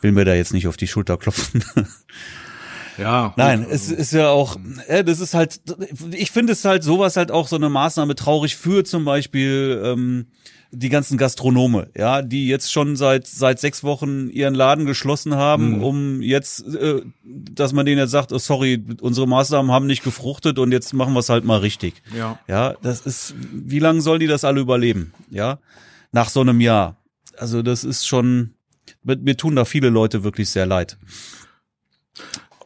Will 0.00 0.10
mir 0.10 0.24
da 0.24 0.34
jetzt 0.34 0.52
nicht 0.52 0.66
auf 0.66 0.76
die 0.76 0.88
Schulter 0.88 1.16
klopfen. 1.18 1.64
Ja. 2.98 3.32
Nein, 3.36 3.66
es 3.68 3.90
ist 3.90 4.12
ja 4.12 4.28
auch, 4.30 4.56
äh, 4.86 5.04
das 5.04 5.20
ist 5.20 5.34
halt, 5.34 5.60
ich 6.12 6.30
finde 6.30 6.52
es 6.52 6.64
halt 6.64 6.82
sowas 6.82 7.16
halt 7.16 7.30
auch 7.30 7.48
so 7.48 7.56
eine 7.56 7.68
Maßnahme 7.68 8.14
traurig 8.14 8.56
für 8.56 8.84
zum 8.84 9.04
Beispiel 9.04 9.80
ähm, 9.84 10.26
die 10.72 10.88
ganzen 10.88 11.18
Gastronome, 11.18 11.88
ja, 11.96 12.22
die 12.22 12.46
jetzt 12.46 12.72
schon 12.72 12.94
seit 12.96 13.26
seit 13.26 13.58
sechs 13.58 13.82
Wochen 13.82 14.28
ihren 14.28 14.54
Laden 14.54 14.86
geschlossen 14.86 15.34
haben, 15.34 15.76
mhm. 15.76 15.82
um 15.82 16.22
jetzt, 16.22 16.64
äh, 16.74 17.02
dass 17.24 17.72
man 17.72 17.86
denen 17.86 17.98
jetzt 17.98 18.12
sagt, 18.12 18.32
oh, 18.32 18.38
sorry, 18.38 18.84
unsere 19.00 19.26
Maßnahmen 19.26 19.72
haben 19.72 19.86
nicht 19.86 20.04
gefruchtet 20.04 20.58
und 20.58 20.70
jetzt 20.72 20.92
machen 20.94 21.12
wir 21.12 21.20
es 21.20 21.28
halt 21.28 21.44
mal 21.44 21.58
richtig. 21.58 22.02
Ja. 22.16 22.38
Ja, 22.46 22.74
das 22.82 23.00
ist, 23.00 23.34
wie 23.52 23.80
lange 23.80 24.00
sollen 24.00 24.20
die 24.20 24.26
das 24.26 24.44
alle 24.44 24.60
überleben? 24.60 25.12
Ja, 25.28 25.58
nach 26.12 26.28
so 26.28 26.40
einem 26.40 26.60
Jahr. 26.60 26.96
Also 27.36 27.62
das 27.62 27.84
ist 27.84 28.06
schon, 28.06 28.54
mir 29.02 29.36
tun 29.36 29.56
da 29.56 29.64
viele 29.64 29.88
Leute 29.88 30.22
wirklich 30.22 30.50
sehr 30.50 30.66
leid. 30.66 30.98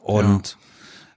Und 0.05 0.59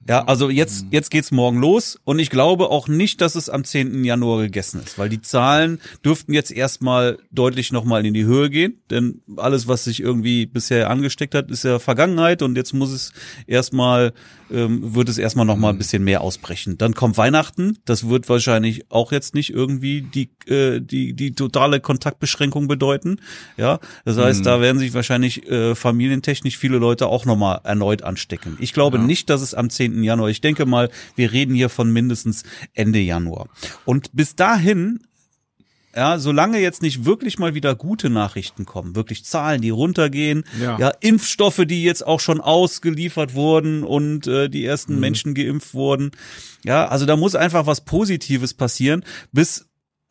ja. 0.08 0.20
ja, 0.20 0.26
also 0.26 0.50
jetzt, 0.50 0.86
mhm. 0.86 0.92
jetzt 0.92 1.12
geht's 1.12 1.32
morgen 1.32 1.60
los 1.60 2.00
und 2.06 2.20
ich 2.20 2.30
glaube 2.30 2.70
auch 2.70 2.88
nicht, 2.88 3.20
dass 3.20 3.36
es 3.36 3.50
am 3.50 3.66
10. 3.66 4.06
Januar 4.06 4.42
gegessen 4.44 4.82
ist, 4.82 4.98
weil 4.98 5.10
die 5.10 5.22
Zahlen 5.22 5.82
dürften 6.06 6.34
jetzt 6.34 6.52
erstmal 6.52 7.18
deutlich 7.32 7.74
nochmal 7.74 8.06
in 8.06 8.14
die 8.14 8.24
Höhe 8.24 8.50
gehen, 8.50 8.82
denn 8.90 9.22
alles, 9.36 9.68
was 9.68 9.84
sich 9.84 10.00
irgendwie 10.00 10.46
bisher 10.46 10.90
angesteckt 10.90 11.36
hat, 11.36 11.52
ist 11.52 11.66
ja 11.66 11.80
Vergangenheit 11.80 12.42
und 12.42 12.56
jetzt 12.56 12.74
muss 12.74 12.92
es 12.92 13.12
erstmal 13.46 14.14
ähm, 14.52 14.96
wird 14.96 15.10
es 15.10 15.18
erstmal 15.18 15.46
noch 15.46 15.58
mal 15.58 15.70
ein 15.70 15.76
mhm. 15.76 15.80
bisschen 15.80 16.04
mehr 16.04 16.22
ausbrechen. 16.22 16.78
Dann 16.78 16.94
kommt 16.94 17.18
Weihnachten, 17.18 17.78
das 17.86 18.10
wird 18.10 18.30
wahrscheinlich 18.30 18.92
auch 18.92 19.12
jetzt 19.12 19.36
nicht 19.36 19.52
irgendwie 19.52 20.02
die 20.02 20.30
äh, 20.52 20.80
die 20.80 21.14
die 21.14 21.34
totale 21.34 21.80
Kontaktbeschränkung 21.80 22.68
bedeuten, 22.68 23.18
ja. 23.58 23.80
Das 24.06 24.18
heißt, 24.18 24.40
mhm. 24.42 24.44
da 24.44 24.62
werden 24.62 24.80
sich 24.80 24.94
wahrscheinlich 24.94 25.50
äh, 25.50 25.76
familientechnisch 25.76 26.58
viele 26.58 26.78
Leute 26.78 27.08
auch 27.08 27.26
noch 27.26 27.38
mal 27.38 27.62
erneut 27.64 28.04
anstecken. 28.04 28.58
Ich 28.60 28.74
glaube 28.74 28.98
ja. 28.98 29.04
nicht, 29.04 29.30
dass 29.30 29.42
es 29.42 29.54
am 29.54 29.70
10. 29.70 30.04
Januar. 30.04 30.30
Ich 30.30 30.42
denke 30.42 30.66
mal, 30.66 30.90
wir 31.16 31.32
reden 31.32 31.56
hier 31.56 31.70
von 31.70 31.92
mindestens 31.92 32.44
Ende 32.74 33.00
Januar. 33.00 33.48
Und 33.86 34.10
bis 34.14 34.36
dahin 34.36 35.00
ja, 35.98 36.20
solange 36.20 36.60
jetzt 36.60 36.84
nicht 36.84 37.06
wirklich 37.06 37.40
mal 37.40 37.56
wieder 37.56 37.74
gute 37.74 38.12
Nachrichten 38.12 38.66
kommen, 38.66 38.96
wirklich 38.96 39.26
Zahlen, 39.26 39.62
die 39.62 39.72
runtergehen, 39.72 40.44
ja, 40.62 40.78
ja 40.78 40.92
Impfstoffe, 41.00 41.66
die 41.66 41.84
jetzt 41.84 42.06
auch 42.06 42.20
schon 42.20 42.40
ausgeliefert 42.40 43.34
wurden 43.34 43.84
und 43.84 44.28
äh, 44.28 44.48
die 44.48 44.64
ersten 44.64 44.94
mhm. 44.94 45.00
Menschen 45.00 45.34
geimpft 45.34 45.74
wurden. 45.74 46.12
Ja, 46.64 46.88
also 46.88 47.08
da 47.08 47.16
muss 47.16 47.34
einfach 47.34 47.66
was 47.66 47.82
Positives 47.82 48.54
passieren, 48.54 49.04
bis 49.32 49.68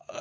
äh, 0.09 0.15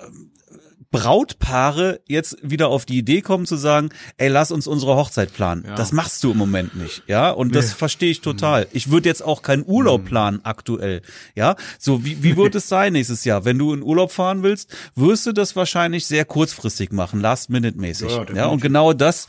Brautpaare 0.99 1.99
jetzt 2.07 2.37
wieder 2.41 2.69
auf 2.69 2.85
die 2.85 2.97
Idee 2.97 3.21
kommen 3.21 3.45
zu 3.45 3.55
sagen, 3.55 3.89
ey, 4.17 4.29
lass 4.29 4.51
uns 4.51 4.67
unsere 4.67 4.95
Hochzeit 4.95 5.33
planen. 5.33 5.65
Ja. 5.67 5.75
Das 5.75 5.91
machst 5.91 6.23
du 6.23 6.31
im 6.31 6.37
Moment 6.37 6.75
nicht, 6.75 7.03
ja? 7.07 7.29
Und 7.29 7.47
nee. 7.47 7.53
das 7.53 7.73
verstehe 7.73 8.11
ich 8.11 8.21
total. 8.21 8.61
Mhm. 8.61 8.69
Ich 8.73 8.91
würde 8.91 9.09
jetzt 9.09 9.23
auch 9.23 9.41
keinen 9.41 9.63
Urlaub 9.65 10.01
mhm. 10.01 10.05
planen 10.05 10.39
aktuell, 10.43 11.01
ja? 11.35 11.55
So, 11.79 12.05
wie, 12.05 12.23
wie 12.23 12.37
wird 12.37 12.55
es 12.55 12.67
sein 12.67 12.93
nächstes 12.93 13.25
Jahr? 13.25 13.45
Wenn 13.45 13.57
du 13.57 13.73
in 13.73 13.83
Urlaub 13.83 14.11
fahren 14.11 14.43
willst, 14.43 14.75
wirst 14.95 15.25
du 15.25 15.31
das 15.31 15.55
wahrscheinlich 15.55 16.05
sehr 16.05 16.25
kurzfristig 16.25 16.91
machen, 16.91 17.19
last-minute-mäßig. 17.19 18.11
Ja, 18.11 18.25
ja, 18.35 18.45
und 18.47 18.61
genau 18.61 18.93
das 18.93 19.27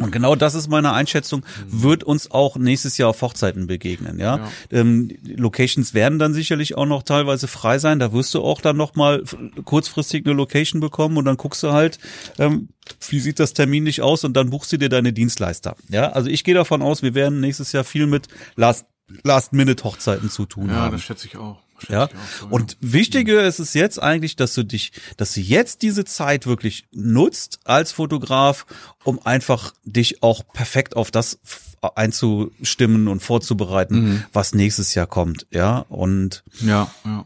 und 0.00 0.10
genau 0.10 0.34
das 0.34 0.54
ist 0.54 0.68
meine 0.68 0.92
Einschätzung, 0.92 1.44
wird 1.66 2.04
uns 2.04 2.30
auch 2.30 2.56
nächstes 2.56 2.98
Jahr 2.98 3.10
auf 3.10 3.22
Hochzeiten 3.22 3.66
begegnen. 3.66 4.18
Ja, 4.18 4.36
ja. 4.36 4.48
Ähm, 4.70 5.10
Locations 5.22 5.94
werden 5.94 6.18
dann 6.18 6.34
sicherlich 6.34 6.76
auch 6.76 6.86
noch 6.86 7.02
teilweise 7.02 7.48
frei 7.48 7.78
sein. 7.78 7.98
Da 7.98 8.12
wirst 8.12 8.34
du 8.34 8.42
auch 8.42 8.60
dann 8.60 8.76
noch 8.76 8.94
mal 8.94 9.22
kurzfristig 9.64 10.26
eine 10.26 10.34
Location 10.34 10.80
bekommen 10.80 11.16
und 11.16 11.24
dann 11.24 11.36
guckst 11.36 11.62
du 11.62 11.72
halt, 11.72 11.98
ähm, 12.38 12.68
wie 13.08 13.20
sieht 13.20 13.38
das 13.38 13.52
Termin 13.52 13.84
nicht 13.84 14.02
aus 14.02 14.24
und 14.24 14.36
dann 14.36 14.50
buchst 14.50 14.72
du 14.72 14.76
dir 14.76 14.88
deine 14.88 15.12
Dienstleister. 15.12 15.76
Ja, 15.88 16.10
also 16.10 16.28
ich 16.28 16.44
gehe 16.44 16.54
davon 16.54 16.82
aus, 16.82 17.02
wir 17.02 17.14
werden 17.14 17.40
nächstes 17.40 17.72
Jahr 17.72 17.84
viel 17.84 18.06
mit 18.06 18.28
Last 18.56 18.86
Last-Minute-Hochzeiten 19.24 20.30
zu 20.30 20.46
tun 20.46 20.68
ja, 20.68 20.74
haben. 20.74 20.84
Ja, 20.84 20.90
das 20.92 21.02
schätze 21.02 21.26
ich 21.26 21.36
auch. 21.36 21.58
Ja. 21.88 22.08
Und 22.50 22.76
wichtiger 22.80 23.44
ist 23.44 23.58
es 23.58 23.74
jetzt 23.74 24.02
eigentlich, 24.02 24.36
dass 24.36 24.54
du 24.54 24.64
dich, 24.64 24.92
dass 25.16 25.34
du 25.34 25.40
jetzt 25.40 25.82
diese 25.82 26.04
Zeit 26.04 26.46
wirklich 26.46 26.86
nutzt 26.92 27.60
als 27.64 27.92
Fotograf, 27.92 28.66
um 29.04 29.20
einfach 29.24 29.72
dich 29.84 30.22
auch 30.22 30.42
perfekt 30.52 30.96
auf 30.96 31.10
das 31.10 31.38
einzustimmen 31.82 33.08
und 33.08 33.22
vorzubereiten, 33.22 33.94
mhm. 33.94 34.24
was 34.32 34.54
nächstes 34.54 34.94
Jahr 34.94 35.06
kommt. 35.06 35.46
Ja. 35.50 35.86
Und 35.88 36.44
ja, 36.60 36.90
ja. 37.04 37.24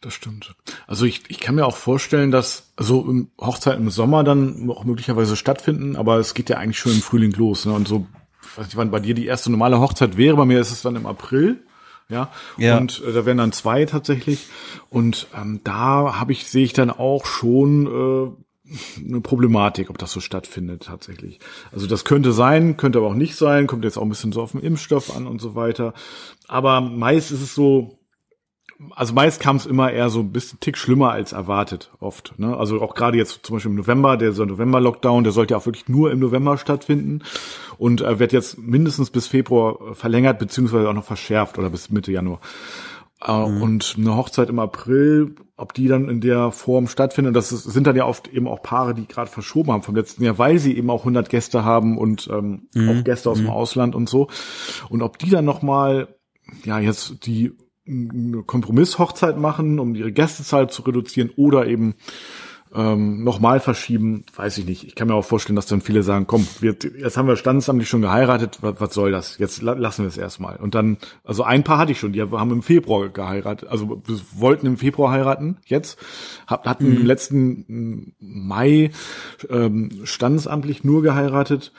Das 0.00 0.14
stimmt. 0.14 0.54
Also 0.86 1.06
ich, 1.06 1.22
ich 1.28 1.40
kann 1.40 1.54
mir 1.54 1.66
auch 1.66 1.76
vorstellen, 1.76 2.30
dass 2.30 2.70
so 2.78 3.08
im 3.08 3.30
Hochzeiten 3.40 3.84
im 3.84 3.90
Sommer 3.90 4.22
dann 4.22 4.70
auch 4.70 4.84
möglicherweise 4.84 5.34
stattfinden, 5.34 5.96
aber 5.96 6.18
es 6.18 6.34
geht 6.34 6.50
ja 6.50 6.58
eigentlich 6.58 6.78
schon 6.78 6.92
im 6.92 7.02
Frühling 7.02 7.32
los. 7.32 7.64
Ne? 7.64 7.72
Und 7.72 7.88
so, 7.88 8.06
ich 8.42 8.58
weiß 8.58 8.66
nicht, 8.66 8.76
wann 8.76 8.90
bei 8.90 9.00
dir 9.00 9.14
die 9.14 9.26
erste 9.26 9.50
normale 9.50 9.80
Hochzeit 9.80 10.16
wäre, 10.16 10.36
bei 10.36 10.44
mir 10.44 10.60
ist 10.60 10.70
es 10.70 10.82
dann 10.82 10.94
im 10.94 11.06
April. 11.06 11.65
Ja, 12.08 12.30
ja. 12.56 12.78
und 12.78 13.02
äh, 13.04 13.12
da 13.12 13.26
wären 13.26 13.38
dann 13.38 13.52
zwei 13.52 13.84
tatsächlich. 13.84 14.46
Und 14.90 15.26
ähm, 15.36 15.60
da 15.64 16.18
habe 16.18 16.32
ich, 16.32 16.46
sehe 16.46 16.64
ich 16.64 16.72
dann 16.72 16.90
auch 16.90 17.26
schon 17.26 17.86
äh, 17.86 18.46
eine 19.04 19.20
Problematik, 19.20 19.90
ob 19.90 19.98
das 19.98 20.12
so 20.12 20.20
stattfindet 20.20 20.84
tatsächlich. 20.84 21.40
Also 21.72 21.86
das 21.86 22.04
könnte 22.04 22.32
sein, 22.32 22.76
könnte 22.76 22.98
aber 22.98 23.08
auch 23.08 23.14
nicht 23.14 23.36
sein, 23.36 23.66
kommt 23.66 23.84
jetzt 23.84 23.96
auch 23.96 24.02
ein 24.02 24.08
bisschen 24.08 24.32
so 24.32 24.42
auf 24.42 24.52
den 24.52 24.60
Impfstoff 24.60 25.16
an 25.16 25.26
und 25.26 25.40
so 25.40 25.54
weiter. 25.54 25.94
Aber 26.48 26.80
meist 26.80 27.30
ist 27.30 27.42
es 27.42 27.54
so, 27.54 27.95
also 28.94 29.14
meist 29.14 29.40
kam 29.40 29.56
es 29.56 29.66
immer 29.66 29.90
eher 29.90 30.10
so 30.10 30.20
ein 30.20 30.32
bisschen 30.32 30.60
tick 30.60 30.76
schlimmer 30.76 31.10
als 31.10 31.32
erwartet, 31.32 31.90
oft. 32.00 32.34
Ne? 32.38 32.56
Also 32.56 32.80
auch 32.82 32.94
gerade 32.94 33.16
jetzt 33.16 33.46
zum 33.46 33.56
Beispiel 33.56 33.70
im 33.70 33.76
November, 33.76 34.16
der 34.16 34.32
so 34.32 34.44
November-Lockdown, 34.44 35.24
der 35.24 35.32
sollte 35.32 35.54
ja 35.54 35.58
auch 35.58 35.66
wirklich 35.66 35.88
nur 35.88 36.10
im 36.10 36.18
November 36.18 36.58
stattfinden 36.58 37.22
und 37.78 38.02
äh, 38.02 38.18
wird 38.18 38.32
jetzt 38.32 38.58
mindestens 38.58 39.10
bis 39.10 39.26
Februar 39.26 39.94
verlängert, 39.94 40.38
beziehungsweise 40.38 40.88
auch 40.88 40.94
noch 40.94 41.04
verschärft 41.04 41.58
oder 41.58 41.70
bis 41.70 41.90
Mitte 41.90 42.12
Januar. 42.12 42.40
Äh, 43.24 43.32
mhm. 43.32 43.62
Und 43.62 43.94
eine 43.98 44.16
Hochzeit 44.16 44.50
im 44.50 44.58
April, 44.58 45.36
ob 45.56 45.72
die 45.72 45.88
dann 45.88 46.10
in 46.10 46.20
der 46.20 46.52
Form 46.52 46.86
stattfindet, 46.86 47.34
das 47.34 47.48
sind 47.48 47.86
dann 47.86 47.96
ja 47.96 48.04
oft 48.04 48.28
eben 48.28 48.46
auch 48.46 48.62
Paare, 48.62 48.94
die 48.94 49.08
gerade 49.08 49.30
verschoben 49.30 49.72
haben 49.72 49.82
vom 49.82 49.96
letzten 49.96 50.22
Jahr, 50.22 50.38
weil 50.38 50.58
sie 50.58 50.76
eben 50.76 50.90
auch 50.90 51.00
100 51.00 51.30
Gäste 51.30 51.64
haben 51.64 51.96
und 51.96 52.28
ähm, 52.30 52.68
mhm. 52.74 52.90
auch 52.90 53.04
Gäste 53.04 53.30
aus 53.30 53.38
mhm. 53.38 53.44
dem 53.44 53.50
Ausland 53.50 53.94
und 53.94 54.08
so. 54.08 54.28
Und 54.90 55.00
ob 55.00 55.18
die 55.18 55.30
dann 55.30 55.46
nochmal, 55.46 56.08
ja, 56.64 56.78
jetzt 56.78 57.26
die 57.26 57.52
eine 57.88 58.42
Kompromisshochzeit 58.42 59.38
machen, 59.38 59.78
um 59.78 59.94
ihre 59.94 60.12
Gästezahl 60.12 60.68
zu 60.70 60.82
reduzieren 60.82 61.30
oder 61.36 61.66
eben 61.66 61.94
ähm, 62.74 63.22
nochmal 63.22 63.60
verschieben, 63.60 64.24
weiß 64.34 64.58
ich 64.58 64.66
nicht. 64.66 64.84
Ich 64.84 64.94
kann 64.94 65.08
mir 65.08 65.14
auch 65.14 65.24
vorstellen, 65.24 65.56
dass 65.56 65.66
dann 65.66 65.80
viele 65.80 66.02
sagen, 66.02 66.26
komm, 66.26 66.46
wir, 66.60 66.76
jetzt 66.98 67.16
haben 67.16 67.28
wir 67.28 67.36
standesamtlich 67.36 67.88
schon 67.88 68.02
geheiratet, 68.02 68.58
was, 68.60 68.80
was 68.80 68.92
soll 68.92 69.12
das? 69.12 69.38
Jetzt 69.38 69.62
la 69.62 69.72
lassen 69.72 70.02
wir 70.02 70.08
es 70.08 70.18
erstmal. 70.18 70.56
Und 70.56 70.74
dann, 70.74 70.98
also 71.24 71.44
ein 71.44 71.64
paar 71.64 71.78
hatte 71.78 71.92
ich 71.92 72.00
schon, 72.00 72.12
die 72.12 72.20
haben 72.20 72.50
im 72.50 72.62
Februar 72.62 73.08
geheiratet, 73.08 73.68
also 73.68 74.02
wir 74.04 74.20
wollten 74.34 74.66
im 74.66 74.76
Februar 74.76 75.12
heiraten, 75.12 75.58
jetzt, 75.64 75.98
hatten 76.46 76.90
mhm. 76.90 76.96
im 76.96 77.06
letzten 77.06 78.14
Mai 78.18 78.90
ähm, 79.48 79.90
standesamtlich 80.04 80.84
nur 80.84 81.02
geheiratet 81.02 81.72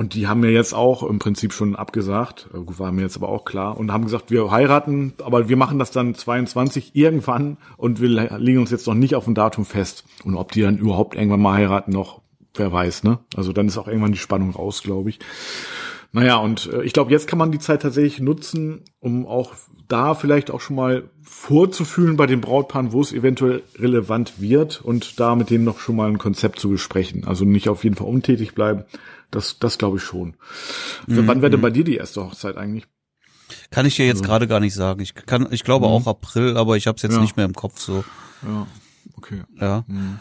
und 0.00 0.14
die 0.14 0.28
haben 0.28 0.40
mir 0.40 0.50
jetzt 0.50 0.72
auch 0.72 1.02
im 1.02 1.18
Prinzip 1.18 1.52
schon 1.52 1.76
abgesagt, 1.76 2.48
äh, 2.54 2.78
war 2.78 2.90
mir 2.90 3.02
jetzt 3.02 3.18
aber 3.18 3.28
auch 3.28 3.44
klar, 3.44 3.76
und 3.76 3.92
haben 3.92 4.04
gesagt, 4.04 4.30
wir 4.30 4.50
heiraten, 4.50 5.12
aber 5.22 5.50
wir 5.50 5.58
machen 5.58 5.78
das 5.78 5.90
dann 5.90 6.14
22 6.14 6.92
irgendwann 6.96 7.58
und 7.76 8.00
wir 8.00 8.08
legen 8.38 8.60
uns 8.60 8.70
jetzt 8.70 8.86
noch 8.86 8.94
nicht 8.94 9.14
auf 9.14 9.26
ein 9.26 9.34
Datum 9.34 9.66
fest. 9.66 10.04
Und 10.24 10.36
ob 10.36 10.52
die 10.52 10.62
dann 10.62 10.78
überhaupt 10.78 11.16
irgendwann 11.16 11.42
mal 11.42 11.58
heiraten 11.58 11.92
noch, 11.92 12.22
wer 12.54 12.72
weiß, 12.72 13.04
ne? 13.04 13.18
Also 13.36 13.52
dann 13.52 13.68
ist 13.68 13.76
auch 13.76 13.88
irgendwann 13.88 14.12
die 14.12 14.18
Spannung 14.18 14.52
raus, 14.52 14.82
glaube 14.82 15.10
ich. 15.10 15.18
Naja, 16.12 16.36
und 16.36 16.70
äh, 16.72 16.82
ich 16.82 16.94
glaube, 16.94 17.10
jetzt 17.10 17.28
kann 17.28 17.38
man 17.38 17.52
die 17.52 17.58
Zeit 17.58 17.82
tatsächlich 17.82 18.20
nutzen, 18.20 18.80
um 19.00 19.26
auch 19.26 19.52
da 19.86 20.14
vielleicht 20.14 20.50
auch 20.50 20.62
schon 20.62 20.76
mal 20.76 21.10
vorzufühlen 21.22 22.16
bei 22.16 22.26
den 22.26 22.40
Brautpaaren, 22.40 22.92
wo 22.92 23.02
es 23.02 23.12
eventuell 23.12 23.62
relevant 23.76 24.40
wird 24.40 24.80
und 24.82 25.20
da 25.20 25.34
mit 25.34 25.50
denen 25.50 25.64
noch 25.64 25.78
schon 25.78 25.96
mal 25.96 26.08
ein 26.08 26.16
Konzept 26.16 26.58
zu 26.58 26.70
besprechen. 26.70 27.24
Also 27.26 27.44
nicht 27.44 27.68
auf 27.68 27.84
jeden 27.84 27.96
Fall 27.96 28.06
untätig 28.06 28.54
bleiben, 28.54 28.84
das, 29.30 29.58
das 29.58 29.78
glaube 29.78 29.98
ich 29.98 30.02
schon. 30.02 30.34
Mhm. 31.06 31.26
Wann 31.26 31.42
wäre 31.42 31.50
denn 31.50 31.60
bei 31.60 31.70
dir 31.70 31.84
die 31.84 31.96
erste 31.96 32.24
Hochzeit 32.24 32.56
eigentlich? 32.56 32.86
Kann 33.70 33.86
ich 33.86 33.96
dir 33.96 34.06
jetzt 34.06 34.18
also. 34.18 34.28
gerade 34.28 34.46
gar 34.46 34.60
nicht 34.60 34.74
sagen. 34.74 35.00
Ich 35.00 35.14
kann, 35.14 35.48
ich 35.50 35.64
glaube 35.64 35.86
mhm. 35.86 35.92
auch 35.92 36.06
April, 36.06 36.56
aber 36.56 36.76
ich 36.76 36.86
habe 36.86 36.96
es 36.96 37.02
jetzt 37.02 37.14
ja. 37.14 37.20
nicht 37.20 37.36
mehr 37.36 37.46
im 37.46 37.54
Kopf 37.54 37.80
so. 37.80 38.04
Ja, 38.42 38.66
okay. 39.16 39.42
Ja. 39.60 39.84
Mhm. 39.86 40.18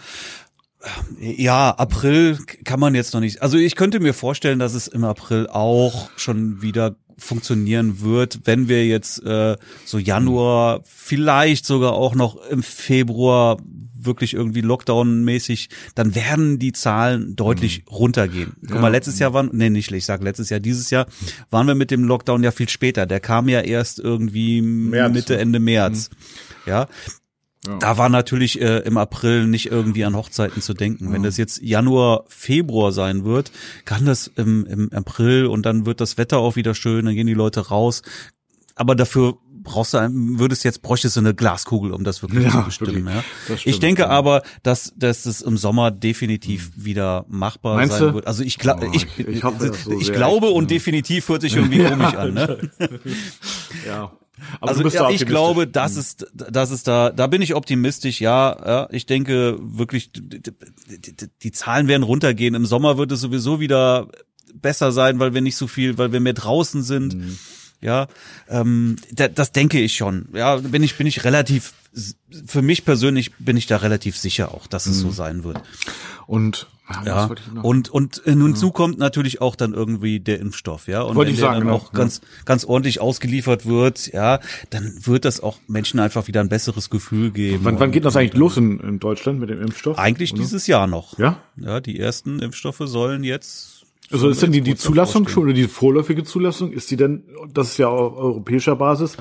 Ja, 1.20 1.72
April 1.72 2.40
kann 2.64 2.80
man 2.80 2.96
jetzt 2.96 3.14
noch 3.14 3.20
nicht. 3.20 3.42
Also 3.42 3.58
ich 3.58 3.76
könnte 3.76 4.00
mir 4.00 4.14
vorstellen, 4.14 4.60
dass 4.60 4.74
es 4.74 4.88
im 4.88 5.04
April 5.04 5.48
auch 5.48 6.10
schon 6.16 6.62
wieder 6.62 6.96
funktionieren 7.18 8.00
wird, 8.00 8.42
wenn 8.46 8.70
wir 8.70 8.88
jetzt 8.88 9.22
äh, 9.26 9.58
so 9.86 9.98
Januar, 9.98 10.80
vielleicht 10.86 11.66
sogar 11.66 11.94
auch 11.94 12.16
noch 12.16 12.38
im 12.48 12.64
Februar 12.64 13.58
wirklich 14.06 14.34
irgendwie 14.34 14.62
Lockdown-mäßig, 14.62 15.70
dann 15.96 16.16
werden 16.16 16.60
die 16.60 16.72
Zahlen 16.72 17.36
deutlich 17.36 17.86
mhm. 17.86 17.94
runtergehen. 17.94 18.54
Guck 18.62 18.76
ja. 18.76 18.82
mal, 18.82 18.90
letztes 18.90 19.20
Jahr 19.20 19.34
waren, 19.34 19.50
nee, 19.54 19.70
nicht, 19.70 19.92
ich 19.92 20.06
sage 20.06 20.24
letztes 20.24 20.50
Jahr, 20.50 20.60
dieses 20.60 20.90
Jahr 20.90 21.08
waren 21.50 21.68
wir 21.68 21.76
mit 21.76 21.92
dem 21.92 22.04
Lockdown 22.04 22.44
ja 22.44 22.52
viel 22.52 22.70
später. 22.70 23.06
Der 23.06 23.20
kam 23.20 23.50
ja 23.50 23.62
erst 23.62 24.00
irgendwie 24.00 24.62
März. 24.62 25.14
Mitte, 25.14 25.38
Ende 25.38 25.60
März. 25.60 26.10
Mhm. 26.10 26.72
Ja, 26.72 26.88
ja. 27.68 27.78
Da 27.78 27.98
war 27.98 28.08
natürlich 28.08 28.62
äh, 28.62 28.80
im 28.80 28.98
April 28.98 29.46
nicht 29.46 29.70
irgendwie 29.70 30.06
an 30.06 30.16
Hochzeiten 30.16 30.62
zu 30.62 30.74
denken. 30.74 31.08
Ja. 31.08 31.14
Wenn 31.14 31.24
das 31.24 31.36
jetzt 31.36 31.62
Januar, 31.62 32.24
Februar 32.28 32.94
sein 32.94 33.26
wird, 33.26 33.52
kann 33.84 34.06
das 34.06 34.28
im, 34.28 34.66
im 34.66 34.94
April 34.94 35.46
und 35.46 35.66
dann 35.66 35.86
wird 35.86 36.00
das 36.00 36.18
Wetter 36.18 36.38
auch 36.38 36.56
wieder 36.56 36.74
schön, 36.74 37.06
dann 37.06 37.16
gehen 37.16 37.28
die 37.28 37.34
Leute 37.34 37.68
raus. 37.68 38.02
Aber 38.76 38.96
dafür 38.96 39.38
brauchst 39.64 39.94
du, 39.94 40.10
würdest 40.12 40.64
jetzt 40.64 40.82
bräuchtest 40.82 41.16
du 41.16 41.22
eine 41.22 41.34
Glaskugel, 41.34 41.92
um 41.92 42.04
das 42.04 42.22
wirklich 42.22 42.46
ja, 42.46 42.52
zu 42.52 42.64
bestimmen. 42.64 43.06
Wirklich. 43.06 43.66
Ja. 43.66 43.72
Ich 43.72 43.80
denke 43.80 44.04
ja. 44.04 44.10
aber, 44.10 44.44
dass, 44.64 44.94
dass 44.96 45.26
es 45.26 45.42
im 45.42 45.58
Sommer 45.58 45.92
definitiv 45.92 46.72
hm. 46.76 46.86
wieder 46.86 47.26
machbar 47.28 47.76
Meinst 47.76 47.98
sein 47.98 48.10
du? 48.10 48.14
wird. 48.16 48.28
Also 48.28 48.44
ich, 48.44 48.58
glaub, 48.58 48.82
oh, 48.82 48.92
ich, 48.94 49.08
ich, 49.18 49.28
ich, 49.28 49.42
so 49.42 50.00
ich 50.00 50.14
glaube 50.14 50.50
und 50.50 50.72
definitiv 50.72 51.30
hört 51.30 51.42
sich 51.42 51.56
irgendwie 51.56 51.84
komisch 51.84 52.14
an. 52.14 52.34
Ne? 52.34 52.70
ja. 53.88 54.12
Aber 54.62 54.72
also 54.72 54.88
ja, 54.88 55.10
ich 55.10 55.26
glaube, 55.26 55.68
das 55.68 55.98
ist, 55.98 56.28
das 56.34 56.72
ist 56.72 56.88
da, 56.88 57.10
da 57.10 57.28
bin 57.28 57.42
ich 57.42 57.56
optimistisch. 57.56 58.22
Ja, 58.22 58.58
ja 58.66 58.88
ich 58.92 59.06
denke 59.06 59.58
wirklich, 59.60 60.12
die, 60.14 60.42
die, 60.42 61.14
die 61.44 61.52
Zahlen 61.52 61.88
werden 61.90 62.04
runtergehen. 62.04 62.56
Im 62.56 62.66
Sommer 62.66 62.98
wird 62.98 63.12
es 63.12 63.20
sowieso 63.20 63.60
wieder 63.60 64.08
besser 64.54 64.92
sein, 64.92 65.20
weil 65.20 65.34
wir 65.34 65.42
nicht 65.42 65.58
so 65.58 65.68
viel, 65.68 65.98
weil 65.98 66.12
wir 66.12 66.20
mehr 66.20 66.34
draußen 66.34 66.84
sind. 66.84 67.16
Mhm. 67.16 67.38
Ja, 67.82 68.08
ähm, 68.50 68.98
da, 69.12 69.28
das 69.28 69.52
denke 69.52 69.80
ich 69.80 69.96
schon. 69.96 70.28
Ja, 70.34 70.58
bin 70.58 70.84
ich 70.84 70.98
bin 70.98 71.08
ich 71.08 71.24
relativ. 71.24 71.74
Für 72.46 72.62
mich 72.62 72.86
persönlich 72.86 73.34
bin 73.40 73.58
ich 73.58 73.66
da 73.66 73.78
relativ 73.78 74.16
sicher 74.16 74.54
auch, 74.54 74.68
dass 74.68 74.86
es 74.86 74.98
mhm. 74.98 75.02
so 75.02 75.12
sein 75.12 75.44
wird. 75.44 75.62
Und 76.28 76.68
ja, 77.06 77.30
und 77.62 77.90
und 77.90 78.26
äh, 78.26 78.36
nun 78.36 78.56
ja. 78.56 78.70
kommt 78.70 78.98
natürlich 78.98 79.42
auch 79.42 79.56
dann 79.56 79.74
irgendwie 79.74 80.20
der 80.20 80.40
Impfstoff, 80.40 80.88
ja, 80.88 81.02
und 81.02 81.16
Wollte 81.16 81.32
wenn 81.32 81.38
der 81.38 81.46
sagen, 81.46 81.60
dann 81.60 81.68
genau. 81.68 81.76
auch 81.76 81.92
ganz 81.92 82.22
ganz 82.46 82.66
ordentlich 82.66 83.00
ausgeliefert 83.00 83.66
wird, 83.66 84.12
ja, 84.12 84.40
dann 84.72 85.06
wird 85.06 85.26
das 85.26 85.40
auch 85.40 85.60
Menschen 85.68 86.00
einfach 86.00 86.28
wieder 86.28 86.42
ein 86.42 86.50
besseres 86.50 86.90
Gefühl 86.90 87.32
geben. 87.32 87.64
Wann, 87.64 87.80
wann 87.80 87.92
geht 87.92 88.06
das 88.06 88.16
eigentlich 88.16 88.34
los 88.34 88.58
in, 88.58 88.80
in 88.80 89.00
Deutschland 89.00 89.40
mit 89.40 89.50
dem 89.50 89.62
Impfstoff? 89.62 89.98
Eigentlich 90.00 90.34
oder? 90.34 90.42
dieses 90.42 90.66
Jahr 90.68 90.88
noch. 90.88 91.18
Ja, 91.20 91.42
ja, 91.58 91.80
die 91.80 92.00
ersten 92.00 92.40
Impfstoffe 92.40 92.82
sollen 92.86 93.24
jetzt 93.24 93.79
also 94.12 94.30
ist 94.30 94.42
denn 94.42 94.52
die, 94.52 94.62
die 94.62 94.76
Zulassung 94.76 95.28
schon 95.28 95.44
oder 95.44 95.54
die 95.54 95.68
vorläufige 95.68 96.24
Zulassung, 96.24 96.72
ist 96.72 96.90
die 96.92 96.96
denn, 96.96 97.24
das 97.54 97.72
ist 97.72 97.78
ja 97.78 97.88
auf 97.88 98.18
europäischer 98.18 98.76
Basis, 98.76 99.18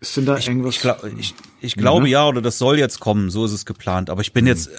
ist 0.00 0.16
denn 0.16 0.26
da 0.26 0.36
ich, 0.36 0.48
irgendwas? 0.48 0.74
Ich, 0.74 0.80
glaub, 0.80 1.04
ich, 1.18 1.34
ich 1.60 1.76
glaube 1.76 2.08
ja, 2.08 2.26
oder 2.28 2.42
das 2.42 2.58
soll 2.58 2.78
jetzt 2.78 3.00
kommen, 3.00 3.30
so 3.30 3.44
ist 3.44 3.52
es 3.52 3.64
geplant. 3.64 4.10
Aber 4.10 4.20
ich 4.20 4.32
bin 4.32 4.44
mhm. 4.44 4.48
jetzt 4.48 4.70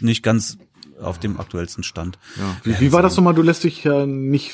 nicht 0.00 0.22
ganz 0.22 0.58
auf 1.00 1.18
dem 1.18 1.38
aktuellsten 1.38 1.84
Stand. 1.84 2.18
Ja. 2.36 2.56
Wie, 2.64 2.80
wie 2.80 2.92
war 2.92 3.02
das 3.02 3.16
nochmal? 3.16 3.34
Du 3.34 3.42
lässt 3.42 3.64
dich 3.64 3.84
ja 3.84 4.06
nicht, 4.06 4.52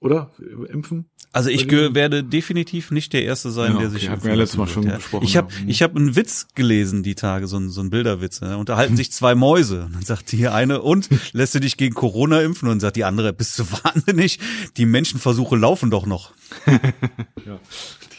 oder? 0.00 0.30
Impfen? 0.68 1.10
Also 1.38 1.50
ich 1.50 1.70
werde 1.70 2.24
definitiv 2.24 2.90
nicht 2.90 3.12
der 3.12 3.22
Erste 3.22 3.52
sein, 3.52 3.74
ja, 3.74 3.78
der 3.78 3.90
sich. 3.90 4.10
Okay, 4.10 4.24
wir 4.24 4.30
ja 4.30 4.36
letztes 4.36 4.56
Mal 4.56 4.66
schon 4.66 4.82
ja. 4.82 4.96
gesprochen. 4.96 5.24
Ich 5.24 5.36
habe 5.36 5.52
ich 5.68 5.82
hab 5.82 5.94
einen 5.94 6.16
Witz 6.16 6.48
gelesen 6.56 7.04
die 7.04 7.14
Tage, 7.14 7.46
so 7.46 7.58
ein, 7.58 7.70
so 7.70 7.80
ein 7.80 7.90
Bilderwitz. 7.90 8.40
Ne? 8.40 8.58
Unterhalten 8.58 8.96
sich 8.96 9.12
zwei 9.12 9.36
Mäuse. 9.36 9.84
Und 9.84 9.94
dann 9.94 10.02
sagt 10.02 10.32
die 10.32 10.48
eine, 10.48 10.82
und 10.82 11.08
lässt 11.32 11.54
du 11.54 11.60
dich 11.60 11.76
gegen 11.76 11.94
Corona 11.94 12.40
impfen? 12.40 12.68
Und 12.68 12.80
sagt 12.80 12.96
die 12.96 13.04
andere, 13.04 13.32
bist 13.32 13.56
du 13.56 13.70
wahnsinnig? 13.84 14.40
Die 14.78 14.84
Menschenversuche 14.84 15.54
laufen 15.54 15.92
doch 15.92 16.06
noch. 16.06 16.32
ja, 16.66 17.60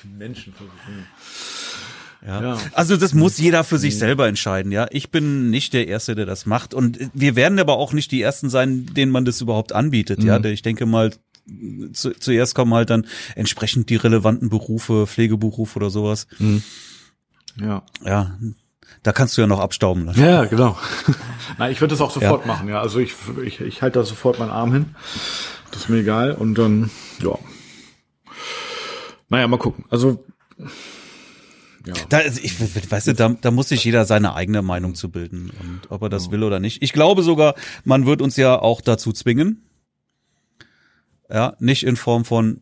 die 0.01 0.07
Menschenversuche. 0.17 0.71
Ja. 2.25 2.41
ja. 2.41 2.57
Also 2.71 2.95
das 2.95 3.13
muss 3.13 3.37
jeder 3.37 3.65
für 3.65 3.77
sich 3.77 3.97
selber 3.97 4.27
entscheiden, 4.27 4.71
ja. 4.71 4.87
Ich 4.91 5.09
bin 5.09 5.49
nicht 5.49 5.73
der 5.73 5.89
Erste, 5.89 6.15
der 6.15 6.25
das 6.25 6.45
macht. 6.45 6.73
Und 6.73 6.99
wir 7.13 7.35
werden 7.35 7.59
aber 7.59 7.77
auch 7.77 7.91
nicht 7.91 8.11
die 8.11 8.21
Ersten 8.21 8.49
sein, 8.49 8.85
denen 8.85 9.11
man 9.11 9.25
das 9.25 9.41
überhaupt 9.41 9.73
anbietet, 9.73 10.19
mhm. 10.19 10.27
ja. 10.27 10.43
Ich 10.45 10.61
denke 10.61 10.85
mal, 10.85 11.11
zu, 11.93 12.11
zuerst 12.11 12.55
kommen 12.55 12.73
halt 12.73 12.89
dann 12.89 13.05
entsprechend 13.35 13.89
die 13.89 13.95
relevanten 13.95 14.49
Berufe, 14.49 15.07
Pflegeberuf 15.07 15.75
oder 15.75 15.89
sowas. 15.89 16.27
Mhm. 16.37 16.63
Ja. 17.59 17.83
Ja. 18.03 18.37
Da 19.03 19.11
kannst 19.13 19.37
du 19.37 19.41
ja 19.41 19.47
noch 19.47 19.59
abstauben. 19.59 20.07
Dann. 20.07 20.15
Ja, 20.15 20.45
genau. 20.45 20.77
Na, 21.57 21.69
ich 21.69 21.79
würde 21.79 21.93
das 21.93 22.01
auch 22.01 22.11
sofort 22.11 22.41
ja. 22.41 22.47
machen, 22.47 22.67
ja. 22.67 22.81
Also 22.81 22.99
ich, 22.99 23.13
ich, 23.43 23.61
ich 23.61 23.81
halte 23.81 23.99
da 23.99 24.05
sofort 24.05 24.39
meinen 24.39 24.51
Arm 24.51 24.73
hin. 24.73 24.95
Das 25.71 25.83
ist 25.83 25.89
mir 25.89 25.99
egal. 25.99 26.33
Und 26.33 26.55
dann, 26.55 26.89
ja. 27.21 27.37
Naja, 29.29 29.47
mal 29.47 29.57
gucken. 29.57 29.85
Also 29.89 30.25
ja. 31.85 31.93
Da, 32.09 32.21
ich, 32.21 32.91
weißt 32.91 33.07
du, 33.07 33.13
da, 33.13 33.29
da 33.29 33.51
muss 33.51 33.69
sich 33.69 33.83
jeder 33.83 34.05
seine 34.05 34.35
eigene 34.35 34.61
Meinung 34.61 34.95
zu 34.95 35.09
bilden 35.09 35.49
und 35.59 35.89
ob 35.89 36.01
er 36.01 36.09
das 36.09 36.25
ja. 36.25 36.31
will 36.31 36.43
oder 36.43 36.59
nicht. 36.59 36.83
Ich 36.83 36.93
glaube 36.93 37.23
sogar, 37.23 37.55
man 37.85 38.05
wird 38.05 38.21
uns 38.21 38.35
ja 38.35 38.59
auch 38.59 38.81
dazu 38.81 39.13
zwingen. 39.13 39.63
Ja, 41.31 41.55
nicht 41.59 41.83
in 41.83 41.95
Form 41.95 42.25
von 42.25 42.61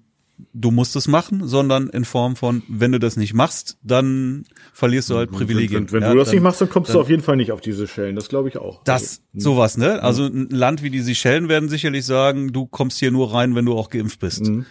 du 0.54 0.72
musst 0.72 0.96
es 0.96 1.08
machen, 1.08 1.48
sondern 1.48 1.90
in 1.90 2.06
Form 2.06 2.36
von 2.36 2.64
wenn 2.68 2.92
du 2.92 3.00
das 3.00 3.18
nicht 3.18 3.34
machst, 3.34 3.78
dann 3.82 4.44
verlierst 4.74 5.10
du 5.10 5.16
halt 5.16 5.32
Privilegien. 5.32 5.88
Wenn, 5.88 5.94
wenn, 5.94 6.02
wenn 6.02 6.08
ja, 6.10 6.14
du 6.14 6.20
das 6.20 6.28
dann, 6.28 6.36
nicht 6.36 6.44
machst, 6.44 6.62
dann 6.62 6.70
kommst 6.70 6.90
dann, 6.90 6.96
du 6.96 7.02
auf 7.02 7.10
jeden 7.10 7.24
Fall 7.24 7.38
nicht 7.38 7.52
auf 7.52 7.62
diese 7.62 7.88
Schellen. 7.88 8.16
Das 8.16 8.30
glaube 8.30 8.50
ich 8.50 8.58
auch. 8.58 8.84
Das 8.84 9.22
also, 9.34 9.52
sowas, 9.52 9.78
ne? 9.78 10.02
Also 10.04 10.26
ein 10.26 10.50
Land 10.50 10.84
wie 10.84 10.90
die 10.90 11.02
Seychellen 11.02 11.50
werden 11.50 11.70
sicherlich 11.70 12.06
sagen, 12.06 12.54
du 12.54 12.68
kommst 12.68 13.00
hier 13.00 13.12
nur 13.12 13.34
rein, 13.34 13.56
wenn 13.56 13.66
du 13.66 13.74
auch 13.74 13.90
geimpft 13.90 14.20
bist. 14.20 14.48
Mhm. 14.48 14.66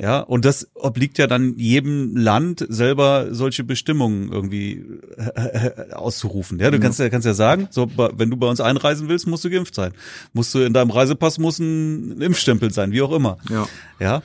Ja, 0.00 0.20
und 0.20 0.44
das 0.44 0.68
obliegt 0.74 1.18
ja 1.18 1.26
dann 1.26 1.58
jedem 1.58 2.16
Land 2.16 2.64
selber 2.68 3.34
solche 3.34 3.64
Bestimmungen 3.64 4.30
irgendwie 4.30 4.84
äh, 5.16 5.92
auszurufen. 5.92 6.60
Ja, 6.60 6.70
du 6.70 6.78
mhm. 6.78 6.82
kannst 6.82 7.00
ja 7.00 7.08
kannst 7.08 7.26
ja 7.26 7.34
sagen, 7.34 7.66
so 7.70 7.90
wenn 7.96 8.30
du 8.30 8.36
bei 8.36 8.46
uns 8.46 8.60
einreisen 8.60 9.08
willst, 9.08 9.26
musst 9.26 9.44
du 9.44 9.50
geimpft 9.50 9.74
sein. 9.74 9.92
Musst 10.32 10.54
du 10.54 10.60
in 10.60 10.72
deinem 10.72 10.90
Reisepass 10.90 11.38
muss 11.38 11.58
ein 11.58 12.20
Impfstempel 12.20 12.72
sein, 12.72 12.92
wie 12.92 13.02
auch 13.02 13.12
immer. 13.12 13.38
Ja. 13.50 13.66
Ja. 13.98 14.22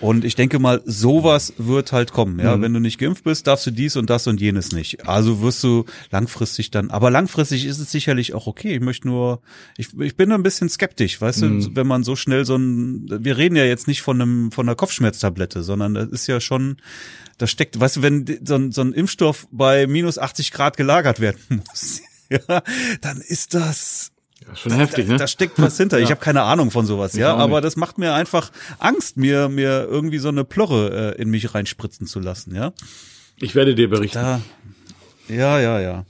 Und 0.00 0.24
ich 0.24 0.34
denke 0.34 0.58
mal, 0.58 0.80
sowas 0.86 1.52
wird 1.58 1.92
halt 1.92 2.12
kommen. 2.12 2.38
Ja, 2.38 2.56
mhm. 2.56 2.62
wenn 2.62 2.74
du 2.74 2.80
nicht 2.80 2.98
geimpft 2.98 3.24
bist, 3.24 3.46
darfst 3.46 3.66
du 3.66 3.70
dies 3.70 3.96
und 3.96 4.08
das 4.08 4.26
und 4.26 4.40
jenes 4.40 4.72
nicht. 4.72 5.06
Also 5.06 5.42
wirst 5.42 5.62
du 5.62 5.84
langfristig 6.10 6.70
dann, 6.70 6.90
aber 6.90 7.10
langfristig 7.10 7.66
ist 7.66 7.78
es 7.78 7.90
sicherlich 7.90 8.34
auch 8.34 8.46
okay. 8.46 8.74
Ich 8.74 8.80
möchte 8.80 9.08
nur, 9.08 9.42
ich, 9.76 9.88
ich 10.00 10.16
bin 10.16 10.32
ein 10.32 10.42
bisschen 10.42 10.68
skeptisch, 10.68 11.20
weißt 11.20 11.42
mhm. 11.42 11.60
du, 11.60 11.76
wenn 11.76 11.86
man 11.86 12.02
so 12.02 12.16
schnell 12.16 12.44
so 12.44 12.56
ein, 12.56 13.06
wir 13.08 13.36
reden 13.36 13.56
ja 13.56 13.64
jetzt 13.64 13.88
nicht 13.88 14.02
von 14.02 14.20
einem, 14.20 14.52
von 14.52 14.66
einer 14.66 14.76
Kopfschmerztablette, 14.76 15.62
sondern 15.62 15.94
das 15.94 16.08
ist 16.08 16.26
ja 16.26 16.40
schon, 16.40 16.78
da 17.38 17.46
steckt, 17.46 17.78
weißt 17.78 17.96
du, 17.96 18.02
wenn 18.02 18.40
so 18.44 18.54
ein, 18.54 18.72
so 18.72 18.80
ein 18.80 18.92
Impfstoff 18.92 19.48
bei 19.50 19.86
minus 19.86 20.18
80 20.18 20.50
Grad 20.52 20.76
gelagert 20.76 21.20
werden 21.20 21.40
muss, 21.68 22.00
ja, 22.30 22.62
dann 23.00 23.20
ist 23.20 23.54
das, 23.54 24.09
schon 24.54 24.72
da, 24.72 24.78
heftig, 24.78 25.06
ne? 25.06 25.14
Da, 25.14 25.18
da 25.18 25.26
steckt 25.26 25.60
was 25.60 25.76
hinter. 25.76 25.98
Ja. 25.98 26.04
Ich 26.04 26.10
habe 26.10 26.20
keine 26.20 26.42
Ahnung 26.42 26.70
von 26.70 26.86
sowas, 26.86 27.14
ich 27.14 27.20
ja, 27.20 27.34
aber 27.34 27.56
nicht. 27.56 27.64
das 27.64 27.76
macht 27.76 27.98
mir 27.98 28.14
einfach 28.14 28.50
Angst, 28.78 29.16
mir 29.16 29.48
mir 29.48 29.86
irgendwie 29.88 30.18
so 30.18 30.28
eine 30.28 30.44
Plorre 30.44 31.14
äh, 31.16 31.22
in 31.22 31.30
mich 31.30 31.54
reinspritzen 31.54 32.06
zu 32.06 32.20
lassen, 32.20 32.54
ja. 32.54 32.72
Ich 33.36 33.54
werde 33.54 33.74
dir 33.74 33.88
berichten. 33.88 34.18
Da, 34.18 34.40
ja, 35.30 35.60
ja, 35.60 35.80
ja. 35.80 36.04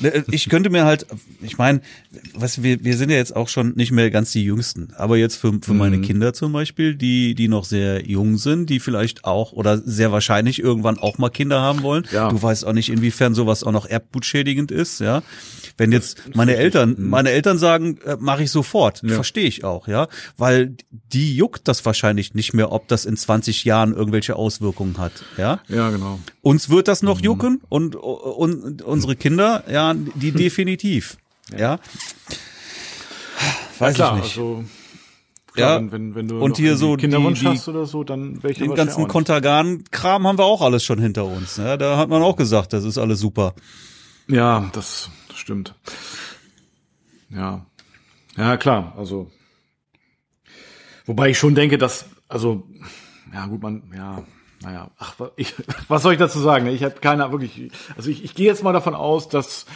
Ne, 0.00 0.14
äh, 0.14 0.22
ich 0.30 0.48
könnte 0.48 0.70
mir 0.70 0.84
halt, 0.84 1.06
ich 1.42 1.58
meine, 1.58 1.80
was 2.34 2.62
wir 2.62 2.84
wir 2.84 2.96
sind 2.96 3.10
ja 3.10 3.16
jetzt 3.16 3.34
auch 3.34 3.48
schon 3.48 3.74
nicht 3.74 3.92
mehr 3.92 4.10
ganz 4.10 4.32
die 4.32 4.44
Jüngsten, 4.44 4.92
aber 4.96 5.16
jetzt 5.16 5.36
für 5.36 5.52
für 5.62 5.72
mhm. 5.72 5.78
meine 5.78 6.00
Kinder 6.00 6.32
zum 6.32 6.52
Beispiel, 6.52 6.94
die 6.94 7.34
die 7.34 7.48
noch 7.48 7.64
sehr 7.64 8.06
jung 8.06 8.36
sind, 8.38 8.70
die 8.70 8.80
vielleicht 8.80 9.24
auch 9.24 9.52
oder 9.52 9.78
sehr 9.78 10.12
wahrscheinlich 10.12 10.58
irgendwann 10.58 10.98
auch 10.98 11.18
mal 11.18 11.30
Kinder 11.30 11.60
haben 11.60 11.82
wollen. 11.82 12.06
Ja. 12.12 12.28
Du 12.28 12.42
weißt 12.42 12.66
auch 12.66 12.72
nicht, 12.72 12.90
inwiefern 12.90 13.34
sowas 13.34 13.64
auch 13.64 13.72
noch 13.72 13.86
erbgutschädigend 13.86 14.70
ist, 14.70 15.00
ja. 15.00 15.22
Wenn 15.76 15.90
jetzt 15.90 16.34
meine 16.34 16.54
Eltern, 16.56 16.94
mhm. 16.96 17.08
meine 17.08 17.30
Eltern 17.30 17.58
sagen, 17.58 17.98
äh, 18.04 18.16
mache 18.18 18.44
ich 18.44 18.50
sofort, 18.50 19.02
ja. 19.02 19.14
verstehe 19.14 19.46
ich 19.46 19.64
auch, 19.64 19.88
ja, 19.88 20.08
weil 20.36 20.76
die 21.12 21.34
juckt 21.34 21.66
das 21.66 21.84
wahrscheinlich 21.84 22.34
nicht 22.34 22.54
mehr, 22.54 22.70
ob 22.70 22.86
das 22.88 23.04
in 23.04 23.16
20 23.16 23.64
Jahren 23.64 23.92
irgendwelche 23.92 24.36
Auswirkungen 24.36 24.98
hat, 24.98 25.12
ja. 25.36 25.60
Ja, 25.68 25.90
genau. 25.90 26.20
Uns 26.42 26.68
wird 26.68 26.88
das 26.88 27.02
noch 27.02 27.18
mhm. 27.18 27.24
jucken 27.24 27.62
und, 27.68 27.96
und 27.96 28.63
unsere 28.84 29.16
Kinder, 29.16 29.64
ja, 29.70 29.94
die 29.94 30.32
definitiv, 30.32 31.16
ja. 31.50 31.58
ja. 31.58 31.78
Weiß 33.78 33.96
ja, 33.98 34.06
klar, 34.06 34.16
ich 34.16 34.22
nicht. 34.22 34.38
Also 34.38 34.64
Klar, 35.54 35.70
ja, 35.70 35.76
wenn, 35.76 35.92
wenn, 35.92 36.14
wenn 36.16 36.28
du 36.28 36.40
und 36.40 36.56
hier 36.56 36.76
so 36.76 36.96
Kinderwunsch 36.96 37.38
die, 37.38 37.44
die, 37.44 37.52
hast 37.52 37.68
oder 37.68 37.86
so, 37.86 38.02
dann 38.02 38.42
welche 38.42 38.64
Den 38.64 38.74
ganzen 38.74 39.06
Kontergan-Kram 39.06 40.26
haben 40.26 40.36
wir 40.36 40.44
auch 40.44 40.62
alles 40.62 40.82
schon 40.82 40.98
hinter 40.98 41.26
uns. 41.26 41.58
Ja, 41.58 41.76
da 41.76 41.96
hat 41.96 42.08
man 42.08 42.22
auch 42.22 42.34
gesagt, 42.34 42.72
das 42.72 42.82
ist 42.82 42.98
alles 42.98 43.20
super. 43.20 43.54
Ja, 44.26 44.68
das 44.72 45.10
stimmt. 45.32 45.76
Ja. 47.30 47.66
Ja, 48.36 48.56
klar, 48.56 48.94
also. 48.96 49.30
Wobei 51.06 51.30
ich 51.30 51.38
schon 51.38 51.54
denke, 51.54 51.78
dass, 51.78 52.06
also, 52.26 52.66
ja 53.32 53.46
gut, 53.46 53.62
man, 53.62 53.84
ja, 53.94 54.24
naja, 54.64 54.90
ach, 54.98 55.14
ich, 55.36 55.54
was 55.88 56.02
soll 56.02 56.14
ich 56.14 56.18
dazu 56.18 56.40
sagen? 56.40 56.66
Ich 56.66 56.82
habe 56.82 56.94
keiner 57.00 57.30
wirklich, 57.30 57.70
also 57.96 58.10
ich, 58.10 58.24
ich 58.24 58.34
gehe 58.34 58.46
jetzt 58.46 58.62
mal 58.62 58.72
davon 58.72 58.94
aus, 58.94 59.28
dass, 59.28 59.66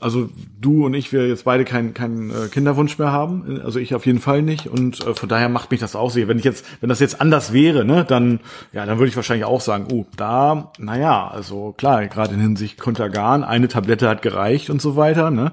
also 0.00 0.30
du 0.58 0.86
und 0.86 0.94
ich, 0.94 1.12
wir 1.12 1.28
jetzt 1.28 1.44
beide 1.44 1.64
keinen 1.64 1.92
keinen 1.92 2.30
äh, 2.30 2.48
Kinderwunsch 2.48 2.98
mehr 2.98 3.12
haben, 3.12 3.60
also 3.62 3.78
ich 3.78 3.94
auf 3.94 4.06
jeden 4.06 4.20
Fall 4.20 4.42
nicht 4.42 4.66
und 4.66 5.06
äh, 5.06 5.14
von 5.14 5.28
daher 5.28 5.48
macht 5.48 5.70
mich 5.70 5.80
das 5.80 5.94
auch 5.94 6.10
sehr. 6.10 6.26
Wenn 6.26 6.38
ich 6.38 6.44
jetzt, 6.44 6.64
wenn 6.80 6.88
das 6.88 7.00
jetzt 7.00 7.20
anders 7.20 7.52
wäre, 7.52 7.84
ne, 7.84 8.04
dann, 8.04 8.40
ja, 8.72 8.86
dann 8.86 8.98
würde 8.98 9.10
ich 9.10 9.16
wahrscheinlich 9.16 9.44
auch 9.44 9.60
sagen, 9.60 9.88
oh, 9.92 10.06
da, 10.16 10.72
naja, 10.78 11.28
also 11.28 11.72
klar, 11.76 12.06
gerade 12.06 12.34
in 12.34 12.40
Hinsicht 12.40 12.80
Kontergan, 12.80 13.44
eine 13.44 13.68
Tablette 13.68 14.08
hat 14.08 14.22
gereicht 14.22 14.70
und 14.70 14.80
so 14.80 14.96
weiter, 14.96 15.30
ne, 15.30 15.52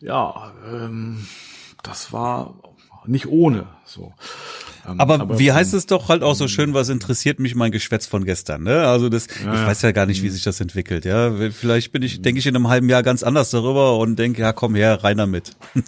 ja, 0.00 0.52
ähm, 0.72 1.26
das 1.82 2.12
war 2.12 2.54
nicht 3.06 3.26
ohne, 3.26 3.66
so. 3.84 4.14
Ähm, 4.86 5.00
aber, 5.00 5.20
aber, 5.20 5.38
wie 5.38 5.52
heißt 5.52 5.74
es 5.74 5.86
doch 5.86 6.08
halt 6.08 6.22
auch 6.22 6.34
so 6.34 6.48
schön, 6.48 6.74
was 6.74 6.88
interessiert 6.88 7.38
mich 7.40 7.54
mein 7.54 7.72
Geschwätz 7.72 8.06
von 8.06 8.24
gestern, 8.24 8.62
ne? 8.62 8.86
Also 8.86 9.08
das, 9.08 9.26
ja, 9.44 9.54
ich 9.54 9.66
weiß 9.66 9.82
ja 9.82 9.92
gar 9.92 10.06
nicht, 10.06 10.22
wie 10.22 10.28
mhm. 10.28 10.32
sich 10.32 10.42
das 10.42 10.60
entwickelt, 10.60 11.04
ja. 11.04 11.32
Vielleicht 11.50 11.92
bin 11.92 12.02
ich, 12.02 12.22
denke 12.22 12.38
ich 12.38 12.46
in 12.46 12.56
einem 12.56 12.68
halben 12.68 12.88
Jahr 12.88 13.02
ganz 13.02 13.22
anders 13.22 13.50
darüber 13.50 13.98
und 13.98 14.18
denke, 14.18 14.42
ja, 14.42 14.52
komm 14.52 14.74
her, 14.74 15.02
rein 15.02 15.16
damit. 15.16 15.56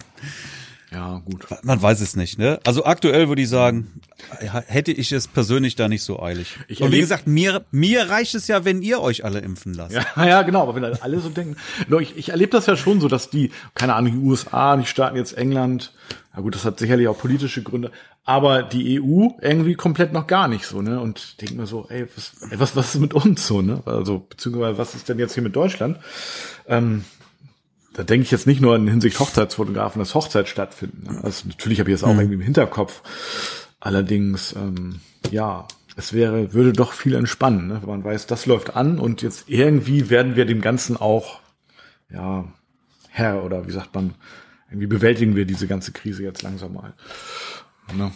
Ja, 0.93 1.21
gut. 1.25 1.47
Man 1.63 1.83
weiß 1.83 2.01
es 2.01 2.15
nicht, 2.15 2.39
ne? 2.39 2.61
Also 2.65 2.85
aktuell 2.85 3.29
würde 3.29 3.43
ich 3.43 3.49
sagen, 3.49 4.01
hätte 4.39 4.93
ich 4.93 5.11
es 5.11 5.27
persönlich 5.27 5.75
da 5.75 5.89
nicht 5.89 6.03
so 6.03 6.23
eilig. 6.23 6.57
Ich 6.69 6.81
und 6.81 6.93
wie 6.93 7.01
gesagt, 7.01 7.27
mir, 7.27 7.65
mir 7.73 8.09
reicht 8.09 8.35
es 8.37 8.47
ja, 8.47 8.65
wenn 8.65 8.83
ihr 8.83 9.01
euch 9.01 9.25
alle 9.25 9.41
impfen 9.41 9.75
lasst. 9.75 9.95
Ja, 9.95 10.05
ja 10.25 10.43
genau, 10.43 10.63
aber 10.63 10.77
wenn 10.77 10.85
alle 10.85 11.21
so 11.21 11.29
denken. 11.29 11.57
Ich, 12.01 12.17
ich 12.17 12.29
erlebe 12.29 12.53
das 12.53 12.67
ja 12.67 12.77
schon 12.77 13.01
so, 13.01 13.09
dass 13.09 13.31
die, 13.31 13.51
keine 13.75 13.95
Ahnung, 13.95 14.13
die 14.13 14.27
USA, 14.27 14.77
die 14.77 14.87
Staaten 14.87 15.17
jetzt 15.17 15.37
England, 15.37 15.93
na 16.35 16.43
gut, 16.43 16.55
das 16.55 16.65
hat 16.65 16.79
sicherlich 16.79 17.09
auch 17.09 17.19
politische 17.19 17.63
Gründe, 17.63 17.91
aber 18.25 18.63
die 18.63 19.01
EU 19.01 19.29
irgendwie 19.41 19.75
komplett 19.75 20.13
noch 20.13 20.27
gar 20.27 20.49
nicht 20.49 20.67
so, 20.67 20.83
ne? 20.83 21.01
Und 21.01 21.41
denken 21.41 21.57
mir 21.57 21.67
so, 21.67 21.87
ey, 21.89 22.07
was, 22.15 22.51
ey, 22.51 22.61
was, 22.61 22.77
was 22.77 22.95
ist 22.95 23.01
mit 23.01 23.15
uns 23.15 23.47
so, 23.47 23.63
ne? 23.63 23.83
Also, 23.87 24.19
beziehungsweise, 24.19 24.77
was 24.77 24.95
ist 24.95 25.09
denn 25.09 25.19
jetzt 25.19 25.35
hier 25.35 25.43
mit 25.43 25.57
Deutschland? 25.57 25.99
Ähm, 26.69 27.05
da 27.97 28.03
denke 28.05 28.25
ich 28.25 28.31
jetzt 28.31 28.47
nicht 28.47 28.61
nur 28.61 28.77
in 28.77 28.87
Hinsicht 28.87 29.19
Hochzeitsfotografen, 29.19 30.01
dass 30.01 30.15
Hochzeit 30.15 30.49
stattfinden. 30.49 31.05
Ne? 31.11 31.25
Also 31.25 31.49
natürlich 31.49 31.81
habe 31.81 31.91
ich 31.91 31.95
das 31.95 32.05
auch 32.05 32.13
mhm. 32.13 32.21
irgendwie 32.21 32.35
im 32.35 32.43
Hinterkopf. 32.43 33.01
Allerdings, 33.81 34.55
ähm, 34.55 35.01
ja, 35.31 35.67
es 35.97 36.13
wäre, 36.13 36.53
würde 36.53 36.75
doch 36.75 36.93
viel 36.93 37.15
entspannen, 37.15 37.69
ne? 37.69 37.79
wenn 37.81 37.89
man 37.89 38.05
weiß, 38.05 38.27
das 38.27 38.45
läuft 38.45 38.77
an 38.77 38.99
und 38.99 39.23
jetzt 39.23 39.49
irgendwie 39.49 40.11
werden 40.11 40.37
wir 40.37 40.45
dem 40.45 40.61
Ganzen 40.61 40.99
auch, 40.99 41.41
ja, 42.11 42.45
Herr 43.09 43.43
oder 43.43 43.67
wie 43.67 43.73
sagt 43.73 43.95
man, 43.95 44.13
irgendwie 44.69 44.89
bewältigen 44.89 45.35
wir 45.35 45.47
diese 45.47 45.67
ganze 45.67 45.93
Krise 45.93 46.23
jetzt 46.23 46.43
langsam 46.43 46.75
mal. 46.75 46.93
Ne? 47.97 48.13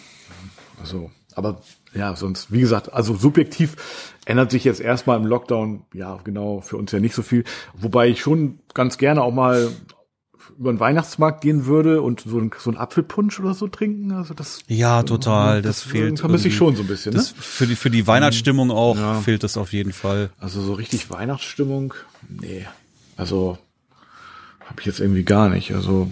Also, 0.78 1.10
aber 1.34 1.62
ja, 1.94 2.14
sonst, 2.16 2.52
wie 2.52 2.60
gesagt, 2.60 2.92
also 2.92 3.16
subjektiv 3.16 3.76
ändert 4.30 4.50
sich 4.50 4.64
jetzt 4.64 4.80
erstmal 4.80 5.18
im 5.18 5.26
Lockdown, 5.26 5.82
ja, 5.92 6.18
genau, 6.24 6.60
für 6.60 6.76
uns 6.76 6.92
ja 6.92 7.00
nicht 7.00 7.14
so 7.14 7.22
viel. 7.22 7.44
Wobei 7.74 8.08
ich 8.08 8.20
schon 8.20 8.60
ganz 8.74 8.96
gerne 8.96 9.22
auch 9.22 9.32
mal 9.32 9.70
über 10.58 10.72
den 10.72 10.80
Weihnachtsmarkt 10.80 11.40
gehen 11.40 11.66
würde 11.66 12.02
und 12.02 12.20
so 12.20 12.38
ein, 12.38 12.50
so 12.58 12.70
ein 12.70 12.76
Apfelpunsch 12.76 13.40
oder 13.40 13.54
so 13.54 13.66
trinken. 13.66 14.12
Also 14.12 14.34
das 14.34 14.60
ja 14.68 15.02
total, 15.02 15.62
das, 15.62 15.80
das 15.80 15.90
fehlt. 15.90 16.20
Vermisse 16.20 16.48
ich 16.48 16.56
schon 16.56 16.76
so 16.76 16.82
ein 16.82 16.86
bisschen. 16.86 17.12
Das, 17.12 17.34
ne? 17.34 17.42
Für 17.42 17.66
die 17.66 17.76
für 17.76 17.90
die 17.90 18.06
Weihnachtsstimmung 18.06 18.70
auch 18.70 18.96
ja. 18.96 19.20
fehlt 19.20 19.42
das 19.42 19.56
auf 19.56 19.72
jeden 19.72 19.92
Fall. 19.92 20.30
Also 20.38 20.60
so 20.60 20.74
richtig 20.74 21.10
Weihnachtsstimmung, 21.10 21.94
nee. 22.28 22.66
Also 23.16 23.58
habe 24.60 24.80
ich 24.80 24.86
jetzt 24.86 25.00
irgendwie 25.00 25.24
gar 25.24 25.48
nicht. 25.48 25.74
Also 25.74 26.10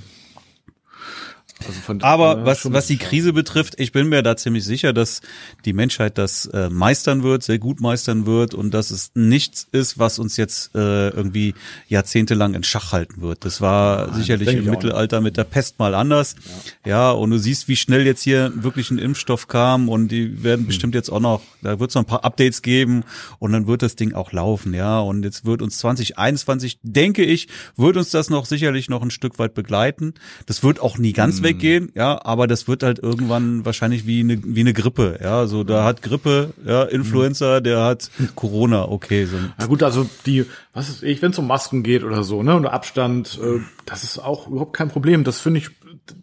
also 1.67 1.81
von, 1.81 2.03
Aber 2.03 2.39
ja, 2.39 2.47
was, 2.47 2.73
was 2.73 2.87
die 2.87 2.99
Krise 2.99 3.33
betrifft, 3.33 3.75
ich 3.79 3.91
bin 3.91 4.09
mir 4.09 4.23
da 4.23 4.37
ziemlich 4.37 4.65
sicher, 4.65 4.93
dass 4.93 5.21
die 5.65 5.73
Menschheit 5.73 6.17
das 6.17 6.47
äh, 6.47 6.69
meistern 6.71 7.23
wird, 7.23 7.43
sehr 7.43 7.59
gut 7.59 7.81
meistern 7.81 8.27
wird 8.27 8.55
und 8.55 8.73
dass 8.73 8.91
es 8.91 9.11
nichts 9.15 9.67
ist, 9.73 9.99
was 9.99 10.19
uns 10.19 10.37
jetzt 10.37 10.75
äh, 10.77 11.09
irgendwie 11.09 11.55
jahrzehntelang 11.89 12.55
in 12.55 12.63
Schach 12.63 12.93
halten 12.93 13.21
wird. 13.23 13.45
Das 13.45 13.61
war 13.61 14.07
Nein, 14.07 14.17
sicherlich 14.21 14.49
im 14.49 14.67
Mittelalter 14.67 15.21
mit 15.21 15.37
der 15.37 15.45
Pest 15.45 15.79
mal 15.79 15.95
anders. 15.95 16.37
Ja. 16.85 16.91
ja. 16.91 17.11
und 17.11 17.31
du 17.31 17.39
siehst, 17.39 17.67
wie 17.67 17.77
schnell 17.77 18.07
jetzt 18.07 18.23
hier 18.23 18.53
wirklich 18.55 18.91
ein 18.91 18.99
Impfstoff 18.99 19.49
kam 19.49 19.89
und 19.89 20.09
die 20.09 20.45
werden 20.45 20.61
hm. 20.61 20.67
bestimmt 20.67 20.95
jetzt 20.95 21.11
auch 21.11 21.21
noch, 21.21 21.43
da 21.63 21.81
wird 21.81 21.91
es 21.91 21.95
noch 21.97 22.03
ein 22.03 22.07
paar 22.07 22.25
Updates 22.25 22.63
geben 22.63 23.03
und 23.41 23.53
dann 23.53 23.67
wird 23.67 23.83
das 23.83 23.97
Ding 23.97 24.15
auch 24.15 24.33
laufen, 24.33 24.75
ja. 24.75 25.01
Und 25.01 25.25
jetzt 25.25 25.45
wird 25.45 25.63
uns 25.63 25.79
2021, 25.79 26.79
denke 26.83 27.25
ich, 27.25 27.49
wird 27.77 27.97
uns 27.97 28.11
das 28.11 28.31
noch 28.31 28.47
sicherlich 28.47 28.89
noch 28.89 29.03
ein 29.03 29.11
Stück 29.11 29.41
weit 29.41 29.55
begleiten. 29.55 30.15
Das 30.47 30.63
wird 30.63 30.81
auch 30.81 30.99
nie 30.99 31.13
ganz 31.13 31.41
mhm 31.41 31.48
weggehen, 31.49 31.93
ja, 31.95 32.25
aber 32.25 32.47
das 32.47 32.69
wird 32.69 32.83
halt 32.83 32.99
irgendwann 32.99 33.65
wahrscheinlich 33.65 34.07
wie 34.07 34.21
eine 34.21 34.41
wie 34.45 34.61
eine 34.61 34.73
Grippe, 34.73 35.19
ja, 35.23 35.47
so 35.47 35.65
da 35.65 35.85
hat 35.85 36.03
Grippe, 36.03 36.55
ja, 36.65 36.85
Influencer, 36.85 37.61
der 37.61 37.83
hat 37.83 38.11
Corona, 38.35 38.89
okay, 38.89 39.25
so. 39.25 39.37
Na 39.59 39.67
gut, 39.67 39.83
also 39.83 40.09
die, 40.27 40.45
was 40.73 40.89
ist 40.89 41.03
ich, 41.03 41.23
wenn 41.23 41.33
es 41.33 41.39
um 41.39 41.47
Masken 41.47 41.83
geht 41.83 42.05
oder 42.05 42.23
so, 42.23 42.43
ne, 42.43 42.55
und 42.55 42.67
Abstand, 42.67 43.39
äh, 43.43 43.61
das 43.87 44.05
ist 44.05 44.19
auch 44.19 44.49
überhaupt 44.49 44.75
kein 44.75 44.89
Problem. 44.89 45.25
Das 45.25 45.41
finde 45.41 45.61
ich, 45.61 45.71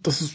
das 0.01 0.21
ist 0.21 0.33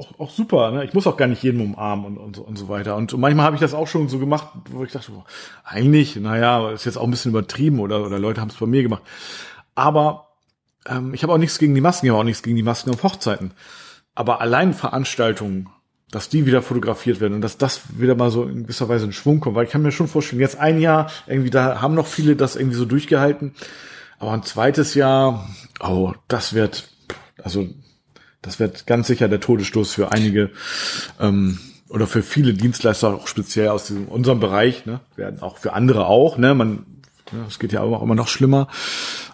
auch, 0.00 0.18
auch 0.18 0.30
super. 0.30 0.70
Ne? 0.70 0.84
Ich 0.84 0.94
muss 0.94 1.06
auch 1.06 1.16
gar 1.16 1.28
nicht 1.28 1.42
jeden 1.42 1.60
umarmen 1.60 2.16
und, 2.16 2.18
und, 2.18 2.36
so, 2.36 2.42
und 2.42 2.56
so 2.56 2.68
weiter. 2.68 2.96
Und 2.96 3.16
manchmal 3.18 3.46
habe 3.46 3.56
ich 3.56 3.60
das 3.60 3.74
auch 3.74 3.86
schon 3.86 4.08
so 4.08 4.18
gemacht, 4.18 4.48
wo 4.70 4.84
ich 4.84 4.92
dachte, 4.92 5.12
boah, 5.12 5.24
eigentlich, 5.64 6.16
naja, 6.16 6.70
ist 6.70 6.86
jetzt 6.86 6.96
auch 6.96 7.04
ein 7.04 7.10
bisschen 7.10 7.30
übertrieben 7.30 7.80
oder, 7.80 8.04
oder 8.04 8.18
Leute 8.18 8.40
haben 8.40 8.48
es 8.48 8.56
bei 8.56 8.66
mir 8.66 8.82
gemacht. 8.82 9.02
Aber 9.74 10.28
ähm, 10.86 11.14
ich 11.14 11.22
habe 11.22 11.32
auch 11.32 11.38
nichts 11.38 11.58
gegen 11.58 11.74
die 11.74 11.80
Masken, 11.80 12.06
ich 12.06 12.10
habe 12.10 12.20
auch 12.20 12.24
nichts 12.24 12.42
gegen 12.42 12.56
die 12.56 12.62
Masken 12.62 12.90
auf 12.90 13.02
Hochzeiten. 13.02 13.52
Aber 14.20 14.42
allein 14.42 14.74
Veranstaltungen, 14.74 15.70
dass 16.10 16.28
die 16.28 16.44
wieder 16.44 16.60
fotografiert 16.60 17.20
werden 17.20 17.32
und 17.32 17.40
dass 17.40 17.56
das 17.56 17.80
wieder 17.98 18.14
mal 18.14 18.30
so 18.30 18.44
in 18.44 18.64
gewisser 18.64 18.86
Weise 18.86 19.06
in 19.06 19.14
Schwung 19.14 19.40
kommt, 19.40 19.56
weil 19.56 19.64
ich 19.64 19.70
kann 19.70 19.80
mir 19.80 19.92
schon 19.92 20.08
vorstellen, 20.08 20.42
jetzt 20.42 20.60
ein 20.60 20.78
Jahr, 20.78 21.10
irgendwie, 21.26 21.48
da 21.48 21.80
haben 21.80 21.94
noch 21.94 22.06
viele 22.06 22.36
das 22.36 22.54
irgendwie 22.54 22.76
so 22.76 22.84
durchgehalten. 22.84 23.54
Aber 24.18 24.32
ein 24.32 24.42
zweites 24.42 24.92
Jahr, 24.92 25.48
oh, 25.80 26.12
das 26.28 26.52
wird, 26.52 26.90
also, 27.42 27.66
das 28.42 28.58
wird 28.60 28.86
ganz 28.86 29.06
sicher 29.06 29.26
der 29.26 29.40
Todesstoß 29.40 29.94
für 29.94 30.12
einige, 30.12 30.50
ähm, 31.18 31.58
oder 31.88 32.06
für 32.06 32.22
viele 32.22 32.52
Dienstleister, 32.52 33.14
auch 33.14 33.26
speziell 33.26 33.68
aus 33.68 33.86
diesem, 33.86 34.06
unserem 34.06 34.38
Bereich, 34.38 34.84
ne, 34.84 35.00
werden 35.16 35.40
auch 35.40 35.56
für 35.56 35.72
andere 35.72 36.04
auch, 36.04 36.36
ne, 36.36 36.54
man, 36.54 36.84
ne, 37.32 37.46
es 37.48 37.58
geht 37.58 37.72
ja 37.72 37.80
auch 37.80 38.02
immer 38.02 38.14
noch 38.14 38.28
schlimmer, 38.28 38.68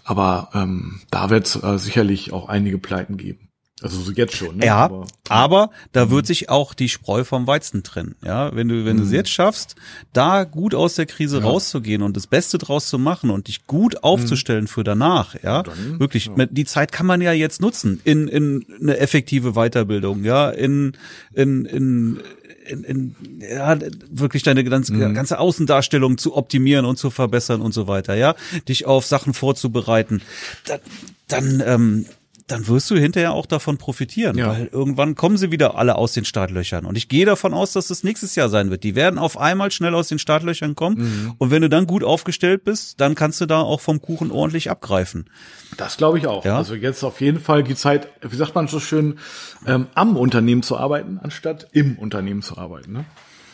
aber 0.05 0.51
ähm, 0.55 1.01
da 1.11 1.29
wird 1.29 1.47
es 1.47 1.61
äh, 1.61 1.77
sicherlich 1.77 2.33
auch 2.33 2.49
einige 2.49 2.79
Pleiten 2.79 3.17
geben. 3.17 3.46
Also 3.83 4.01
so 4.01 4.11
jetzt 4.13 4.35
schon. 4.35 4.57
Ne? 4.57 4.65
Ja, 4.65 4.85
aber, 4.85 5.07
aber 5.29 5.71
da 5.93 6.11
wird 6.11 6.27
sich 6.27 6.49
auch 6.49 6.73
die 6.73 6.89
Spreu 6.89 7.25
vom 7.25 7.47
Weizen 7.47 7.83
trennen. 7.83 8.15
Ja, 8.25 8.57
wenn 8.57 8.69
du 8.69 8.87
wenn 8.87 8.97
du 8.97 9.03
es 9.03 9.11
mhm. 9.11 9.17
jetzt 9.17 9.29
schaffst, 9.29 9.77
da 10.15 10.45
gut 10.45 10.75
aus 10.75 10.95
der 10.95 11.05
Krise 11.05 11.41
ja. 11.41 11.45
rauszugehen 11.45 12.01
und 12.01 12.17
das 12.17 12.27
Beste 12.27 12.57
draus 12.57 12.89
zu 12.89 12.99
machen 12.99 13.29
und 13.29 13.49
dich 13.49 13.67
gut 13.67 14.03
aufzustellen 14.03 14.65
mhm. 14.65 14.69
für 14.69 14.83
danach. 14.83 15.35
Ja, 15.43 15.63
Dann, 15.63 16.01
wirklich. 16.01 16.31
Ja. 16.35 16.47
Die 16.47 16.65
Zeit 16.65 16.91
kann 16.91 17.05
man 17.05 17.21
ja 17.21 17.33
jetzt 17.33 17.61
nutzen 17.61 18.01
in 18.05 18.29
in 18.29 18.65
eine 18.81 18.97
effektive 18.97 19.53
Weiterbildung. 19.53 20.25
Ja, 20.25 20.49
in 20.49 20.97
in 21.35 21.67
in 21.67 22.21
in, 22.67 22.83
in, 22.83 23.15
ja, 23.39 23.79
wirklich 24.11 24.43
deine 24.43 24.65
ganze, 24.65 24.93
mhm. 24.93 25.15
ganze 25.15 25.39
Außendarstellung 25.39 26.19
zu 26.19 26.35
optimieren 26.35 26.85
und 26.85 26.97
zu 26.99 27.11
verbessern 27.11 27.61
und 27.61 27.73
so 27.73 27.87
weiter, 27.87 28.15
ja, 28.15 28.35
dich 28.69 28.87
auf 28.87 29.07
Sachen 29.07 29.35
vorzubereiten, 29.35 30.21
dann, 30.65 30.81
dann 31.29 31.63
ähm, 31.65 32.07
dann 32.47 32.69
wirst 32.69 32.89
du 32.91 32.97
hinterher 32.97 33.33
auch 33.33 33.47
davon 33.47 33.77
profitieren, 33.77 34.39
ja. 34.39 34.49
weil 34.49 34.67
irgendwann 34.67 35.17
kommen 35.17 35.37
sie 35.37 35.51
wieder 35.51 35.77
alle 35.77 35.97
aus 35.97 36.13
den 36.13 36.25
Startlöchern. 36.25 36.87
Und 36.87 36.97
ich 36.97 37.09
gehe 37.09 37.27
davon 37.27 37.53
aus, 37.53 37.73
dass 37.73 37.89
das 37.89 38.05
nächstes 38.05 38.37
Jahr 38.37 38.49
sein 38.49 38.71
wird. 38.71 38.85
Die 38.85 38.95
werden 38.95 39.19
auf 39.19 39.37
einmal 39.37 39.73
schnell 39.73 39.95
aus 39.95 40.09
den 40.09 40.21
Startlöchern 40.21 40.77
kommen. 40.77 40.99
Mhm. 40.99 41.35
Und 41.39 41.51
wenn 41.51 41.63
du 41.63 41.69
dann 41.69 41.87
gut 41.87 42.05
aufgestellt 42.05 42.63
bist, 42.63 43.01
dann 43.01 43.17
kannst 43.17 43.41
du 43.41 43.47
da 43.47 43.61
auch 43.61 43.81
vom 43.81 44.01
Kuchen 44.01 44.31
ordentlich 44.31 44.71
abgreifen. 44.71 45.29
Das 45.77 45.97
glaube 45.97 46.19
ich 46.19 46.29
auch. 46.29 46.45
Ja? 46.45 46.57
Also 46.57 46.77
jetzt 46.77 47.03
auf 47.03 47.21
jeden 47.21 47.41
Fall 47.41 47.65
die 47.65 47.75
Zeit, 47.75 48.09
wie 48.23 48.37
sagt 48.37 48.55
man 48.55 48.69
so 48.69 48.79
schön, 48.79 49.19
ähm, 49.67 49.89
am 49.95 50.17
Unternehmen 50.17 50.63
zu 50.63 50.77
arbeiten, 50.77 51.19
anstatt 51.21 51.67
im 51.73 51.99
Unternehmen 51.99 52.43
zu 52.43 52.57
arbeiten. 52.59 52.93
Ne? 52.93 53.05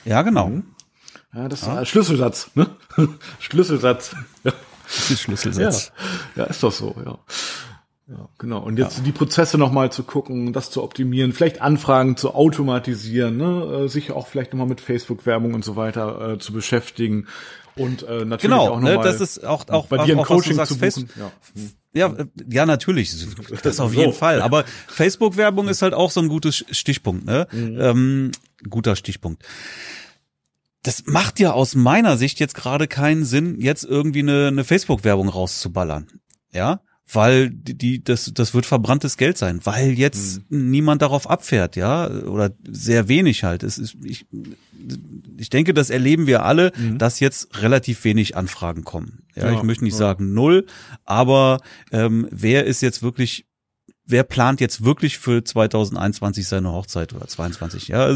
Ja, 0.04 0.20
genau. 0.20 0.48
Mhm. 0.48 0.64
Ja, 1.34 1.48
das 1.48 1.62
ja. 1.62 1.72
ist 1.72 1.78
ein 1.78 1.86
Schlüsselsatz, 1.86 2.50
ne? 2.54 2.66
Schlüsselsatz. 3.38 4.14
Ja. 4.44 4.52
Das 4.84 5.10
ist 5.10 5.22
Schlüsselsatz. 5.22 5.92
Ja. 6.36 6.42
ja, 6.42 6.50
ist 6.50 6.62
doch 6.62 6.72
so, 6.72 6.94
ja. 7.02 7.18
Ja, 8.08 8.28
genau. 8.38 8.58
Und 8.58 8.78
jetzt 8.78 8.98
ja. 8.98 9.04
die 9.04 9.12
Prozesse 9.12 9.58
nochmal 9.58 9.92
zu 9.92 10.02
gucken, 10.02 10.52
das 10.52 10.70
zu 10.70 10.82
optimieren, 10.82 11.32
vielleicht 11.32 11.62
Anfragen 11.62 12.16
zu 12.16 12.34
automatisieren, 12.34 13.36
ne? 13.36 13.84
Äh, 13.84 13.88
sich 13.88 14.10
auch 14.10 14.26
vielleicht 14.26 14.52
nochmal 14.52 14.66
mit 14.66 14.80
Facebook-Werbung 14.80 15.54
und 15.54 15.64
so 15.64 15.76
weiter 15.76 16.32
äh, 16.32 16.38
zu 16.38 16.52
beschäftigen. 16.52 17.28
Und 17.74 18.02
äh, 18.02 18.24
natürlich 18.24 18.42
genau, 18.42 18.68
auch 18.68 18.80
nochmal 18.80 18.98
ne, 18.98 19.02
das 19.02 19.20
ist 19.20 19.46
auch, 19.46 19.66
auch 19.68 19.86
bei 19.86 20.04
dir 20.04 20.18
ein 20.18 20.24
Coaching 20.24 20.56
sagst, 20.56 20.72
zu 20.72 20.78
buchen. 20.78 21.08
Ja. 21.16 21.32
Ja, 21.94 22.06
äh, 22.08 22.26
ja, 22.48 22.66
natürlich. 22.66 23.14
Das 23.62 23.80
auf 23.80 23.94
jeden 23.94 24.12
so. 24.12 24.18
Fall. 24.18 24.42
Aber 24.42 24.64
Facebook-Werbung 24.88 25.68
ist 25.68 25.82
halt 25.82 25.94
auch 25.94 26.10
so 26.10 26.20
ein 26.20 26.28
gutes 26.28 26.64
Stichpunkt, 26.70 27.24
ne? 27.24 27.46
Mhm. 27.52 27.78
Ähm, 27.80 28.32
guter 28.68 28.96
Stichpunkt. 28.96 29.42
Das 30.82 31.04
macht 31.06 31.38
ja 31.38 31.52
aus 31.52 31.74
meiner 31.74 32.16
Sicht 32.16 32.40
jetzt 32.40 32.54
gerade 32.54 32.88
keinen 32.88 33.24
Sinn, 33.24 33.60
jetzt 33.60 33.84
irgendwie 33.84 34.20
eine, 34.20 34.48
eine 34.48 34.64
Facebook-Werbung 34.64 35.28
rauszuballern. 35.28 36.08
Ja, 36.50 36.80
weil 37.12 37.50
die, 37.50 37.74
die 37.74 38.04
das 38.04 38.32
das 38.34 38.54
wird 38.54 38.66
verbranntes 38.66 39.16
Geld 39.16 39.38
sein, 39.38 39.60
weil 39.64 39.92
jetzt 39.92 40.42
mhm. 40.50 40.70
niemand 40.70 41.02
darauf 41.02 41.28
abfährt, 41.28 41.76
ja, 41.76 42.08
oder 42.08 42.52
sehr 42.66 43.08
wenig 43.08 43.44
halt. 43.44 43.62
Es 43.62 43.78
ist 43.78 43.96
ich 44.02 44.26
ich 45.36 45.50
denke, 45.50 45.74
das 45.74 45.90
erleben 45.90 46.26
wir 46.26 46.44
alle, 46.44 46.72
mhm. 46.76 46.98
dass 46.98 47.20
jetzt 47.20 47.60
relativ 47.62 48.04
wenig 48.04 48.36
Anfragen 48.36 48.84
kommen. 48.84 49.22
Ja, 49.34 49.50
ja 49.50 49.56
ich 49.56 49.62
möchte 49.62 49.84
nicht 49.84 49.94
ja. 49.94 49.98
sagen 49.98 50.32
null, 50.34 50.66
aber 51.04 51.60
ähm, 51.90 52.28
wer 52.30 52.64
ist 52.64 52.80
jetzt 52.80 53.02
wirklich 53.02 53.46
wer 54.06 54.24
plant 54.24 54.60
jetzt 54.60 54.84
wirklich 54.84 55.18
für 55.18 55.44
2021 55.44 56.46
seine 56.46 56.72
Hochzeit 56.72 57.12
oder 57.14 57.26
22? 57.26 57.88
Ja, 57.88 58.14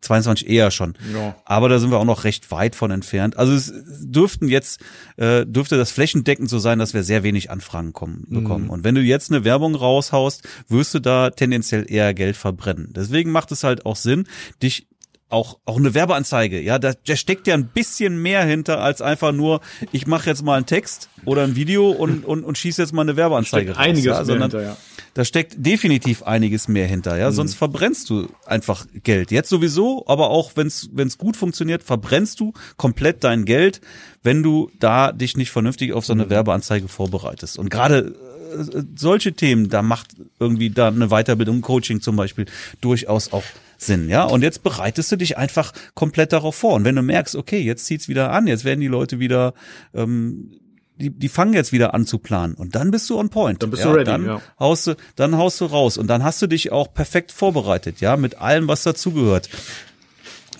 22 0.00 0.48
eher 0.48 0.70
schon. 0.70 0.94
Ja. 1.12 1.36
Aber 1.44 1.68
da 1.68 1.78
sind 1.78 1.90
wir 1.90 1.98
auch 1.98 2.04
noch 2.04 2.24
recht 2.24 2.50
weit 2.50 2.74
von 2.74 2.90
entfernt. 2.90 3.36
Also 3.36 3.52
es 3.52 3.72
dürften 4.00 4.48
jetzt 4.48 4.80
äh, 5.16 5.44
dürfte 5.46 5.76
das 5.76 5.90
flächendeckend 5.90 6.48
so 6.48 6.58
sein, 6.58 6.78
dass 6.78 6.94
wir 6.94 7.02
sehr 7.02 7.22
wenig 7.22 7.50
Anfragen 7.50 7.92
kommen, 7.92 8.24
bekommen. 8.28 8.64
Mhm. 8.64 8.70
Und 8.70 8.84
wenn 8.84 8.94
du 8.94 9.00
jetzt 9.02 9.30
eine 9.30 9.44
Werbung 9.44 9.74
raushaust, 9.74 10.46
wirst 10.68 10.94
du 10.94 11.00
da 11.00 11.30
tendenziell 11.30 11.90
eher 11.90 12.14
Geld 12.14 12.36
verbrennen. 12.36 12.92
Deswegen 12.94 13.30
macht 13.30 13.52
es 13.52 13.64
halt 13.64 13.86
auch 13.86 13.96
Sinn, 13.96 14.26
dich 14.62 14.88
auch 15.30 15.58
auch 15.66 15.76
eine 15.76 15.94
Werbeanzeige, 15.94 16.60
ja, 16.60 16.78
da, 16.78 16.92
da 17.06 17.16
steckt 17.16 17.46
ja 17.46 17.54
ein 17.54 17.66
bisschen 17.66 18.20
mehr 18.22 18.44
hinter 18.44 18.80
als 18.80 19.02
einfach 19.02 19.32
nur, 19.32 19.60
ich 19.92 20.06
mache 20.06 20.30
jetzt 20.30 20.42
mal 20.42 20.56
einen 20.56 20.66
Text 20.66 21.10
oder 21.24 21.44
ein 21.44 21.54
Video 21.54 21.90
und 21.90 22.24
und, 22.24 22.44
und 22.44 22.58
schieße 22.58 22.82
jetzt 22.82 22.92
mal 22.92 23.02
eine 23.02 23.16
Werbeanzeige 23.16 23.72
raus, 23.72 23.78
einiges 23.78 24.04
ja, 24.04 24.24
sondern 24.24 24.50
hinter, 24.50 24.62
ja. 24.62 24.76
da 25.14 25.24
steckt 25.24 25.54
definitiv 25.58 26.22
einiges 26.22 26.68
mehr 26.68 26.86
hinter, 26.86 27.18
ja, 27.18 27.30
mhm. 27.30 27.34
sonst 27.34 27.54
verbrennst 27.54 28.08
du 28.10 28.28
einfach 28.46 28.86
Geld. 29.02 29.30
Jetzt 29.30 29.50
sowieso, 29.50 30.04
aber 30.06 30.30
auch 30.30 30.52
wenn's 30.54 30.88
wenn's 30.92 31.18
gut 31.18 31.36
funktioniert, 31.36 31.82
verbrennst 31.82 32.40
du 32.40 32.54
komplett 32.76 33.22
dein 33.24 33.44
Geld, 33.44 33.80
wenn 34.22 34.42
du 34.42 34.70
da 34.78 35.12
dich 35.12 35.36
nicht 35.36 35.50
vernünftig 35.50 35.92
auf 35.92 36.06
so 36.06 36.14
eine 36.14 36.24
mhm. 36.24 36.30
Werbeanzeige 36.30 36.88
vorbereitest. 36.88 37.58
Und 37.58 37.68
gerade 37.68 38.14
äh, 38.52 38.82
solche 38.96 39.34
Themen, 39.34 39.68
da 39.68 39.82
macht 39.82 40.16
irgendwie 40.40 40.70
da 40.70 40.88
eine 40.88 41.08
Weiterbildung, 41.08 41.60
Coaching 41.60 42.00
zum 42.00 42.16
Beispiel 42.16 42.46
durchaus 42.80 43.32
auch 43.32 43.44
Sinn, 43.80 44.08
ja. 44.08 44.24
Und 44.24 44.42
jetzt 44.42 44.64
bereitest 44.64 45.12
du 45.12 45.16
dich 45.16 45.38
einfach 45.38 45.72
komplett 45.94 46.32
darauf 46.32 46.56
vor. 46.56 46.74
Und 46.74 46.84
wenn 46.84 46.96
du 46.96 47.02
merkst, 47.02 47.36
okay, 47.36 47.60
jetzt 47.60 47.86
zieht's 47.86 48.08
wieder 48.08 48.32
an, 48.32 48.48
jetzt 48.48 48.64
werden 48.64 48.80
die 48.80 48.88
Leute 48.88 49.20
wieder, 49.20 49.54
ähm, 49.94 50.50
die, 50.96 51.10
die 51.10 51.28
fangen 51.28 51.54
jetzt 51.54 51.70
wieder 51.70 51.94
an 51.94 52.04
zu 52.04 52.18
planen 52.18 52.54
und 52.54 52.74
dann 52.74 52.90
bist 52.90 53.08
du 53.08 53.18
on 53.18 53.30
point. 53.30 53.62
Dann 53.62 53.70
bist 53.70 53.84
ja, 53.84 53.90
du 53.90 53.94
ready. 53.94 54.04
Dann 54.04 54.26
ja. 54.26 54.42
haust 54.58 54.88
du, 54.88 54.96
dann 55.14 55.36
haust 55.36 55.60
du 55.60 55.66
raus 55.66 55.96
und 55.96 56.08
dann 56.08 56.24
hast 56.24 56.42
du 56.42 56.48
dich 56.48 56.72
auch 56.72 56.92
perfekt 56.92 57.30
vorbereitet, 57.30 58.00
ja, 58.00 58.16
mit 58.16 58.40
allem, 58.40 58.66
was 58.66 58.82
dazugehört. 58.82 59.48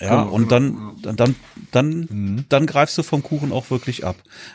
Ja, 0.00 0.22
und 0.22 0.52
dann, 0.52 0.92
dann, 1.02 1.16
dann, 1.16 1.34
dann, 1.72 1.90
mhm. 2.08 2.44
dann 2.48 2.66
greifst 2.66 2.96
du 2.98 3.02
vom 3.02 3.24
Kuchen 3.24 3.50
auch 3.50 3.68
wirklich 3.72 4.06
ab. 4.06 4.14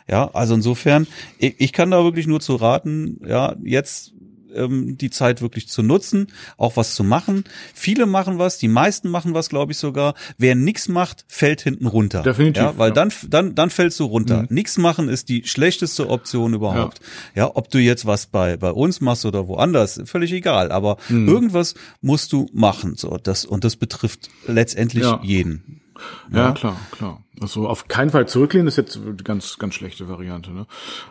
Ja, 0.10 0.30
also 0.34 0.54
insofern, 0.56 1.06
ich, 1.38 1.56
ich 1.58 1.74
kann 1.74 1.92
da 1.92 2.02
wirklich 2.06 2.28
nur 2.28 2.40
zu 2.40 2.56
raten, 2.56 3.20
ja, 3.28 3.58
jetzt 3.62 4.14
ähm, 4.56 4.98
die 4.98 5.10
Zeit 5.10 5.42
wirklich 5.42 5.68
zu 5.68 5.84
nutzen, 5.84 6.28
auch 6.58 6.78
was 6.78 6.96
zu 6.96 7.04
machen. 7.04 7.44
Viele 7.74 8.06
machen 8.06 8.40
was, 8.40 8.58
die 8.58 8.68
meisten 8.68 9.10
machen 9.10 9.34
was, 9.34 9.50
glaube 9.50 9.72
ich 9.72 9.78
sogar. 9.78 10.16
Wer 10.38 10.56
nichts 10.56 10.88
macht, 10.88 11.26
fällt 11.28 11.62
hinten 11.62 11.88
runter. 11.88 12.24
Definitiv. 12.24 12.64
Ja, 12.64 12.78
weil 12.78 12.90
ja. 12.90 12.94
dann, 12.94 13.12
dann, 13.30 13.56
dann 13.56 13.70
fällst 13.70 14.00
du 14.00 14.06
runter. 14.06 14.44
Mhm. 14.44 14.48
Nichts 14.50 14.78
machen 14.78 15.10
ist 15.10 15.30
die 15.30 15.44
schlechteste 15.46 16.10
Option 16.10 16.54
überhaupt. 16.54 17.00
Ja. 17.36 17.44
ja, 17.44 17.52
ob 17.56 17.70
du 17.70 17.80
jetzt 17.80 18.06
was 18.06 18.28
bei, 18.28 18.58
bei 18.58 18.72
uns 18.72 19.02
machst 19.02 19.26
oder 19.26 19.48
woanders, 19.48 20.02
völlig 20.06 20.32
egal. 20.32 20.72
Aber 20.72 20.98
mhm. 21.10 21.28
irgendwas 21.28 21.76
musst 22.02 22.34
du 22.34 22.48
machen. 22.54 22.96
So, 22.96 23.18
das, 23.22 23.46
und 23.46 23.64
das 23.64 23.76
betrifft 23.76 24.30
letztendlich 24.48 25.06
jeden. 25.22 25.83
Ja, 26.32 26.38
ja, 26.38 26.52
klar, 26.52 26.78
klar. 26.92 27.24
Also 27.42 27.68
auf 27.68 27.88
keinen 27.88 28.12
Fall 28.12 28.28
zurücklehnen 28.28 28.68
ist 28.68 28.78
jetzt 28.78 28.96
eine 28.96 29.16
ganz, 29.16 29.58
ganz 29.58 29.74
schlechte 29.74 30.08
Variante. 30.08 30.52
Ne? 30.52 30.68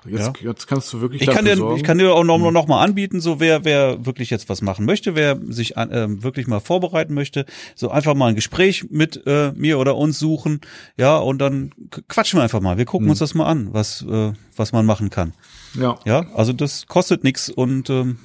Jetzt, 0.07 0.41
ja. 0.41 0.51
jetzt 0.51 0.67
kannst 0.67 0.93
du 0.93 1.01
wirklich 1.01 1.23
ich 1.23 1.29
kann 1.29 1.45
dir, 1.45 1.57
sorgen. 1.57 1.77
Ich 1.77 1.83
kann 1.83 1.99
dir 1.99 2.15
auch 2.15 2.25
noch, 2.25 2.39
hm. 2.39 2.53
noch 2.53 2.69
mal 2.69 2.83
anbieten, 2.83 3.21
so 3.21 3.41
wer, 3.41 3.65
wer 3.65 4.07
wirklich 4.07 4.31
jetzt 4.31 4.49
was 4.49 4.63
machen 4.63 4.87
möchte, 4.87 5.15
wer 5.17 5.39
sich 5.49 5.77
an, 5.77 5.91
äh, 5.91 6.23
wirklich 6.23 6.47
mal 6.47 6.61
vorbereiten 6.61 7.13
möchte, 7.15 7.45
so 7.75 7.91
einfach 7.91 8.15
mal 8.15 8.29
ein 8.29 8.35
Gespräch 8.37 8.87
mit 8.91 9.27
äh, 9.27 9.53
mir 9.57 9.79
oder 9.79 9.97
uns 9.97 10.19
suchen, 10.19 10.61
ja, 10.97 11.17
und 11.19 11.39
dann 11.39 11.73
quatschen 12.09 12.39
wir 12.39 12.45
einfach 12.45 12.61
mal. 12.61 12.79
Wir 12.79 12.85
gucken 12.85 13.07
hm. 13.07 13.11
uns 13.11 13.19
das 13.19 13.35
mal 13.35 13.47
an, 13.47 13.73
was, 13.73 14.03
äh, 14.03 14.33
was 14.57 14.73
man 14.73 14.87
machen 14.87 15.11
kann. 15.11 15.35
Ja. 15.75 15.99
Ja, 16.05 16.27
also 16.35 16.53
das 16.53 16.87
kostet 16.87 17.25
nichts 17.25 17.51
und 17.51 17.91
ähm, 17.91 18.19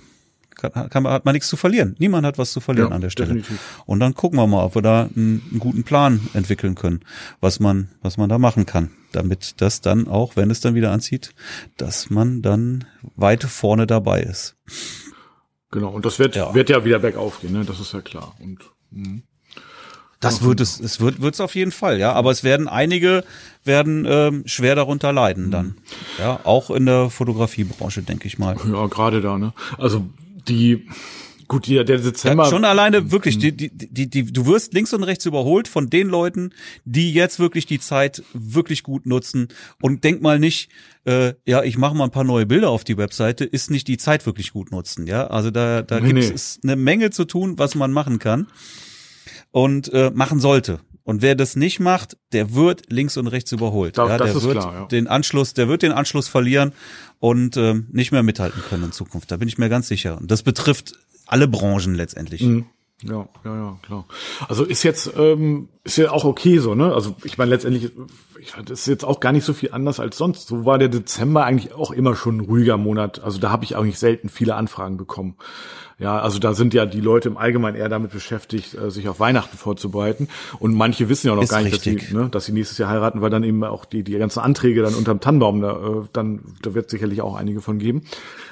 kann, 0.57 0.89
kann, 0.89 1.07
hat 1.07 1.25
man 1.25 1.33
nichts 1.33 1.47
zu 1.47 1.55
verlieren. 1.55 1.95
Niemand 1.99 2.25
hat 2.25 2.37
was 2.37 2.51
zu 2.51 2.59
verlieren 2.59 2.89
ja, 2.89 2.95
an 2.95 3.01
der 3.01 3.09
Stelle. 3.09 3.35
Definitiv. 3.35 3.83
Und 3.85 3.99
dann 3.99 4.13
gucken 4.15 4.39
wir 4.39 4.47
mal, 4.47 4.63
ob 4.63 4.75
wir 4.75 4.81
da 4.81 5.03
einen, 5.03 5.43
einen, 5.49 5.59
guten 5.59 5.83
Plan 5.83 6.19
entwickeln 6.33 6.75
können, 6.75 7.01
was 7.39 7.59
man, 7.59 7.89
was 8.01 8.17
man 8.17 8.29
da 8.29 8.37
machen 8.37 8.65
kann, 8.65 8.91
damit 9.11 9.61
das 9.61 9.81
dann 9.81 10.07
auch, 10.07 10.35
wenn 10.35 10.49
es 10.49 10.59
dann 10.59 10.75
wieder 10.75 10.91
anzieht, 10.91 11.33
dass 11.77 12.09
man 12.09 12.41
dann 12.41 12.85
weit 13.15 13.43
vorne 13.43 13.87
dabei 13.87 14.21
ist. 14.21 14.55
Genau. 15.71 15.89
Und 15.89 16.05
das 16.05 16.19
wird, 16.19 16.35
ja. 16.35 16.53
wird 16.53 16.69
ja 16.69 16.83
wieder 16.83 16.99
bergauf 16.99 17.41
gehen, 17.41 17.53
ne? 17.53 17.65
Das 17.65 17.79
ist 17.79 17.93
ja 17.93 18.01
klar. 18.01 18.35
Und, 18.39 18.59
mh. 18.91 19.21
Das 20.19 20.41
wird 20.41 20.61
es, 20.61 20.79
es 20.79 20.99
wird 20.99 21.21
wird's 21.21 21.39
auf 21.39 21.53
jeden 21.53 21.71
Fall, 21.71 21.99
ja. 21.99 22.13
Aber 22.13 22.31
es 22.31 22.43
werden 22.43 22.67
einige 22.67 23.23
werden 23.63 24.05
ähm, 24.09 24.43
schwer 24.47 24.73
darunter 24.73 25.13
leiden 25.13 25.51
dann, 25.51 25.75
ja. 26.17 26.39
Auch 26.43 26.71
in 26.71 26.87
der 26.87 27.11
Fotografiebranche, 27.11 28.01
denke 28.01 28.27
ich 28.27 28.39
mal. 28.39 28.55
Ja, 28.65 28.87
gerade 28.87 29.21
da, 29.21 29.37
ne. 29.37 29.53
Also 29.77 30.07
die 30.47 30.87
Gut, 31.47 31.67
der, 31.67 31.85
der 31.85 31.99
Dezember. 31.99 32.43
Ja, 32.43 32.49
schon 32.49 32.65
alleine 32.65 33.11
wirklich, 33.11 33.37
die, 33.37 33.55
die, 33.55 33.69
die, 33.69 34.09
die, 34.09 34.25
du 34.25 34.45
wirst 34.47 34.73
links 34.73 34.93
und 34.93 35.03
rechts 35.03 35.25
überholt 35.25 35.69
von 35.69 35.89
den 35.89 36.09
Leuten, 36.09 36.51
die 36.83 37.13
jetzt 37.13 37.39
wirklich 37.39 37.65
die 37.65 37.79
Zeit 37.79 38.21
wirklich 38.33 38.83
gut 38.83 39.05
nutzen. 39.05 39.47
Und 39.81 40.03
denk 40.03 40.21
mal 40.21 40.39
nicht, 40.39 40.69
äh, 41.05 41.33
ja, 41.45 41.63
ich 41.63 41.77
mache 41.77 41.95
mal 41.95 42.03
ein 42.03 42.11
paar 42.11 42.25
neue 42.25 42.45
Bilder 42.45 42.69
auf 42.69 42.83
die 42.83 42.97
Webseite, 42.97 43.45
ist 43.45 43.71
nicht 43.71 43.87
die 43.87 43.97
Zeit 43.97 44.25
wirklich 44.25 44.51
gut 44.51 44.71
nutzen. 44.71 45.07
Ja, 45.07 45.27
also 45.27 45.49
da, 45.49 45.83
da 45.83 46.01
nee, 46.01 46.11
gibt 46.11 46.35
es 46.35 46.59
nee. 46.63 46.73
eine 46.73 46.81
Menge 46.81 47.11
zu 47.11 47.23
tun, 47.23 47.57
was 47.57 47.75
man 47.75 47.93
machen 47.93 48.19
kann 48.19 48.47
und 49.51 49.91
äh, 49.93 50.11
machen 50.13 50.41
sollte. 50.41 50.81
Und 51.07 51.21
wer 51.21 51.35
das 51.35 51.55
nicht 51.55 51.79
macht, 51.79 52.17
der 52.33 52.53
wird 52.53 52.91
links 52.91 53.15
und 53.15 53.27
rechts 53.27 53.53
überholt. 53.53 53.97
Da, 53.97 54.09
ja, 54.09 54.17
der 54.17 54.43
wird 54.43 54.59
klar, 54.59 54.73
ja. 54.73 54.85
den 54.87 55.07
Anschluss, 55.07 55.53
der 55.53 55.69
wird 55.69 55.81
den 55.81 55.93
Anschluss 55.93 56.27
verlieren 56.27 56.73
und 57.19 57.55
ähm, 57.55 57.87
nicht 57.93 58.11
mehr 58.11 58.23
mithalten 58.23 58.61
können 58.69 58.83
in 58.83 58.91
Zukunft. 58.91 59.31
Da 59.31 59.37
bin 59.37 59.47
ich 59.47 59.57
mir 59.57 59.69
ganz 59.69 59.87
sicher. 59.87 60.17
Und 60.17 60.31
das 60.31 60.43
betrifft 60.43 60.99
alle 61.25 61.47
Branchen 61.47 61.95
letztendlich. 61.95 62.41
Mhm. 62.41 62.65
Ja, 63.03 63.25
ja, 63.45 63.55
ja, 63.55 63.79
klar. 63.83 64.05
Also 64.49 64.65
ist 64.65 64.83
jetzt 64.83 65.09
ähm, 65.15 65.69
ist 65.85 65.97
ja 65.97 66.11
auch 66.11 66.25
okay 66.25 66.57
so, 66.57 66.75
ne? 66.75 66.93
Also 66.93 67.15
ich 67.23 67.37
meine 67.37 67.51
letztendlich, 67.51 67.91
ich 68.39 68.51
fand 68.51 68.69
das 68.69 68.81
ist 68.81 68.87
jetzt 68.87 69.05
auch 69.05 69.19
gar 69.19 69.31
nicht 69.31 69.45
so 69.45 69.53
viel 69.53 69.71
anders 69.71 69.99
als 69.99 70.17
sonst. 70.17 70.47
So 70.47 70.65
war 70.65 70.77
der 70.77 70.89
Dezember 70.89 71.45
eigentlich 71.45 71.73
auch 71.73 71.91
immer 71.91 72.15
schon 72.15 72.37
ein 72.37 72.41
ruhiger 72.41 72.77
Monat. 72.77 73.21
Also 73.23 73.39
da 73.39 73.51
habe 73.51 73.63
ich 73.63 73.75
eigentlich 73.75 73.99
selten 73.99 74.29
viele 74.29 74.55
Anfragen 74.55 74.97
bekommen. 74.97 75.35
Ja, 75.99 76.19
also 76.19 76.37
da 76.37 76.53
sind 76.53 76.75
ja 76.75 76.85
die 76.85 77.01
Leute 77.01 77.27
im 77.27 77.37
Allgemeinen 77.37 77.75
eher 77.75 77.89
damit 77.89 78.11
beschäftigt, 78.11 78.75
äh, 78.75 78.91
sich 78.91 79.09
auf 79.09 79.19
Weihnachten 79.19 79.57
vorzubereiten. 79.57 80.27
Und 80.59 80.75
manche 80.75 81.09
wissen 81.09 81.25
ja 81.25 81.33
noch 81.33 81.41
Ist 81.41 81.49
gar 81.49 81.61
nicht, 81.61 81.73
dass 81.73 81.81
sie, 81.81 81.99
ne, 82.11 82.29
dass 82.29 82.45
sie 82.45 82.51
nächstes 82.51 82.77
Jahr 82.77 82.91
heiraten, 82.91 83.21
weil 83.21 83.31
dann 83.31 83.43
eben 83.43 83.63
auch 83.63 83.83
die, 83.83 84.03
die 84.03 84.11
ganzen 84.11 84.41
Anträge 84.41 84.83
dann 84.83 84.93
unterm 84.93 85.21
Tannenbaum, 85.21 85.61
da, 85.61 85.71
äh, 85.71 86.07
dann, 86.13 86.41
da 86.61 86.75
wird 86.75 86.91
sicherlich 86.91 87.21
auch 87.23 87.35
einige 87.35 87.61
von 87.61 87.79
geben. 87.79 88.03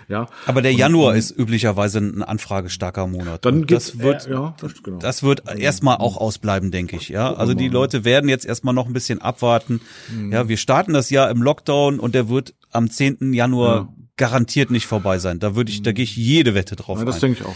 Ja. 0.08 0.28
Aber 0.48 0.64
der 0.64 0.74
Januar 0.74 1.12
und, 1.12 1.18
ist 1.18 1.38
üblicherweise 1.38 2.00
ein 2.00 2.24
anfragestarker 2.24 3.06
Monat. 3.06 3.46
Dann 3.46 3.68
das 3.68 4.00
wird, 4.00 4.26
äh, 4.26 4.32
ja, 4.32 4.56
das, 4.60 4.82
genau. 4.82 4.98
das 4.98 5.22
wird 5.22 5.44
erstmal 5.56 5.98
auch 5.98 6.18
ausbleiben, 6.18 6.72
denke 6.72 6.96
ich. 6.96 7.10
Ja, 7.10 7.32
also 7.32 7.54
die 7.54 7.70
Leute 7.70 8.06
werden 8.06 8.28
jetzt 8.28 8.46
erstmal 8.48 8.74
noch 8.74 8.88
ein 8.88 8.94
bisschen 8.94 9.22
abwarten. 9.22 9.75
Mhm. 10.12 10.32
Ja, 10.32 10.48
wir 10.48 10.58
starten 10.58 10.94
das 10.94 11.10
Jahr 11.10 11.30
im 11.30 11.42
Lockdown 11.42 12.00
und 12.00 12.16
der 12.16 12.30
wird 12.30 12.54
am 12.72 12.90
10. 12.90 13.34
Januar 13.34 13.76
ja 13.76 14.06
garantiert 14.18 14.72
nicht 14.72 14.88
vorbei 14.88 15.20
sein. 15.20 15.40
Da 15.40 15.56
würde 15.56 15.72
ich, 15.72 15.82
da 15.82 15.92
gehe 15.92 16.04
ich 16.04 16.16
jede 16.16 16.54
Wette 16.56 16.76
drauf 16.76 17.00
ja, 17.00 17.06
das 17.06 17.20
denke 17.20 17.42
ich 17.42 17.46
auch. 17.46 17.56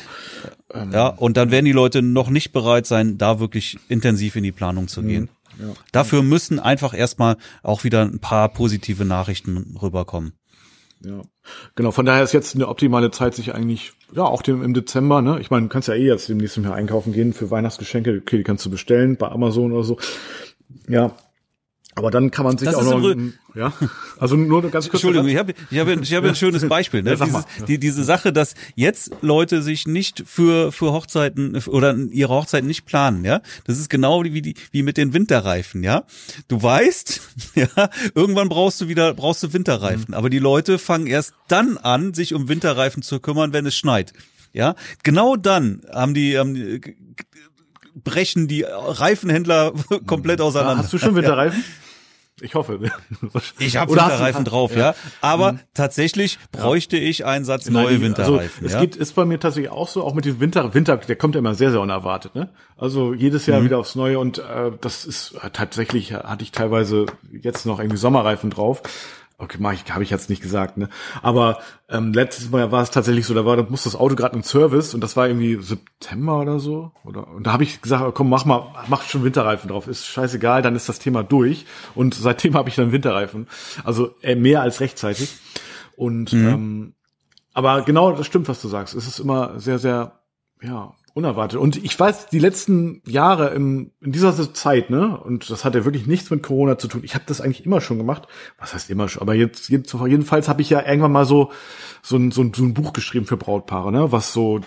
Ähm, 0.74 0.92
ja, 0.92 1.08
und 1.08 1.38
dann 1.38 1.52
werden 1.52 1.66
die 1.66 1.72
Leute 1.72 2.02
noch 2.02 2.30
nicht 2.30 2.52
bereit 2.52 2.86
sein, 2.86 3.18
da 3.18 3.40
wirklich 3.40 3.78
intensiv 3.88 4.36
in 4.36 4.44
die 4.44 4.52
Planung 4.52 4.88
zu 4.88 5.02
gehen. 5.02 5.30
Mhm, 5.58 5.68
ja. 5.68 5.74
Dafür 5.92 6.22
müssen 6.22 6.60
einfach 6.60 6.94
erstmal 6.94 7.38
auch 7.64 7.84
wieder 7.84 8.02
ein 8.02 8.20
paar 8.20 8.50
positive 8.50 9.06
Nachrichten 9.06 9.78
rüberkommen. 9.82 10.34
Ja, 11.02 11.22
genau. 11.76 11.92
Von 11.92 12.06
daher 12.06 12.24
ist 12.24 12.34
jetzt 12.34 12.56
eine 12.56 12.68
optimale 12.68 13.10
Zeit, 13.10 13.34
sich 13.34 13.56
eigentlich, 13.56 13.94
ja, 14.14 14.24
auch 14.24 14.42
dem, 14.42 14.62
im 14.62 14.74
Dezember, 14.74 15.22
ne? 15.22 15.40
Ich 15.40 15.50
meine, 15.50 15.64
du 15.64 15.70
kannst 15.70 15.88
ja 15.88 15.94
eh 15.94 16.06
jetzt 16.06 16.28
demnächst 16.28 16.58
Jahr 16.58 16.76
einkaufen 16.76 17.14
gehen 17.14 17.32
für 17.32 17.50
Weihnachtsgeschenke. 17.50 18.22
Okay, 18.22 18.38
die 18.38 18.44
kannst 18.44 18.66
du 18.66 18.70
bestellen 18.70 19.16
bei 19.16 19.30
Amazon 19.30 19.72
oder 19.72 19.84
so. 19.84 19.98
Ja, 20.90 21.16
aber 22.00 22.12
dann 22.12 22.32
kann 22.32 22.46
man 22.46 22.58
sich 22.58 22.68
das 22.68 22.76
auch 22.76 23.00
noch, 23.00 23.16
ja, 23.56 23.74
also 24.18 24.36
nur 24.36 24.62
ganz 24.64 24.90
kurz. 24.90 25.04
Entschuldigung, 25.04 25.28
ich 25.28 25.38
habe 25.38 25.54
ich 25.70 25.80
habe 25.80 25.94
ich 26.02 26.14
habe 26.14 26.30
ein 26.30 26.36
schönes 26.36 26.68
Beispiel, 26.68 27.04
ne? 27.04 27.16
Ja, 27.16 27.26
Dieses, 27.26 27.46
die, 27.68 27.78
diese 27.78 28.04
Sache, 28.04 28.34
dass 28.34 28.56
jetzt 28.76 29.12
Leute 29.22 29.62
sich 29.62 29.86
nicht 29.86 30.24
für 30.26 30.72
für 30.72 30.92
Hochzeiten 30.94 31.56
oder 31.68 31.96
ihre 31.96 32.34
Hochzeiten 32.34 32.68
nicht 32.68 32.86
planen, 32.86 33.26
ja? 33.26 33.42
Das 33.66 33.78
ist 33.78 33.90
genau 33.90 34.24
wie 34.24 34.42
die 34.42 34.56
wie 34.72 34.82
mit 34.82 34.98
den 34.98 35.14
Winterreifen, 35.14 35.84
ja? 35.84 36.06
Du 36.48 36.62
weißt, 36.62 37.22
ja, 37.56 37.90
irgendwann 38.16 38.50
brauchst 38.50 38.80
du 38.82 38.88
wieder 38.88 39.14
brauchst 39.14 39.44
du 39.44 39.54
Winterreifen, 39.54 40.06
mhm. 40.10 40.14
aber 40.14 40.30
die 40.30 40.40
Leute 40.40 40.80
fangen 40.80 41.08
erst 41.08 41.34
dann 41.48 41.78
an, 41.78 42.14
sich 42.14 42.34
um 42.34 42.48
Winterreifen 42.50 43.04
zu 43.04 43.20
kümmern, 43.20 43.54
wenn 43.54 43.66
es 43.66 43.76
schneit. 43.76 44.14
Ja, 44.54 44.76
genau 45.04 45.36
dann 45.36 45.84
haben 45.94 46.16
die, 46.16 46.38
haben 46.38 46.56
die 46.56 46.96
brechen 48.04 48.48
die 48.48 48.64
Reifenhändler 48.64 49.74
komplett 50.06 50.42
auseinander. 50.42 50.84
Hast 50.84 50.94
du 50.94 50.98
schon 50.98 51.16
Winterreifen? 51.16 51.64
Ich 52.42 52.56
hoffe. 52.56 52.80
Ich 53.60 53.78
habe 53.78 53.92
Winterreifen 53.92 54.46
drauf, 54.46 54.76
ja. 54.76 54.92
ja. 54.92 54.96
Aber 55.22 55.54
mhm. 55.54 55.60
tatsächlich 55.74 56.40
bräuchte 56.52 56.98
ich 56.98 57.26
einen 57.26 57.46
Satz 57.46 57.70
neue 57.70 57.88
also 57.88 58.02
Winterreifen. 58.02 58.40
Also, 58.40 58.66
es 58.66 58.74
ja? 58.74 58.80
geht, 58.80 58.96
ist 58.96 59.14
bei 59.14 59.26
mir 59.26 59.40
tatsächlich 59.40 59.72
auch 59.72 59.88
so, 59.88 60.04
auch 60.04 60.14
mit 60.14 60.26
dem 60.26 60.40
Winter, 60.40 60.74
Winter, 60.74 60.98
der 60.98 61.16
kommt 61.16 61.36
ja 61.36 61.40
immer 61.40 61.56
sehr, 61.56 61.72
sehr 61.72 61.82
unerwartet, 61.82 62.36
ne? 62.36 62.50
Also 62.78 63.14
jedes 63.14 63.46
Jahr 63.46 63.60
mhm. 63.60 63.66
wieder 63.66 63.78
aufs 63.78 63.96
Neue 63.96 64.20
und 64.20 64.40
äh, 64.40 64.72
das 64.80 65.06
ist 65.06 65.36
tatsächlich, 65.54 66.14
hatte 66.14 66.44
ich 66.44 66.52
teilweise 66.52 67.06
jetzt 67.32 67.66
noch 67.66 67.80
irgendwie 67.80 67.98
Sommerreifen 67.98 68.50
drauf. 68.50 68.82
Okay, 69.42 69.58
mach 69.58 69.72
ich, 69.72 69.90
habe 69.90 70.04
ich 70.04 70.10
jetzt 70.10 70.30
nicht 70.30 70.42
gesagt, 70.42 70.76
ne? 70.76 70.90
Aber 71.22 71.60
ähm, 71.88 72.12
letztes 72.12 72.50
Mal 72.50 72.74
war 72.74 72.84
es 72.84 72.92
tatsächlich 72.92 73.26
so, 73.26 73.34
da 73.34 73.46
war, 73.46 73.56
da 73.56 73.64
musste 73.64 73.88
das 73.90 73.98
Auto 73.98 74.16
gerade 74.16 74.36
im 74.36 74.44
Service 74.44 74.94
und 74.94 75.00
das 75.02 75.16
war 75.16 75.28
irgendwie 75.28 75.56
September 75.62 76.42
oder 76.42 76.60
so. 76.60 76.92
Oder 77.06 77.26
und 77.30 77.48
da 77.48 77.54
habe 77.54 77.64
ich 77.64 77.82
gesagt, 77.82 78.14
komm, 78.16 78.30
mach 78.30 78.44
mal, 78.44 78.68
mach 78.88 79.04
schon 79.04 79.24
Winterreifen 79.24 79.70
drauf. 79.70 79.88
Ist 79.88 80.06
scheißegal, 80.08 80.62
dann 80.62 80.76
ist 80.76 80.90
das 80.90 81.00
Thema 81.00 81.24
durch. 81.24 81.66
Und 81.96 82.14
seitdem 82.20 82.56
habe 82.56 82.68
ich 82.68 82.76
dann 82.76 82.92
Winterreifen. 82.92 83.48
Also 83.86 84.14
äh, 84.22 84.36
mehr 84.36 84.62
als 84.62 84.82
rechtzeitig. 84.82 85.34
Und 85.96 86.34
mhm. 86.34 86.48
ähm, 86.48 86.94
aber 87.54 87.82
genau, 87.84 88.12
das 88.12 88.28
stimmt, 88.28 88.50
was 88.50 88.62
du 88.62 88.68
sagst. 88.68 88.94
Es 88.94 89.08
ist 89.08 89.20
immer 89.20 89.58
sehr, 89.58 89.80
sehr, 89.80 90.20
ja, 90.62 90.94
unerwartet. 91.14 91.60
Und 91.60 91.84
ich 91.84 92.00
weiß, 92.00 92.28
die 92.28 92.40
letzten 92.40 93.02
Jahre 93.06 93.50
im, 93.50 93.92
in 94.02 94.12
dieser 94.12 94.34
Zeit, 94.54 94.90
ne, 94.90 95.18
und 95.20 95.50
das 95.50 95.66
hat 95.66 95.76
ja 95.76 95.86
wirklich 95.86 96.08
nichts 96.08 96.30
mit 96.30 96.44
Corona 96.44 96.78
zu 96.78 96.88
tun. 96.88 97.02
Ich 97.04 97.16
habe 97.16 97.26
das 97.28 97.42
eigentlich 97.42 97.66
immer 97.66 97.82
schon 97.82 97.98
gemacht. 97.98 98.28
Was 98.58 98.74
heißt 98.74 98.90
immer 98.90 99.08
schon? 99.08 99.22
Aber 99.22 99.36
jetzt, 99.36 99.70
jedenfalls 99.70 100.48
habe 100.48 100.62
ich 100.62 100.70
ja 100.70 100.86
irgendwann 100.86 101.12
mal 101.12 101.26
so 101.26 101.52
so 102.02 102.18
ein, 102.18 102.32
so 102.32 102.42
ein, 102.42 102.54
so 102.54 102.64
ein 102.64 102.74
Buch 102.74 102.94
geschrieben 102.94 103.26
für 103.26 103.38
Brautpaare, 103.38 103.92
ne, 103.92 104.12
was 104.12 104.34
so 104.34 104.62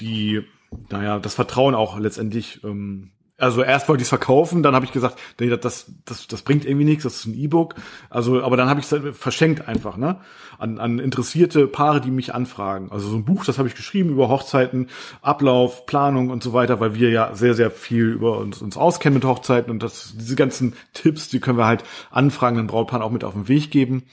die, 0.00 0.42
naja, 0.90 1.18
das 1.18 1.34
Vertrauen 1.34 1.74
auch 1.74 1.98
letztendlich 1.98 2.62
ähm, 2.64 3.10
also 3.40 3.62
erst 3.62 3.88
wollte 3.88 4.02
ich 4.02 4.06
es 4.06 4.10
verkaufen, 4.10 4.62
dann 4.62 4.74
habe 4.74 4.84
ich 4.84 4.92
gesagt, 4.92 5.18
das, 5.38 5.86
das, 6.04 6.26
das 6.26 6.42
bringt 6.42 6.64
irgendwie 6.64 6.84
nichts, 6.84 7.04
das 7.04 7.16
ist 7.16 7.26
ein 7.26 7.34
E-Book. 7.34 7.74
Also, 8.10 8.42
aber 8.42 8.56
dann 8.56 8.68
habe 8.68 8.80
ich 8.80 8.90
es 8.90 9.18
verschenkt 9.18 9.66
einfach, 9.66 9.96
ne? 9.96 10.20
An, 10.58 10.78
an 10.78 10.98
interessierte 10.98 11.66
Paare, 11.66 12.00
die 12.00 12.10
mich 12.10 12.34
anfragen. 12.34 12.92
Also 12.92 13.08
so 13.08 13.16
ein 13.16 13.24
Buch, 13.24 13.44
das 13.44 13.58
habe 13.58 13.68
ich 13.68 13.74
geschrieben 13.74 14.10
über 14.10 14.28
Hochzeiten, 14.28 14.88
Ablauf, 15.22 15.86
Planung 15.86 16.28
und 16.28 16.42
so 16.42 16.52
weiter, 16.52 16.80
weil 16.80 16.94
wir 16.94 17.10
ja 17.10 17.34
sehr, 17.34 17.54
sehr 17.54 17.70
viel 17.70 18.08
über 18.10 18.38
uns, 18.38 18.60
uns 18.60 18.76
auskennen 18.76 19.14
mit 19.14 19.24
Hochzeiten 19.24 19.70
und 19.70 19.82
das, 19.82 20.14
diese 20.16 20.36
ganzen 20.36 20.74
Tipps, 20.92 21.28
die 21.28 21.40
können 21.40 21.56
wir 21.56 21.66
halt 21.66 21.82
anfragenden 22.10 22.66
Brautpaaren 22.66 23.02
auch 23.02 23.10
mit 23.10 23.24
auf 23.24 23.32
den 23.32 23.48
Weg 23.48 23.70
geben. 23.70 24.04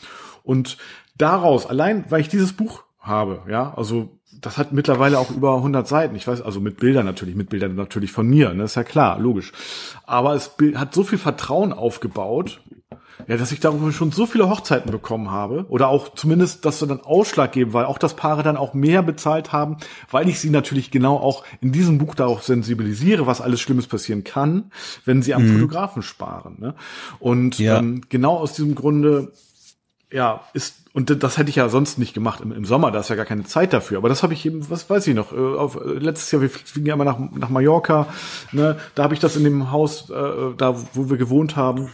Und 0.43 0.78
daraus, 1.17 1.65
allein 1.65 2.05
weil 2.09 2.21
ich 2.21 2.30
dieses 2.30 2.53
Buch 2.53 2.84
habe, 2.99 3.41
ja, 3.49 3.73
also 3.75 4.16
das 4.41 4.57
hat 4.57 4.71
mittlerweile 4.71 5.19
auch 5.19 5.31
über 5.31 5.55
100 5.55 5.88
Seiten. 5.88 6.15
Ich 6.15 6.27
weiß, 6.27 6.41
also 6.41 6.59
mit 6.59 6.77
Bildern 6.77 7.05
natürlich, 7.05 7.35
mit 7.35 7.49
Bildern 7.49 7.75
natürlich 7.75 8.11
von 8.11 8.27
mir, 8.27 8.53
ne, 8.53 8.63
ist 8.63 8.75
ja 8.75 8.83
klar, 8.83 9.19
logisch. 9.19 9.51
Aber 10.05 10.35
es 10.35 10.51
hat 10.75 10.93
so 10.93 11.03
viel 11.03 11.17
Vertrauen 11.17 11.73
aufgebaut, 11.73 12.61
ja, 13.27 13.35
dass 13.35 13.51
ich 13.51 13.59
darüber 13.59 13.91
schon 13.91 14.11
so 14.11 14.25
viele 14.25 14.47
Hochzeiten 14.49 14.91
bekommen 14.91 15.31
habe 15.31 15.65
oder 15.69 15.89
auch 15.89 16.13
zumindest, 16.13 16.65
dass 16.65 16.79
sie 16.79 16.88
dann 16.88 17.01
Ausschlag 17.01 17.51
geben, 17.51 17.73
weil 17.73 17.85
auch 17.85 17.97
das 17.97 18.15
Paare 18.15 18.43
dann 18.43 18.57
auch 18.57 18.73
mehr 18.73 19.01
bezahlt 19.01 19.51
haben, 19.51 19.77
weil 20.11 20.29
ich 20.29 20.39
sie 20.39 20.49
natürlich 20.49 20.91
genau 20.91 21.17
auch 21.17 21.43
in 21.59 21.71
diesem 21.71 21.97
Buch 21.97 22.15
darauf 22.15 22.43
sensibilisiere, 22.43 23.25
was 23.25 23.41
alles 23.41 23.59
Schlimmes 23.59 23.88
passieren 23.88 24.23
kann, 24.23 24.71
wenn 25.03 25.21
sie 25.23 25.33
am 25.33 25.45
mhm. 25.45 25.53
Fotografen 25.53 26.03
sparen. 26.03 26.57
Ne? 26.59 26.75
Und 27.19 27.57
ja. 27.59 27.79
ähm, 27.79 28.01
genau 28.07 28.38
aus 28.38 28.53
diesem 28.53 28.75
Grunde 28.75 29.33
ja, 30.11 30.41
ist, 30.53 30.85
und 30.98 31.24
das 31.24 31.38
hätte 31.38 31.52
ich 31.52 31.58
ja 31.58 31.70
sonst 31.70 32.00
nicht 32.00 32.16
gemacht 32.16 32.41
im, 32.41 32.52
im 32.52 32.66
Sommer, 32.66 32.89
da 32.89 33.02
ist 33.02 33.12
ja 33.12 33.16
gar 33.16 33.24
keine 33.24 33.43
Zeit 33.43 33.72
dafür. 33.72 34.00
Aber 34.00 34.10
das 34.10 34.24
habe 34.24 34.34
ich 34.34 34.43
eben, 34.48 34.68
was 34.72 34.89
weiß 34.89 35.06
ich 35.06 35.14
noch, 35.14 35.32
äh, 35.32 35.36
auf, 35.36 35.76
äh, 35.76 35.89
letztes 35.89 36.32
Jahr, 36.32 36.41
wir 36.41 36.50
fliegen 36.50 36.88
ja 36.88 36.95
immer 36.95 37.06
nach, 37.06 37.20
nach 37.20 37.50
Mallorca, 37.50 38.08
ne, 38.52 38.80
da 38.95 39.04
habe 39.04 39.14
ich 39.14 39.20
das 39.20 39.36
in 39.36 39.43
dem 39.43 39.70
Haus, 39.70 40.10
äh, 40.10 40.56
da 40.58 40.76
wo 40.93 41.08
wir 41.12 41.18
gewohnt 41.18 41.56
haben, 41.56 41.91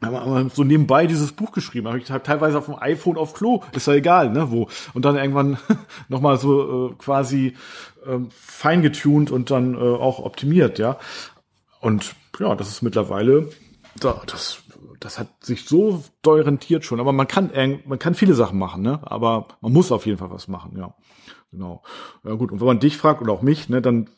aber 0.00 0.48
so 0.54 0.62
nebenbei 0.62 1.08
dieses 1.08 1.32
Buch 1.32 1.50
geschrieben. 1.50 1.88
Habe 1.88 1.98
ich 1.98 2.04
teilweise 2.04 2.58
auf 2.58 2.66
dem 2.66 2.76
iPhone 2.78 3.16
auf 3.16 3.34
Klo, 3.34 3.64
ist 3.72 3.88
ja 3.88 3.94
egal, 3.94 4.30
ne, 4.30 4.52
wo. 4.52 4.68
Und 4.94 5.04
dann 5.04 5.16
irgendwann 5.16 5.58
nochmal 6.08 6.38
so 6.38 6.90
äh, 6.90 6.94
quasi 6.98 7.56
äh, 8.06 8.18
feingetuned 8.30 9.32
und 9.32 9.50
dann 9.50 9.74
äh, 9.74 9.78
auch 9.78 10.20
optimiert, 10.20 10.78
ja. 10.78 10.96
Und 11.80 12.14
ja, 12.38 12.54
das 12.54 12.68
ist 12.68 12.82
mittlerweile, 12.82 13.48
da, 13.98 14.22
das 14.26 14.62
das 15.00 15.18
hat 15.18 15.28
sich 15.44 15.64
so 15.64 16.02
doll 16.22 16.42
rentiert 16.42 16.84
schon. 16.84 17.00
Aber 17.00 17.12
man 17.12 17.28
kann, 17.28 17.50
man 17.84 17.98
kann 17.98 18.14
viele 18.14 18.34
Sachen 18.34 18.58
machen, 18.58 18.82
ne? 18.82 19.00
Aber 19.02 19.48
man 19.60 19.72
muss 19.72 19.92
auf 19.92 20.06
jeden 20.06 20.18
Fall 20.18 20.30
was 20.30 20.48
machen, 20.48 20.76
ja. 20.76 20.94
Genau. 21.50 21.82
Ja 22.24 22.34
gut, 22.34 22.50
und 22.50 22.60
wenn 22.60 22.66
man 22.66 22.80
dich 22.80 22.96
fragt 22.96 23.20
oder 23.20 23.32
auch 23.32 23.42
mich, 23.42 23.68
ne, 23.68 23.82
dann 23.82 24.08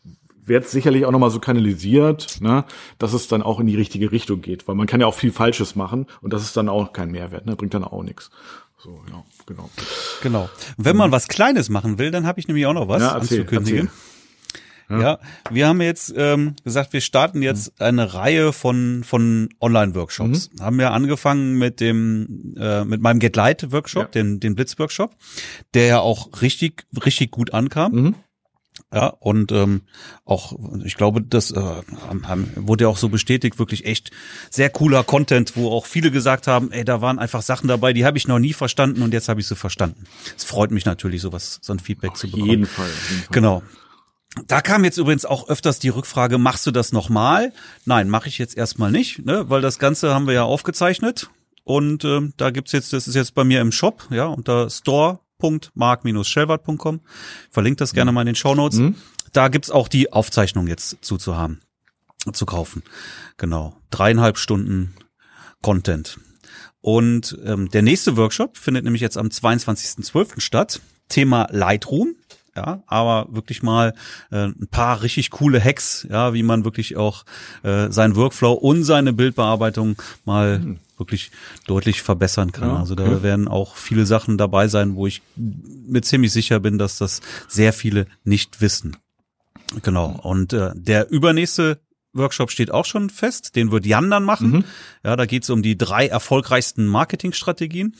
wird 0.46 0.66
es 0.66 0.70
sicherlich 0.70 1.04
auch 1.06 1.10
nochmal 1.10 1.30
so 1.30 1.40
kanalisiert, 1.40 2.40
ne, 2.40 2.64
dass 2.98 3.12
es 3.12 3.28
dann 3.28 3.42
auch 3.42 3.60
in 3.60 3.66
die 3.66 3.76
richtige 3.76 4.12
Richtung 4.12 4.40
geht. 4.40 4.68
Weil 4.68 4.74
man 4.74 4.86
kann 4.86 5.00
ja 5.00 5.06
auch 5.06 5.14
viel 5.14 5.32
Falsches 5.32 5.74
machen 5.74 6.06
und 6.20 6.32
das 6.32 6.42
ist 6.42 6.56
dann 6.56 6.68
auch 6.68 6.92
kein 6.92 7.10
Mehrwert, 7.10 7.46
ne? 7.46 7.56
Bringt 7.56 7.74
dann 7.74 7.84
auch 7.84 8.02
nichts. 8.02 8.30
So, 8.78 9.02
ja, 9.10 9.24
genau. 9.46 9.70
Genau. 10.22 10.48
Wenn 10.76 10.96
man 10.96 11.10
was 11.10 11.28
Kleines 11.28 11.70
machen 11.70 11.98
will, 11.98 12.10
dann 12.10 12.26
habe 12.26 12.38
ich 12.38 12.48
nämlich 12.48 12.66
auch 12.66 12.74
noch 12.74 12.86
was 12.86 13.02
ja, 13.02 13.16
erzähl, 13.16 13.40
anzukündigen. 13.40 13.86
Erzähl. 13.86 14.13
Ja. 14.88 15.00
ja, 15.00 15.18
wir 15.50 15.68
haben 15.68 15.80
jetzt 15.80 16.12
ähm, 16.16 16.54
gesagt, 16.64 16.92
wir 16.92 17.00
starten 17.00 17.42
jetzt 17.42 17.78
mhm. 17.78 17.86
eine 17.86 18.14
Reihe 18.14 18.52
von 18.52 19.02
von 19.04 19.48
Online-Workshops. 19.60 20.50
Mhm. 20.52 20.62
Haben 20.62 20.78
wir 20.78 20.92
angefangen 20.92 21.54
mit 21.54 21.80
dem 21.80 22.54
äh, 22.58 22.84
mit 22.84 23.00
meinem 23.00 23.18
Get 23.18 23.36
Light 23.36 23.72
Workshop, 23.72 24.02
ja. 24.14 24.22
den 24.22 24.40
den 24.40 24.54
Blitz 24.54 24.78
Workshop, 24.78 25.16
der 25.72 25.86
ja 25.86 26.00
auch 26.00 26.42
richtig 26.42 26.86
richtig 27.04 27.30
gut 27.30 27.54
ankam. 27.54 27.92
Mhm. 27.92 28.14
Ja, 28.92 29.08
und 29.08 29.50
ähm, 29.50 29.82
auch, 30.24 30.52
ich 30.84 30.96
glaube, 30.96 31.20
das 31.20 31.50
äh, 31.50 31.60
haben, 32.22 32.50
wurde 32.54 32.84
ja 32.84 32.88
auch 32.88 32.96
so 32.96 33.08
bestätigt, 33.08 33.58
wirklich 33.58 33.86
echt 33.86 34.10
sehr 34.50 34.70
cooler 34.70 35.02
Content, 35.02 35.56
wo 35.56 35.70
auch 35.70 35.86
viele 35.86 36.12
gesagt 36.12 36.46
haben, 36.46 36.70
ey, 36.70 36.84
da 36.84 37.00
waren 37.00 37.18
einfach 37.18 37.42
Sachen 37.42 37.66
dabei, 37.66 37.92
die 37.92 38.04
habe 38.04 38.18
ich 38.18 38.28
noch 38.28 38.38
nie 38.38 38.52
verstanden 38.52 39.02
und 39.02 39.12
jetzt 39.12 39.28
habe 39.28 39.40
ich 39.40 39.48
sie 39.48 39.56
verstanden. 39.56 40.04
Es 40.36 40.44
freut 40.44 40.70
mich 40.70 40.84
natürlich, 40.84 41.22
sowas, 41.22 41.58
so 41.60 41.72
ein 41.72 41.80
Feedback 41.80 42.12
Auf 42.12 42.18
zu 42.18 42.30
bekommen. 42.30 42.50
Jeden 42.50 42.66
Fall, 42.66 42.86
auf 42.86 43.10
jeden 43.10 43.22
Fall. 43.22 43.32
Genau. 43.32 43.62
Da 44.46 44.60
kam 44.60 44.84
jetzt 44.84 44.98
übrigens 44.98 45.24
auch 45.24 45.48
öfters 45.48 45.78
die 45.78 45.90
Rückfrage, 45.90 46.36
machst 46.38 46.66
du 46.66 46.72
das 46.72 46.90
nochmal? 46.92 47.52
Nein, 47.84 48.08
mache 48.08 48.28
ich 48.28 48.38
jetzt 48.38 48.56
erstmal 48.56 48.90
nicht, 48.90 49.24
ne? 49.24 49.48
weil 49.48 49.60
das 49.60 49.78
Ganze 49.78 50.12
haben 50.12 50.26
wir 50.26 50.34
ja 50.34 50.42
aufgezeichnet. 50.42 51.30
Und 51.62 52.02
äh, 52.04 52.32
da 52.36 52.50
gibt's 52.50 52.72
jetzt, 52.72 52.92
das 52.92 53.06
ist 53.08 53.14
jetzt 53.14 53.34
bei 53.34 53.44
mir 53.44 53.60
im 53.60 53.70
Shop, 53.72 54.08
ja, 54.10 54.26
unter 54.26 54.68
store.mark-schellwart.com. 54.68 57.00
Verlinkt 57.50 57.80
das 57.80 57.94
gerne 57.94 58.12
mal 58.12 58.20
in 58.22 58.26
den 58.26 58.34
Show 58.34 58.54
Notes. 58.54 58.78
Mhm. 58.78 58.96
Da 59.32 59.48
gibt's 59.48 59.70
auch 59.70 59.88
die 59.88 60.12
Aufzeichnung 60.12 60.66
jetzt 60.66 60.98
zuzuhaben, 61.00 61.62
zu 62.32 62.44
kaufen. 62.44 62.82
Genau. 63.38 63.80
Dreieinhalb 63.90 64.36
Stunden 64.38 64.94
Content. 65.62 66.18
Und 66.80 67.38
ähm, 67.44 67.70
der 67.70 67.82
nächste 67.82 68.16
Workshop 68.18 68.58
findet 68.58 68.84
nämlich 68.84 69.00
jetzt 69.00 69.16
am 69.16 69.28
22.12. 69.28 70.40
statt. 70.40 70.82
Thema 71.08 71.46
Lightroom 71.50 72.16
ja, 72.56 72.82
aber 72.86 73.26
wirklich 73.34 73.62
mal 73.62 73.94
äh, 74.30 74.46
ein 74.46 74.68
paar 74.70 75.02
richtig 75.02 75.30
coole 75.30 75.62
Hacks, 75.62 76.06
ja, 76.08 76.34
wie 76.34 76.42
man 76.42 76.64
wirklich 76.64 76.96
auch 76.96 77.24
äh, 77.62 77.90
seinen 77.90 78.16
Workflow 78.16 78.52
und 78.52 78.84
seine 78.84 79.12
Bildbearbeitung 79.12 79.96
mal 80.24 80.60
mhm. 80.60 80.78
wirklich 80.96 81.30
deutlich 81.66 82.02
verbessern 82.02 82.52
kann. 82.52 82.68
Ja, 82.68 82.78
also 82.78 82.94
da 82.94 83.04
okay. 83.04 83.22
werden 83.22 83.48
auch 83.48 83.76
viele 83.76 84.06
Sachen 84.06 84.38
dabei 84.38 84.68
sein, 84.68 84.94
wo 84.94 85.06
ich 85.06 85.22
mir 85.36 86.02
ziemlich 86.02 86.32
sicher 86.32 86.60
bin, 86.60 86.78
dass 86.78 86.98
das 86.98 87.20
sehr 87.48 87.72
viele 87.72 88.06
nicht 88.22 88.60
wissen. 88.60 88.96
Genau. 89.82 90.18
Und 90.22 90.52
äh, 90.52 90.70
der 90.74 91.10
übernächste 91.10 91.80
Workshop 92.12 92.50
steht 92.50 92.70
auch 92.70 92.84
schon 92.84 93.10
fest. 93.10 93.56
Den 93.56 93.72
wird 93.72 93.86
Jan 93.86 94.10
dann 94.10 94.24
machen. 94.24 94.50
Mhm. 94.50 94.64
Ja, 95.04 95.16
da 95.16 95.26
geht 95.26 95.42
es 95.42 95.50
um 95.50 95.62
die 95.62 95.76
drei 95.76 96.06
erfolgreichsten 96.06 96.86
Marketingstrategien. 96.86 97.96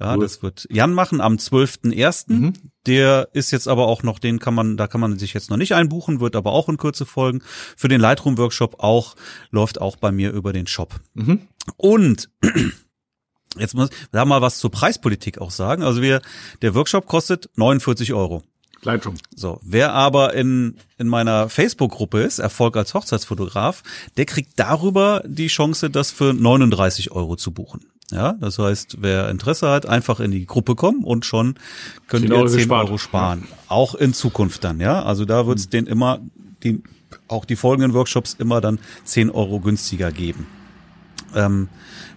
Ja, 0.00 0.14
cool. 0.14 0.20
das 0.20 0.42
wird 0.42 0.66
Jan 0.70 0.92
machen 0.92 1.20
am 1.20 1.36
12.01. 1.36 2.32
Mhm. 2.32 2.52
Der 2.86 3.28
ist 3.32 3.50
jetzt 3.50 3.66
aber 3.66 3.86
auch 3.86 4.02
noch, 4.02 4.18
den 4.18 4.38
kann 4.38 4.54
man, 4.54 4.76
da 4.76 4.86
kann 4.86 5.00
man 5.00 5.18
sich 5.18 5.34
jetzt 5.34 5.50
noch 5.50 5.56
nicht 5.56 5.74
einbuchen, 5.74 6.20
wird 6.20 6.36
aber 6.36 6.52
auch 6.52 6.68
in 6.68 6.76
Kürze 6.76 7.04
folgen. 7.04 7.42
Für 7.76 7.88
den 7.88 8.00
Lightroom 8.00 8.38
Workshop 8.38 8.76
auch, 8.78 9.16
läuft 9.50 9.80
auch 9.80 9.96
bei 9.96 10.12
mir 10.12 10.30
über 10.30 10.52
den 10.52 10.66
Shop. 10.66 10.94
Mhm. 11.14 11.48
Und 11.76 12.30
jetzt 13.58 13.74
muss 13.74 13.90
ich 13.90 13.96
da 14.12 14.24
mal 14.24 14.40
was 14.40 14.58
zur 14.58 14.70
Preispolitik 14.70 15.38
auch 15.38 15.50
sagen. 15.50 15.82
Also 15.82 16.00
wir, 16.00 16.22
der 16.62 16.74
Workshop 16.74 17.06
kostet 17.06 17.50
49 17.56 18.14
Euro. 18.14 18.42
Lightroom. 18.82 19.16
So, 19.34 19.58
wer 19.62 19.92
aber 19.92 20.34
in, 20.34 20.76
in 20.98 21.08
meiner 21.08 21.48
Facebook-Gruppe 21.48 22.20
ist, 22.22 22.38
Erfolg 22.38 22.76
als 22.76 22.94
Hochzeitsfotograf, 22.94 23.82
der 24.16 24.24
kriegt 24.24 24.52
darüber 24.56 25.24
die 25.26 25.48
Chance, 25.48 25.90
das 25.90 26.12
für 26.12 26.32
39 26.32 27.10
Euro 27.10 27.34
zu 27.34 27.50
buchen. 27.50 27.84
Ja, 28.10 28.32
das 28.34 28.58
heißt, 28.58 28.98
wer 29.00 29.28
Interesse 29.28 29.68
hat, 29.68 29.84
einfach 29.84 30.18
in 30.20 30.30
die 30.30 30.46
Gruppe 30.46 30.74
kommen 30.74 31.04
und 31.04 31.26
schon 31.26 31.56
könnt 32.06 32.26
10 32.26 32.32
ihr 32.32 32.46
10 32.46 32.56
gespart. 32.56 32.86
Euro 32.88 32.98
sparen. 32.98 33.46
Ja. 33.50 33.56
Auch 33.68 33.94
in 33.94 34.14
Zukunft 34.14 34.64
dann, 34.64 34.80
ja. 34.80 35.02
Also 35.02 35.26
da 35.26 35.46
wird 35.46 35.58
es 35.58 35.66
mhm. 35.66 35.70
den 35.70 35.86
immer, 35.86 36.20
die, 36.62 36.82
auch 37.28 37.44
die 37.44 37.56
folgenden 37.56 37.92
Workshops 37.92 38.34
immer 38.38 38.62
dann 38.62 38.78
10 39.04 39.30
Euro 39.30 39.60
günstiger 39.60 40.10
geben. 40.10 40.46
Ähm, 41.34 41.68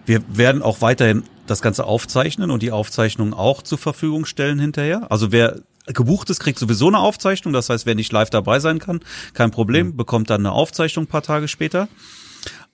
wir 0.06 0.22
werden 0.28 0.62
auch 0.62 0.80
weiterhin 0.80 1.24
das 1.46 1.60
Ganze 1.60 1.84
aufzeichnen 1.84 2.50
und 2.50 2.62
die 2.62 2.72
Aufzeichnung 2.72 3.34
auch 3.34 3.60
zur 3.60 3.76
Verfügung 3.76 4.24
stellen 4.24 4.58
hinterher. 4.58 5.10
Also 5.10 5.30
wer 5.30 5.60
gebucht 5.86 6.30
ist, 6.30 6.40
kriegt 6.40 6.58
sowieso 6.58 6.88
eine 6.88 7.00
Aufzeichnung. 7.00 7.52
Das 7.52 7.68
heißt, 7.68 7.84
wer 7.84 7.94
nicht 7.94 8.12
live 8.12 8.30
dabei 8.30 8.60
sein 8.60 8.78
kann, 8.78 9.00
kein 9.34 9.50
Problem, 9.50 9.88
mhm. 9.88 9.96
bekommt 9.96 10.30
dann 10.30 10.40
eine 10.40 10.52
Aufzeichnung 10.52 11.04
ein 11.04 11.08
paar 11.08 11.22
Tage 11.22 11.48
später. 11.48 11.88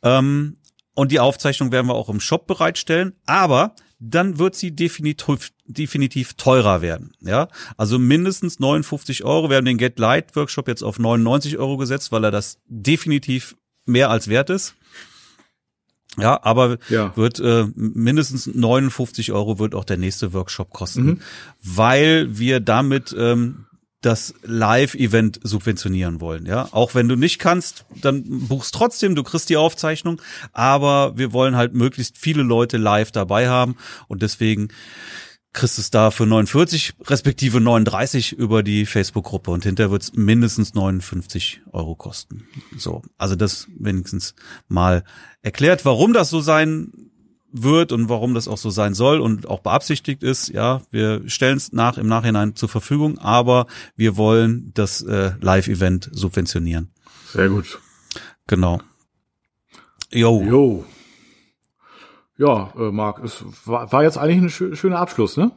Ähm, 0.03 0.58
Und 0.99 1.13
die 1.13 1.21
Aufzeichnung 1.21 1.71
werden 1.71 1.87
wir 1.87 1.95
auch 1.95 2.09
im 2.09 2.19
Shop 2.19 2.49
bereitstellen. 2.49 3.13
Aber 3.25 3.77
dann 4.01 4.41
wird 4.41 4.57
sie 4.57 4.75
definitiv, 4.75 5.53
definitiv 5.65 6.35
teurer 6.35 6.83
werden. 6.83 7.13
Ja, 7.21 7.47
also 7.77 8.01
mindestens 8.01 8.59
59 8.59 9.23
Euro. 9.23 9.49
Wir 9.49 9.59
haben 9.59 9.65
den 9.65 9.79
Get 9.79 10.01
Light 10.01 10.35
Workshop 10.35 10.67
jetzt 10.67 10.83
auf 10.83 10.99
99 10.99 11.57
Euro 11.57 11.77
gesetzt, 11.77 12.11
weil 12.11 12.25
er 12.25 12.33
das 12.33 12.59
definitiv 12.67 13.55
mehr 13.87 14.11
als 14.11 14.27
wert 14.27 14.51
ist. 14.51 14.75
Ja, 16.17 16.43
aber 16.43 16.79
ja. 16.89 17.17
wird 17.17 17.39
äh, 17.39 17.67
mindestens 17.77 18.49
59 18.49 19.31
Euro 19.31 19.61
wird 19.61 19.77
auch 19.77 19.85
der 19.85 19.99
nächste 19.99 20.33
Workshop 20.33 20.71
kosten, 20.71 21.05
mhm. 21.05 21.21
weil 21.63 22.37
wir 22.41 22.59
damit 22.59 23.15
ähm, 23.17 23.68
das 24.01 24.35
Live-Event 24.43 25.41
subventionieren 25.43 26.21
wollen. 26.21 26.47
Ja, 26.47 26.69
auch 26.73 26.95
wenn 26.95 27.09
du 27.09 27.17
nicht 27.17 27.39
kannst, 27.39 27.85
dann 28.01 28.25
buchst 28.49 28.75
trotzdem, 28.75 29.15
du 29.15 29.25
kriegst 29.25 29.51
die 29.51 29.57
Aufzeichnung, 29.57 30.21
aber 30.53 31.17
wir 31.17 31.33
wollen 31.33 31.57
halt 31.57 31.75
möglichst 31.75 32.17
viele 32.19 32.43
Leute 32.43 32.77
live 32.77 33.11
dabei 33.11 33.49
haben 33.49 33.77
und 34.07 34.23
deswegen 34.23 34.69
kriegst 35.53 35.79
du 35.79 35.81
es 35.81 35.91
da 35.91 36.11
für 36.13 36.27
49 36.27 36.95
respektive 37.07 37.61
39 37.61 38.33
über 38.33 38.63
die 38.63 38.87
Facebook-Gruppe 38.87 39.51
und 39.51 39.65
hinterher 39.65 39.91
wird 39.91 40.03
es 40.03 40.13
mindestens 40.13 40.75
59 40.75 41.63
Euro 41.73 41.97
kosten. 41.97 42.47
So, 42.77 43.03
also 43.17 43.35
das 43.35 43.67
wenigstens 43.77 44.35
mal 44.69 45.03
erklärt, 45.43 45.85
warum 45.85 46.13
das 46.13 46.31
so 46.31 46.41
sein 46.41 46.93
wird 47.53 47.93
und 47.93 48.09
warum 48.09 48.35
das 48.35 48.49
auch 48.49 48.59
so 48.59 48.71
sein 48.71 48.95
soll 48.95 49.21
und 49.21 49.49
auch 49.49 49.61
beabsichtigt 49.61 50.23
ist. 50.23 50.49
Ja, 50.49 50.83
wir 50.91 51.29
stellen 51.29 51.57
es 51.57 51.73
nach 51.73 51.99
im 51.99 52.07
Nachhinein 52.07 52.55
zur 52.55 52.69
Verfügung, 52.69 53.19
aber 53.19 53.67
wir 53.97 54.17
wollen 54.17 54.73
das 54.75 55.03
äh, 55.03 55.33
Live-Event 55.41 56.11
subventionieren. 56.13 56.91
Sehr 57.33 57.49
gut. 57.49 57.81
Genau. 58.47 58.81
Jo. 60.11 60.43
Jo. 60.43 60.85
Ja, 62.37 62.73
äh, 62.77 62.91
Marc, 62.93 63.23
es 63.23 63.45
war, 63.65 63.91
war 63.93 64.03
jetzt 64.03 64.17
eigentlich 64.17 64.39
ein 64.39 64.51
schö 64.51 64.77
schöner 64.77 64.99
Abschluss, 64.99 65.37
ne? 65.37 65.51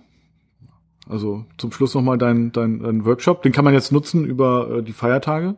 Also 1.08 1.46
zum 1.58 1.72
Schluss 1.72 1.94
nochmal 1.94 2.18
dein, 2.18 2.52
dein, 2.52 2.80
dein 2.80 3.06
Workshop. 3.06 3.44
Den 3.44 3.52
kann 3.52 3.66
man 3.66 3.74
jetzt 3.74 3.92
nutzen 3.92 4.26
über 4.26 4.78
äh, 4.78 4.84
die 4.84 4.94
Feiertage. 4.94 5.58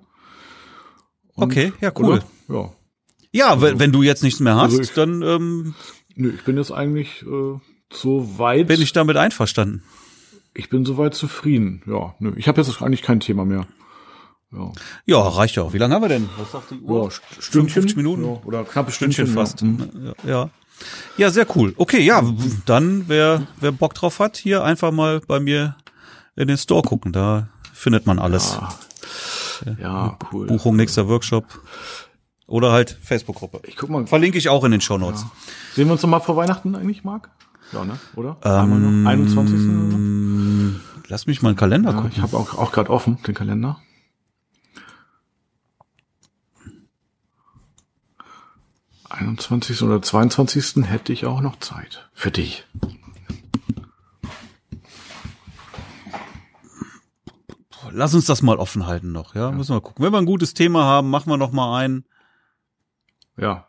Und, 1.36 1.44
okay, 1.52 1.74
ja, 1.80 1.92
cool. 1.98 2.06
Oder? 2.06 2.24
Ja. 2.50 2.72
Ja, 3.36 3.50
also, 3.50 3.80
wenn 3.80 3.92
du 3.92 4.04
jetzt 4.04 4.22
nichts 4.22 4.40
mehr 4.40 4.56
hast, 4.56 4.78
also 4.78 4.82
ich, 4.82 4.94
dann 4.94 5.24
ähm, 5.24 5.74
Nö, 6.16 6.32
ich 6.34 6.44
bin 6.44 6.58
jetzt 6.58 6.72
eigentlich 6.72 7.24
äh, 7.24 7.60
so 7.92 8.38
weit. 8.38 8.68
Bin 8.68 8.82
ich 8.82 8.94
damit 8.94 9.18
einverstanden? 9.18 9.84
Ich 10.54 10.70
bin 10.70 10.86
soweit 10.86 11.14
zufrieden. 11.16 11.82
Ja, 11.88 12.16
nö, 12.20 12.34
ich 12.36 12.48
habe 12.48 12.62
jetzt 12.62 12.82
eigentlich 12.82 13.02
kein 13.02 13.20
Thema 13.20 13.46
mehr. 13.46 13.66
Ja. 14.52 14.72
ja, 15.06 15.20
reicht 15.20 15.56
ja 15.56 15.64
auch. 15.64 15.74
Wie 15.74 15.80
lange 15.80 15.96
haben 15.96 16.04
wir 16.04 16.10
denn? 16.10 16.30
Was 16.38 16.52
sagt 16.52 16.70
die 16.70 16.80
Uhr? 16.80 17.06
Ja, 17.06 17.10
Stündchen, 17.40 17.82
50 17.82 17.98
Minuten 17.98 18.24
ja, 18.24 18.40
oder 18.46 18.64
knappe 18.64 18.92
Stündchen, 18.92 19.26
Stündchen 19.26 19.46
fast. 19.46 19.64
Ja. 20.24 20.30
ja. 20.30 20.50
Ja, 21.18 21.30
sehr 21.30 21.48
cool. 21.56 21.74
Okay, 21.78 22.02
ja, 22.02 22.24
dann 22.66 23.06
wer 23.08 23.48
wer 23.60 23.72
Bock 23.72 23.94
drauf 23.94 24.20
hat, 24.20 24.38
hier 24.38 24.64
einfach 24.64 24.92
mal 24.92 25.22
bei 25.22 25.40
mir 25.40 25.76
in 26.36 26.48
den 26.48 26.58
Store 26.58 26.82
gucken. 26.82 27.14
Da 27.14 27.50
findet 27.74 28.06
man 28.06 28.20
alles. 28.20 28.60
Ja, 29.66 29.76
ja 29.80 30.20
cool. 30.32 30.48
Buchung 30.48 30.76
nächster 30.76 31.08
Workshop. 31.08 31.46
Oder 32.54 32.72
halt 32.72 33.00
Facebook-Gruppe. 33.02 33.62
Ich 33.66 33.76
guck 33.76 33.90
mal. 33.90 34.06
Verlinke 34.06 34.38
ich 34.38 34.48
auch 34.48 34.64
in 34.64 34.70
den 34.70 34.80
Show 34.80 35.00
Notes. 35.00 35.24
Ja. 35.24 35.32
Sehen 35.74 35.88
wir 35.88 35.94
uns 35.94 36.04
noch 36.04 36.10
mal 36.12 36.20
vor 36.20 36.36
Weihnachten 36.36 36.76
eigentlich, 36.76 37.04
Marc? 37.04 37.32
Ja, 37.72 37.84
ne? 37.84 37.98
Oder? 38.16 38.38
Ähm, 38.44 39.08
21. 39.08 40.80
Lass 41.08 41.26
mich 41.26 41.42
mal 41.42 41.50
einen 41.50 41.58
Kalender 41.58 41.90
ja, 41.90 41.96
gucken. 41.96 42.12
Ich 42.14 42.22
habe 42.22 42.38
auch, 42.38 42.54
auch 42.54 42.72
gerade 42.72 42.92
offen, 42.92 43.18
den 43.26 43.34
Kalender. 43.34 43.82
Einundzwanzigsten 49.10 49.88
oder 49.88 50.04
zweiundzwanzigsten 50.04 50.84
hätte 50.84 51.12
ich 51.12 51.26
auch 51.26 51.42
noch 51.42 51.58
Zeit. 51.58 52.08
Für 52.14 52.30
dich. 52.30 52.68
Lass 57.90 58.14
uns 58.14 58.28
das 58.28 58.44
mal 58.44 58.58
offen 58.58 58.86
halten 58.86 59.12
noch, 59.12 59.34
ja? 59.34 59.50
ja? 59.50 59.52
Müssen 59.52 59.76
wir 59.76 59.82
gucken. 59.82 60.06
Wenn 60.06 60.14
wir 60.14 60.20
ein 60.20 60.28
gutes 60.28 60.54
Thema 60.54 60.84
haben, 60.84 61.10
machen 61.10 61.32
wir 61.32 61.38
noch 61.38 61.52
mal 61.52 61.80
ein. 61.80 62.06
Ja. 63.38 63.68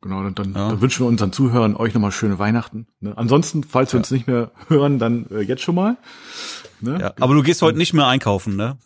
Genau, 0.00 0.22
dann, 0.22 0.34
dann, 0.34 0.52
ja. 0.52 0.68
dann 0.68 0.80
wünschen 0.82 1.04
wir 1.04 1.08
unseren 1.08 1.32
Zuhörern 1.32 1.76
euch 1.76 1.94
nochmal 1.94 2.12
schöne 2.12 2.38
Weihnachten. 2.38 2.86
Ne? 3.00 3.16
Ansonsten, 3.16 3.64
falls 3.64 3.92
wir 3.92 3.98
ja. 3.98 4.00
uns 4.02 4.10
nicht 4.10 4.26
mehr 4.26 4.50
hören, 4.68 4.98
dann 4.98 5.26
äh, 5.30 5.40
jetzt 5.40 5.62
schon 5.62 5.74
mal. 5.74 5.96
Ne? 6.80 6.98
Ja, 7.00 7.14
aber 7.20 7.34
du 7.34 7.42
gehst 7.42 7.62
heute 7.62 7.78
nicht 7.78 7.94
mehr 7.94 8.06
einkaufen, 8.06 8.54
ne? 8.54 8.76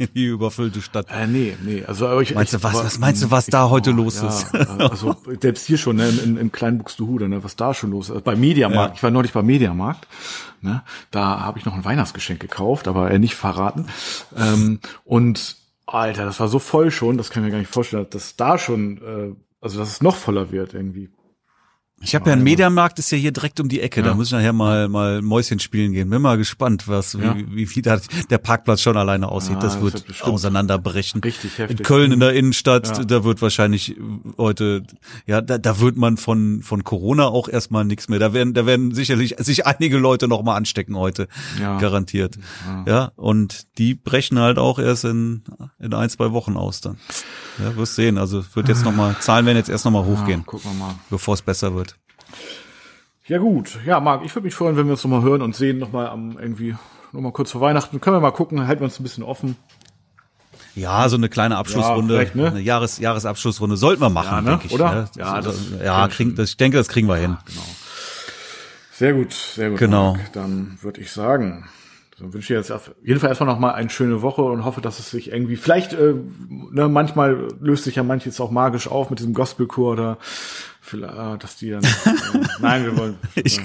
In 0.00 0.08
die 0.14 0.26
überfüllte 0.26 0.80
Stadt. 0.80 1.08
Äh, 1.10 1.26
nee, 1.26 1.56
nee. 1.64 1.84
Also, 1.84 2.06
aber 2.06 2.22
ich, 2.22 2.32
meinst 2.32 2.54
du, 2.54 2.62
was, 2.62 2.74
was 2.74 2.98
meinst 3.00 3.24
du, 3.24 3.32
was 3.32 3.46
da 3.46 3.68
heute 3.68 3.90
los 3.90 4.22
ja, 4.22 4.28
ist? 4.28 4.54
also 4.54 5.16
selbst 5.42 5.66
hier 5.66 5.76
schon, 5.76 5.96
ne, 5.96 6.08
in, 6.08 6.36
in 6.36 6.52
kleinen 6.52 6.78
Buxtehude, 6.78 7.28
ne, 7.28 7.42
was 7.42 7.56
da 7.56 7.74
schon 7.74 7.90
los 7.90 8.06
ist. 8.06 8.12
Also, 8.12 8.22
bei 8.22 8.36
Mediamarkt, 8.36 8.90
ja. 8.90 8.94
ich 8.94 9.02
war 9.02 9.10
neulich 9.10 9.32
bei 9.32 9.42
Mediamarkt, 9.42 10.06
ne, 10.60 10.84
da 11.10 11.40
habe 11.40 11.58
ich 11.58 11.64
noch 11.64 11.74
ein 11.74 11.84
Weihnachtsgeschenk 11.84 12.38
gekauft, 12.38 12.86
aber 12.86 13.10
äh, 13.10 13.18
nicht 13.18 13.34
verraten. 13.34 13.88
Ähm, 14.36 14.78
und 15.04 15.56
Alter, 15.88 16.26
das 16.26 16.38
war 16.38 16.48
so 16.48 16.58
voll 16.58 16.90
schon, 16.90 17.16
das 17.16 17.30
kann 17.30 17.42
ich 17.42 17.46
mir 17.46 17.52
gar 17.52 17.58
nicht 17.58 17.72
vorstellen, 17.72 18.06
dass 18.10 18.36
da 18.36 18.58
schon, 18.58 18.98
äh, 18.98 19.34
also 19.60 19.78
dass 19.78 19.88
es 19.88 20.02
noch 20.02 20.16
voller 20.16 20.52
wird 20.52 20.74
irgendwie. 20.74 21.08
Ich 22.00 22.14
habe 22.14 22.26
ja 22.26 22.32
einen 22.34 22.44
Mediamarkt, 22.44 22.98
ist 22.98 23.10
ja 23.10 23.18
hier 23.18 23.32
direkt 23.32 23.58
um 23.58 23.68
die 23.68 23.80
Ecke. 23.80 24.00
Ja. 24.00 24.06
Da 24.06 24.14
muss 24.14 24.28
ich 24.28 24.32
nachher 24.32 24.52
mal 24.52 24.88
mal 24.88 25.20
Mäuschen 25.20 25.58
spielen 25.58 25.92
gehen. 25.92 26.08
Bin 26.10 26.22
mal 26.22 26.38
gespannt, 26.38 26.86
was 26.86 27.14
ja. 27.14 27.36
wie, 27.36 27.54
wie 27.54 27.76
wie 27.76 27.82
da 27.82 28.00
der 28.30 28.38
Parkplatz 28.38 28.82
schon 28.82 28.96
alleine 28.96 29.28
aussieht. 29.28 29.56
Ah, 29.56 29.60
das, 29.60 29.80
wird 29.80 30.08
das 30.08 30.22
auseinanderbrechen. 30.22 31.20
Richtig 31.22 31.58
heftig. 31.58 31.80
In 31.80 31.84
Köln 31.84 32.12
in 32.12 32.20
der 32.20 32.34
Innenstadt, 32.34 32.86
ja. 32.86 33.04
da 33.04 33.24
wird 33.24 33.42
wahrscheinlich 33.42 33.96
heute 34.36 34.84
ja, 35.26 35.40
da, 35.40 35.58
da 35.58 35.80
wird 35.80 35.96
man 35.96 36.16
von 36.16 36.62
von 36.62 36.84
Corona 36.84 37.26
auch 37.26 37.48
erstmal 37.48 37.84
nichts 37.84 38.08
mehr. 38.08 38.20
Da 38.20 38.32
werden 38.32 38.54
da 38.54 38.64
werden 38.64 38.94
sicherlich 38.94 39.34
sich 39.38 39.66
einige 39.66 39.98
Leute 39.98 40.28
noch 40.28 40.42
mal 40.42 40.54
anstecken 40.54 40.96
heute, 40.96 41.26
ja. 41.60 41.78
garantiert. 41.78 42.38
Ja. 42.86 43.12
und 43.16 43.66
die 43.78 43.94
brechen 43.94 44.38
halt 44.38 44.58
auch 44.58 44.78
erst 44.78 45.04
in 45.04 45.42
in 45.80 45.92
ein 45.94 46.10
zwei 46.10 46.32
Wochen 46.32 46.56
aus 46.56 46.80
dann. 46.80 46.96
Ja, 47.58 47.76
wirst 47.76 47.94
sehen. 47.94 48.18
Also 48.18 48.44
wird 48.54 48.68
jetzt 48.68 48.84
noch 48.84 48.92
mal 48.92 49.16
Zahlen 49.20 49.46
werden 49.46 49.56
jetzt 49.56 49.68
erst 49.68 49.84
noch 49.84 49.92
mal 49.92 50.04
hochgehen. 50.04 50.46
gucken 50.46 50.70
wir 50.72 50.86
mal, 50.86 50.94
bevor 51.10 51.34
es 51.34 51.42
besser 51.42 51.74
wird. 51.74 51.96
Ja 53.26 53.38
gut, 53.38 53.78
ja 53.84 54.00
Marc, 54.00 54.24
ich 54.24 54.34
würde 54.34 54.46
mich 54.46 54.54
freuen, 54.54 54.76
wenn 54.76 54.86
wir 54.86 54.92
uns 54.92 55.04
nochmal 55.04 55.22
hören 55.22 55.42
und 55.42 55.54
sehen, 55.54 55.78
nochmal 55.78 56.08
am 56.08 56.38
irgendwie 56.38 56.76
nochmal 57.12 57.32
kurz 57.32 57.52
vor 57.52 57.60
Weihnachten. 57.60 58.00
Können 58.00 58.16
wir 58.16 58.20
mal 58.20 58.30
gucken, 58.30 58.66
halten 58.66 58.80
wir 58.80 58.86
uns 58.86 58.98
ein 58.98 59.02
bisschen 59.02 59.22
offen. 59.22 59.56
Ja, 60.74 61.08
so 61.08 61.16
eine 61.16 61.28
kleine 61.28 61.56
Abschlussrunde, 61.56 62.22
ja, 62.22 62.30
ne? 62.34 62.46
eine 62.48 62.60
Jahres 62.60 62.98
Jahresabschlussrunde 62.98 63.76
sollten 63.76 64.00
wir 64.00 64.10
machen, 64.10 64.30
ja, 64.30 64.40
ne? 64.40 64.50
denke 64.50 64.66
ich. 64.66 64.72
Oder? 64.72 64.94
Ne? 64.94 65.10
Ja, 65.16 65.40
das, 65.40 65.56
ja, 65.84 66.08
kriegen, 66.08 66.36
das, 66.36 66.50
ich 66.50 66.56
denke, 66.56 66.78
das 66.78 66.88
kriegen 66.88 67.08
wir 67.08 67.16
hin. 67.16 67.36
Genau. 67.46 67.66
Sehr 68.92 69.12
gut, 69.12 69.32
sehr 69.32 69.70
gut. 69.70 69.78
Genau. 69.78 70.14
Marc. 70.14 70.32
Dann 70.32 70.78
würde 70.80 71.00
ich 71.00 71.10
sagen, 71.10 71.68
dann 72.18 72.32
wünsche 72.32 72.52
ich 72.52 72.58
jetzt 72.58 72.72
auf 72.72 72.94
jeden 73.02 73.20
Fall 73.20 73.28
erstmal 73.28 73.48
noch 73.48 73.60
mal 73.60 73.72
eine 73.72 73.90
schöne 73.90 74.22
Woche 74.22 74.42
und 74.42 74.64
hoffe, 74.64 74.80
dass 74.80 74.98
es 74.98 75.10
sich 75.10 75.30
irgendwie, 75.30 75.56
vielleicht, 75.56 75.92
äh, 75.92 76.14
ne, 76.48 76.88
manchmal 76.88 77.48
löst 77.60 77.84
sich 77.84 77.96
ja 77.96 78.02
manches 78.02 78.40
auch 78.40 78.50
magisch 78.50 78.88
auf 78.88 79.10
mit 79.10 79.20
diesem 79.20 79.34
Gospelchor 79.34 79.92
oder 79.92 80.18
vielleicht, 80.80 81.14
äh, 81.14 81.38
dass 81.38 81.56
die 81.56 81.70
dann, 81.70 81.84
äh, 81.84 81.88
nein, 82.60 82.84
wir 82.84 82.96
wollen. 82.96 83.16
ich, 83.36 83.60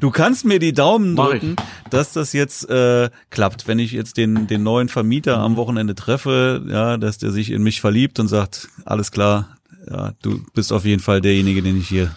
du 0.00 0.10
kannst 0.10 0.44
mir 0.44 0.58
die 0.58 0.72
Daumen 0.72 1.14
drücken, 1.14 1.56
dass 1.90 2.12
das 2.12 2.32
jetzt 2.32 2.68
äh, 2.68 3.10
klappt. 3.30 3.68
Wenn 3.68 3.78
ich 3.78 3.92
jetzt 3.92 4.16
den, 4.16 4.46
den 4.48 4.62
neuen 4.62 4.88
Vermieter 4.88 5.38
am 5.38 5.56
Wochenende 5.56 5.94
treffe, 5.94 6.64
ja, 6.68 6.96
dass 6.96 7.18
der 7.18 7.30
sich 7.30 7.50
in 7.50 7.62
mich 7.62 7.80
verliebt 7.80 8.18
und 8.18 8.28
sagt, 8.28 8.68
alles 8.84 9.12
klar, 9.12 9.56
ja, 9.88 10.12
du 10.22 10.42
bist 10.54 10.72
auf 10.72 10.84
jeden 10.84 11.02
Fall 11.02 11.20
derjenige, 11.20 11.62
den 11.62 11.78
ich 11.78 11.88
hier 11.88 12.10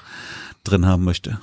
drin 0.63 0.85
haben 0.85 1.03
möchte. 1.03 1.39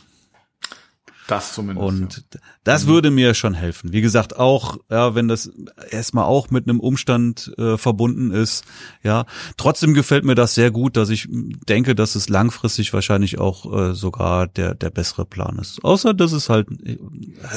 Das 1.28 1.52
zumindest. 1.52 1.86
Und 1.86 2.24
ja. 2.34 2.40
das 2.64 2.84
mhm. 2.84 2.88
würde 2.88 3.10
mir 3.10 3.34
schon 3.34 3.52
helfen. 3.52 3.92
Wie 3.92 4.00
gesagt, 4.00 4.38
auch, 4.38 4.78
ja, 4.90 5.14
wenn 5.14 5.28
das 5.28 5.52
erstmal 5.90 6.24
auch 6.24 6.50
mit 6.50 6.66
einem 6.66 6.80
Umstand 6.80 7.52
äh, 7.58 7.76
verbunden 7.76 8.30
ist, 8.30 8.64
ja. 9.02 9.26
Trotzdem 9.58 9.92
gefällt 9.92 10.24
mir 10.24 10.34
das 10.34 10.54
sehr 10.54 10.70
gut, 10.70 10.96
dass 10.96 11.10
ich 11.10 11.28
denke, 11.30 11.94
dass 11.94 12.14
es 12.14 12.30
langfristig 12.30 12.94
wahrscheinlich 12.94 13.38
auch 13.38 13.90
äh, 13.90 13.94
sogar 13.94 14.46
der, 14.46 14.74
der 14.74 14.88
bessere 14.88 15.26
Plan 15.26 15.58
ist. 15.58 15.84
Außer, 15.84 16.14
dass 16.14 16.32
es 16.32 16.48
halt, 16.48 16.66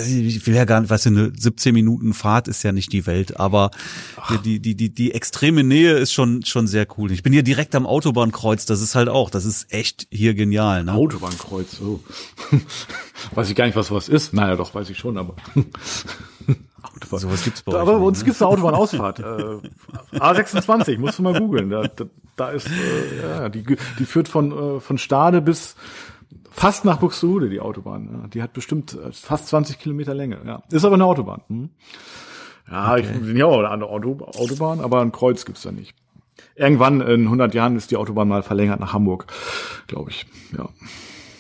ich 0.06 0.46
will 0.46 0.54
ja 0.54 0.66
gar 0.66 0.82
nicht, 0.82 0.90
weißt 0.90 1.06
du, 1.06 1.10
eine 1.10 1.32
17 1.34 1.74
Minuten 1.74 2.14
Fahrt 2.14 2.50
ist 2.50 2.64
ja 2.64 2.74
nicht 2.74 2.92
die 2.92 3.06
Welt, 3.06 3.40
aber 3.40 3.72
die, 4.44 4.60
die, 4.60 4.76
die, 4.76 4.94
die 4.94 5.14
extreme 5.14 5.64
Nähe 5.64 5.94
ist 5.94 6.12
schon, 6.12 6.44
schon 6.44 6.68
sehr 6.68 6.86
cool. 6.98 7.10
Ich 7.14 7.24
bin 7.24 7.32
hier 7.32 7.44
direkt 7.44 7.74
am 7.76 7.86
Autobahnkreuz, 7.86 8.66
das 8.66 8.82
ist 8.82 8.96
halt 8.96 9.08
auch, 9.08 9.30
das 9.30 9.46
ist 9.46 9.72
echt 9.74 10.08
hier 10.12 10.34
genial, 10.34 10.84
ne? 10.84 10.92
Autobahnkreuz, 10.92 11.80
oh. 11.82 12.02
Weiß 13.34 13.50
ich 13.50 13.56
gar 13.56 13.66
nicht, 13.66 13.76
was 13.76 13.88
sowas 13.88 14.10
ist. 14.10 14.34
Naja, 14.34 14.56
doch, 14.56 14.74
weiß 14.74 14.90
ich 14.90 14.98
schon, 14.98 15.18
aber. 15.18 15.36
Autobahn. 16.84 17.20
Sowas 17.20 17.44
gibt's 17.44 17.62
bei 17.62 17.74
euch. 17.74 17.80
Aber 17.80 18.00
bei 18.00 18.06
uns 18.06 18.20
ne? 18.20 18.26
gibt's 18.26 18.42
eine 18.42 18.50
Autobahnausfahrt. 18.52 19.20
äh, 19.20 20.18
A26, 20.18 20.98
musst 21.00 21.20
du 21.20 21.24
mal 21.24 21.40
googeln. 21.40 21.70
Da, 21.70 21.84
da, 21.84 22.06
da 22.36 22.50
ist, 22.50 22.68
äh, 22.68 23.22
ja, 23.22 23.50
die, 23.50 23.64
die 23.64 24.06
führt 24.06 24.28
von, 24.28 24.78
äh, 24.78 24.80
von 24.80 24.98
Stade 24.98 25.42
bis 25.42 25.76
fast 26.50 26.86
nach 26.86 26.98
Buxtehude, 26.98 27.50
die 27.50 27.60
Autobahn. 27.60 28.10
Ja. 28.12 28.28
Die 28.28 28.44
hat 28.44 28.54
bestimmt 28.54 28.94
äh, 28.94 29.12
fast 29.12 29.48
20 29.48 29.80
Kilometer 29.80 30.14
Länge. 30.14 30.40
Ja. 30.46 30.64
Ist 30.70 30.86
aber 30.86 30.96
eine 30.96 31.06
Autobahn. 31.06 31.42
Hm. 31.48 31.70
Ja, 32.70 32.94
okay. 32.94 33.08
ich 33.14 33.22
bin 33.22 33.36
ja 33.36 33.46
auch 33.46 33.64
eine 33.64 33.86
Autobahn, 33.86 34.80
aber 34.80 35.02
ein 35.02 35.12
Kreuz 35.12 35.46
gibt's 35.46 35.64
da 35.64 35.72
nicht. 35.72 35.96
Irgendwann 36.56 37.02
in 37.02 37.24
100 37.24 37.54
Jahren 37.54 37.76
ist 37.76 37.92
die 37.92 37.98
Autobahn 37.98 38.28
mal 38.28 38.44
verlängert 38.44 38.80
nach 38.80 38.94
Hamburg, 38.94 39.28
glaube 39.88 40.12
ich. 40.12 40.26
Ja. 40.58 40.70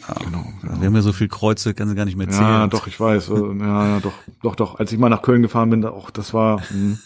Ja, 0.07 0.13
genau, 0.15 0.45
genau. 0.61 0.79
Wir 0.79 0.87
haben 0.87 0.95
ja 0.95 1.01
so 1.01 1.13
viel 1.13 1.27
Kreuze, 1.27 1.73
kann 1.73 1.89
sie 1.89 1.95
gar 1.95 2.05
nicht 2.05 2.17
mehr 2.17 2.29
zählen. 2.29 2.43
Ja, 2.43 2.67
doch, 2.67 2.87
ich 2.87 2.99
weiß. 2.99 3.29
Äh, 3.29 3.57
ja, 3.59 3.99
doch, 3.99 4.13
doch, 4.41 4.55
doch. 4.55 4.79
Als 4.79 4.91
ich 4.91 4.99
mal 4.99 5.09
nach 5.09 5.21
Köln 5.21 5.41
gefahren 5.41 5.69
bin, 5.69 5.85
auch 5.85 6.09
das 6.09 6.33
war, 6.33 6.59
mh, 6.59 6.65
hm, 6.69 6.99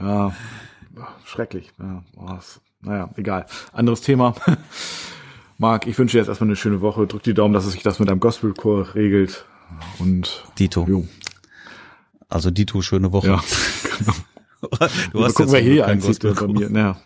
ja, 0.00 0.32
schrecklich. 1.24 1.72
Ja, 1.78 2.02
oh, 2.16 2.38
naja, 2.82 3.10
egal. 3.16 3.46
Anderes 3.72 4.00
Thema. 4.00 4.34
Marc, 5.58 5.86
ich 5.86 5.98
wünsche 5.98 6.12
dir 6.16 6.20
jetzt 6.20 6.28
erstmal 6.28 6.48
eine 6.48 6.56
schöne 6.56 6.80
Woche. 6.80 7.06
Drück 7.06 7.22
die 7.22 7.34
Daumen, 7.34 7.52
dass 7.52 7.66
es 7.66 7.72
sich 7.72 7.82
das 7.82 7.98
mit 7.98 8.08
einem 8.08 8.20
Gospelchor 8.20 8.94
regelt. 8.94 9.44
Und 9.98 10.44
Dito. 10.58 10.86
Jo. 10.88 11.06
Also 12.28 12.50
Dito, 12.50 12.80
schöne 12.80 13.12
Woche. 13.12 13.26
Ja, 13.26 13.44
genau. 13.98 14.14
Du 15.12 15.24
hast 15.24 15.34
gucken, 15.34 15.52
wer 15.52 15.60
hier 15.60 15.86
einzieht 15.86 16.20
bei 16.20 16.46
mir. 16.46 16.68
Naja. 16.68 17.00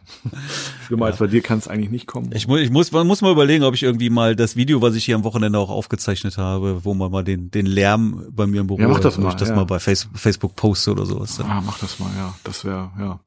Schlimmer 0.87 1.07
ja. 1.07 1.07
als 1.11 1.19
bei 1.19 1.29
dir 1.29 1.41
kann 1.41 1.59
es 1.59 1.69
eigentlich 1.69 1.91
nicht 1.91 2.07
kommen. 2.07 2.31
Ich 2.35 2.49
muss, 2.49 2.61
ich 2.61 2.71
muss, 2.71 2.91
man 2.91 3.07
muss 3.07 3.23
mal 3.23 3.31
überlegen, 3.31 3.63
ob 3.65 3.75
ich 3.75 3.85
irgendwie 3.85 4.11
mal 4.11 4.35
das 4.35 4.57
Video, 4.57 4.83
was 4.83 4.95
ich 4.97 5.05
hier 5.05 5.15
am 5.15 5.25
Wochenende 5.25 5.59
auch 5.59 5.71
aufgezeichnet 5.71 6.37
habe, 6.37 6.85
wo 6.85 6.95
man 6.95 7.13
mal 7.13 7.23
den, 7.23 7.51
den 7.51 7.67
Lärm 7.67 8.27
bei 8.31 8.47
mir 8.47 8.63
im 8.63 8.67
Büro, 8.67 8.81
ja, 8.81 8.89
mach 8.89 9.01
das 9.01 9.19
mal, 9.19 9.29
ich 9.29 9.37
das 9.37 9.51
ja. 9.51 9.55
mal 9.55 9.65
bei 9.65 9.79
Facebook, 9.79 10.19
Facebook 10.19 10.57
poste 10.57 10.91
oder 10.91 11.07
sowas. 11.07 11.39
Ah, 11.41 11.63
mach 11.65 11.79
das 11.79 12.01
mal, 12.01 12.11
ja. 12.17 12.35
Das 12.43 12.65
wäre, 12.65 12.91
ja. 12.99 13.21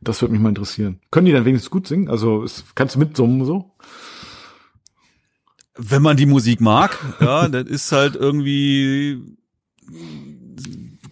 Das 0.00 0.22
würde 0.22 0.32
mich 0.32 0.40
mal 0.40 0.50
interessieren. 0.50 1.00
Können 1.10 1.26
die 1.26 1.32
dann 1.32 1.44
wenigstens 1.44 1.70
gut 1.70 1.88
singen? 1.88 2.08
Also 2.08 2.44
ist, 2.44 2.76
kannst 2.76 2.94
du 2.94 3.00
mitsummen 3.00 3.44
so? 3.44 3.72
Wenn 5.76 6.02
man 6.02 6.16
die 6.16 6.26
Musik 6.26 6.60
mag, 6.60 6.96
ja, 7.20 7.48
das 7.48 7.64
ist 7.64 7.90
halt 7.90 8.14
irgendwie 8.14 9.36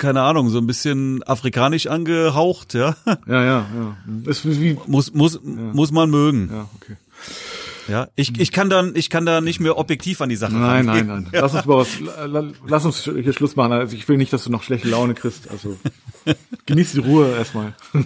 keine 0.01 0.23
Ahnung, 0.23 0.49
so 0.49 0.59
ein 0.59 0.67
bisschen 0.67 1.23
afrikanisch 1.23 1.87
angehaucht, 1.87 2.75
ja. 2.75 2.97
Ja, 3.07 3.17
ja, 3.27 3.45
ja. 3.45 3.97
Ist 4.25 4.45
wie, 4.45 4.77
muss 4.87 5.13
muss 5.13 5.35
ja. 5.35 5.41
muss 5.45 5.93
man 5.93 6.11
mögen. 6.11 6.49
Ja, 6.51 6.69
okay. 6.75 6.97
Ja, 7.87 8.09
ich, 8.15 8.39
ich 8.41 8.53
kann 8.53 8.71
dann, 8.71 8.95
ich 8.95 9.11
kann 9.11 9.27
da 9.27 9.41
nicht 9.41 9.61
mehr 9.61 9.77
objektiv 9.77 10.21
an 10.21 10.29
die 10.29 10.37
Sache 10.37 10.55
Nein, 10.55 10.89
rangehen. 10.89 11.07
nein, 11.07 11.29
nein. 11.31 11.41
Lass 11.41 11.55
uns 11.55 11.67
mal 11.67 11.77
was, 11.79 11.89
lass 12.67 12.85
uns 12.85 13.03
hier 13.03 13.33
Schluss 13.33 13.57
machen. 13.57 13.73
Also 13.73 13.97
ich 13.97 14.09
will 14.09 14.17
nicht, 14.17 14.33
dass 14.33 14.45
du 14.45 14.51
noch 14.51 14.63
schlechte 14.63 14.89
Laune 14.89 15.15
kriegst. 15.15 15.51
Also 15.51 15.77
genieß 16.67 16.93
die 16.93 17.01
Ruhe 17.01 17.31
erstmal. 17.31 17.75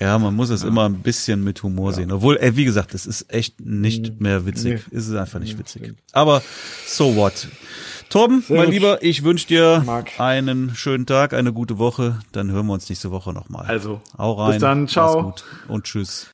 Ja, 0.00 0.16
man 0.16 0.32
muss 0.36 0.50
es 0.50 0.62
ja. 0.62 0.68
immer 0.68 0.88
ein 0.88 1.02
bisschen 1.02 1.42
mit 1.42 1.60
Humor 1.64 1.90
ja. 1.90 1.96
sehen. 1.96 2.12
Obwohl, 2.12 2.36
ey, 2.36 2.54
wie 2.54 2.64
gesagt, 2.64 2.94
es 2.94 3.04
ist 3.04 3.34
echt 3.34 3.60
nicht 3.60 4.20
mehr 4.20 4.46
witzig. 4.46 4.84
Nee. 4.90 4.96
Es 4.96 5.08
ist 5.08 5.16
einfach 5.16 5.40
nicht 5.40 5.58
witzig. 5.58 5.92
Aber 6.12 6.40
so 6.86 7.16
what? 7.16 7.48
Torben, 8.10 8.42
Sehr 8.42 8.56
mein 8.56 8.66
gut. 8.66 8.74
Lieber, 8.74 9.02
ich 9.02 9.22
wünsche 9.22 9.46
dir 9.46 9.82
Marc. 9.84 10.18
einen 10.18 10.74
schönen 10.74 11.04
Tag, 11.06 11.34
eine 11.34 11.52
gute 11.52 11.78
Woche. 11.78 12.18
Dann 12.32 12.50
hören 12.50 12.66
wir 12.66 12.72
uns 12.72 12.88
nächste 12.88 13.10
Woche 13.10 13.32
nochmal. 13.32 13.66
Also, 13.66 14.00
hau 14.16 14.32
rein. 14.32 14.52
Bis 14.52 14.60
dann, 14.60 14.88
ciao. 14.88 15.34
und 15.68 15.84
tschüss. 15.84 16.26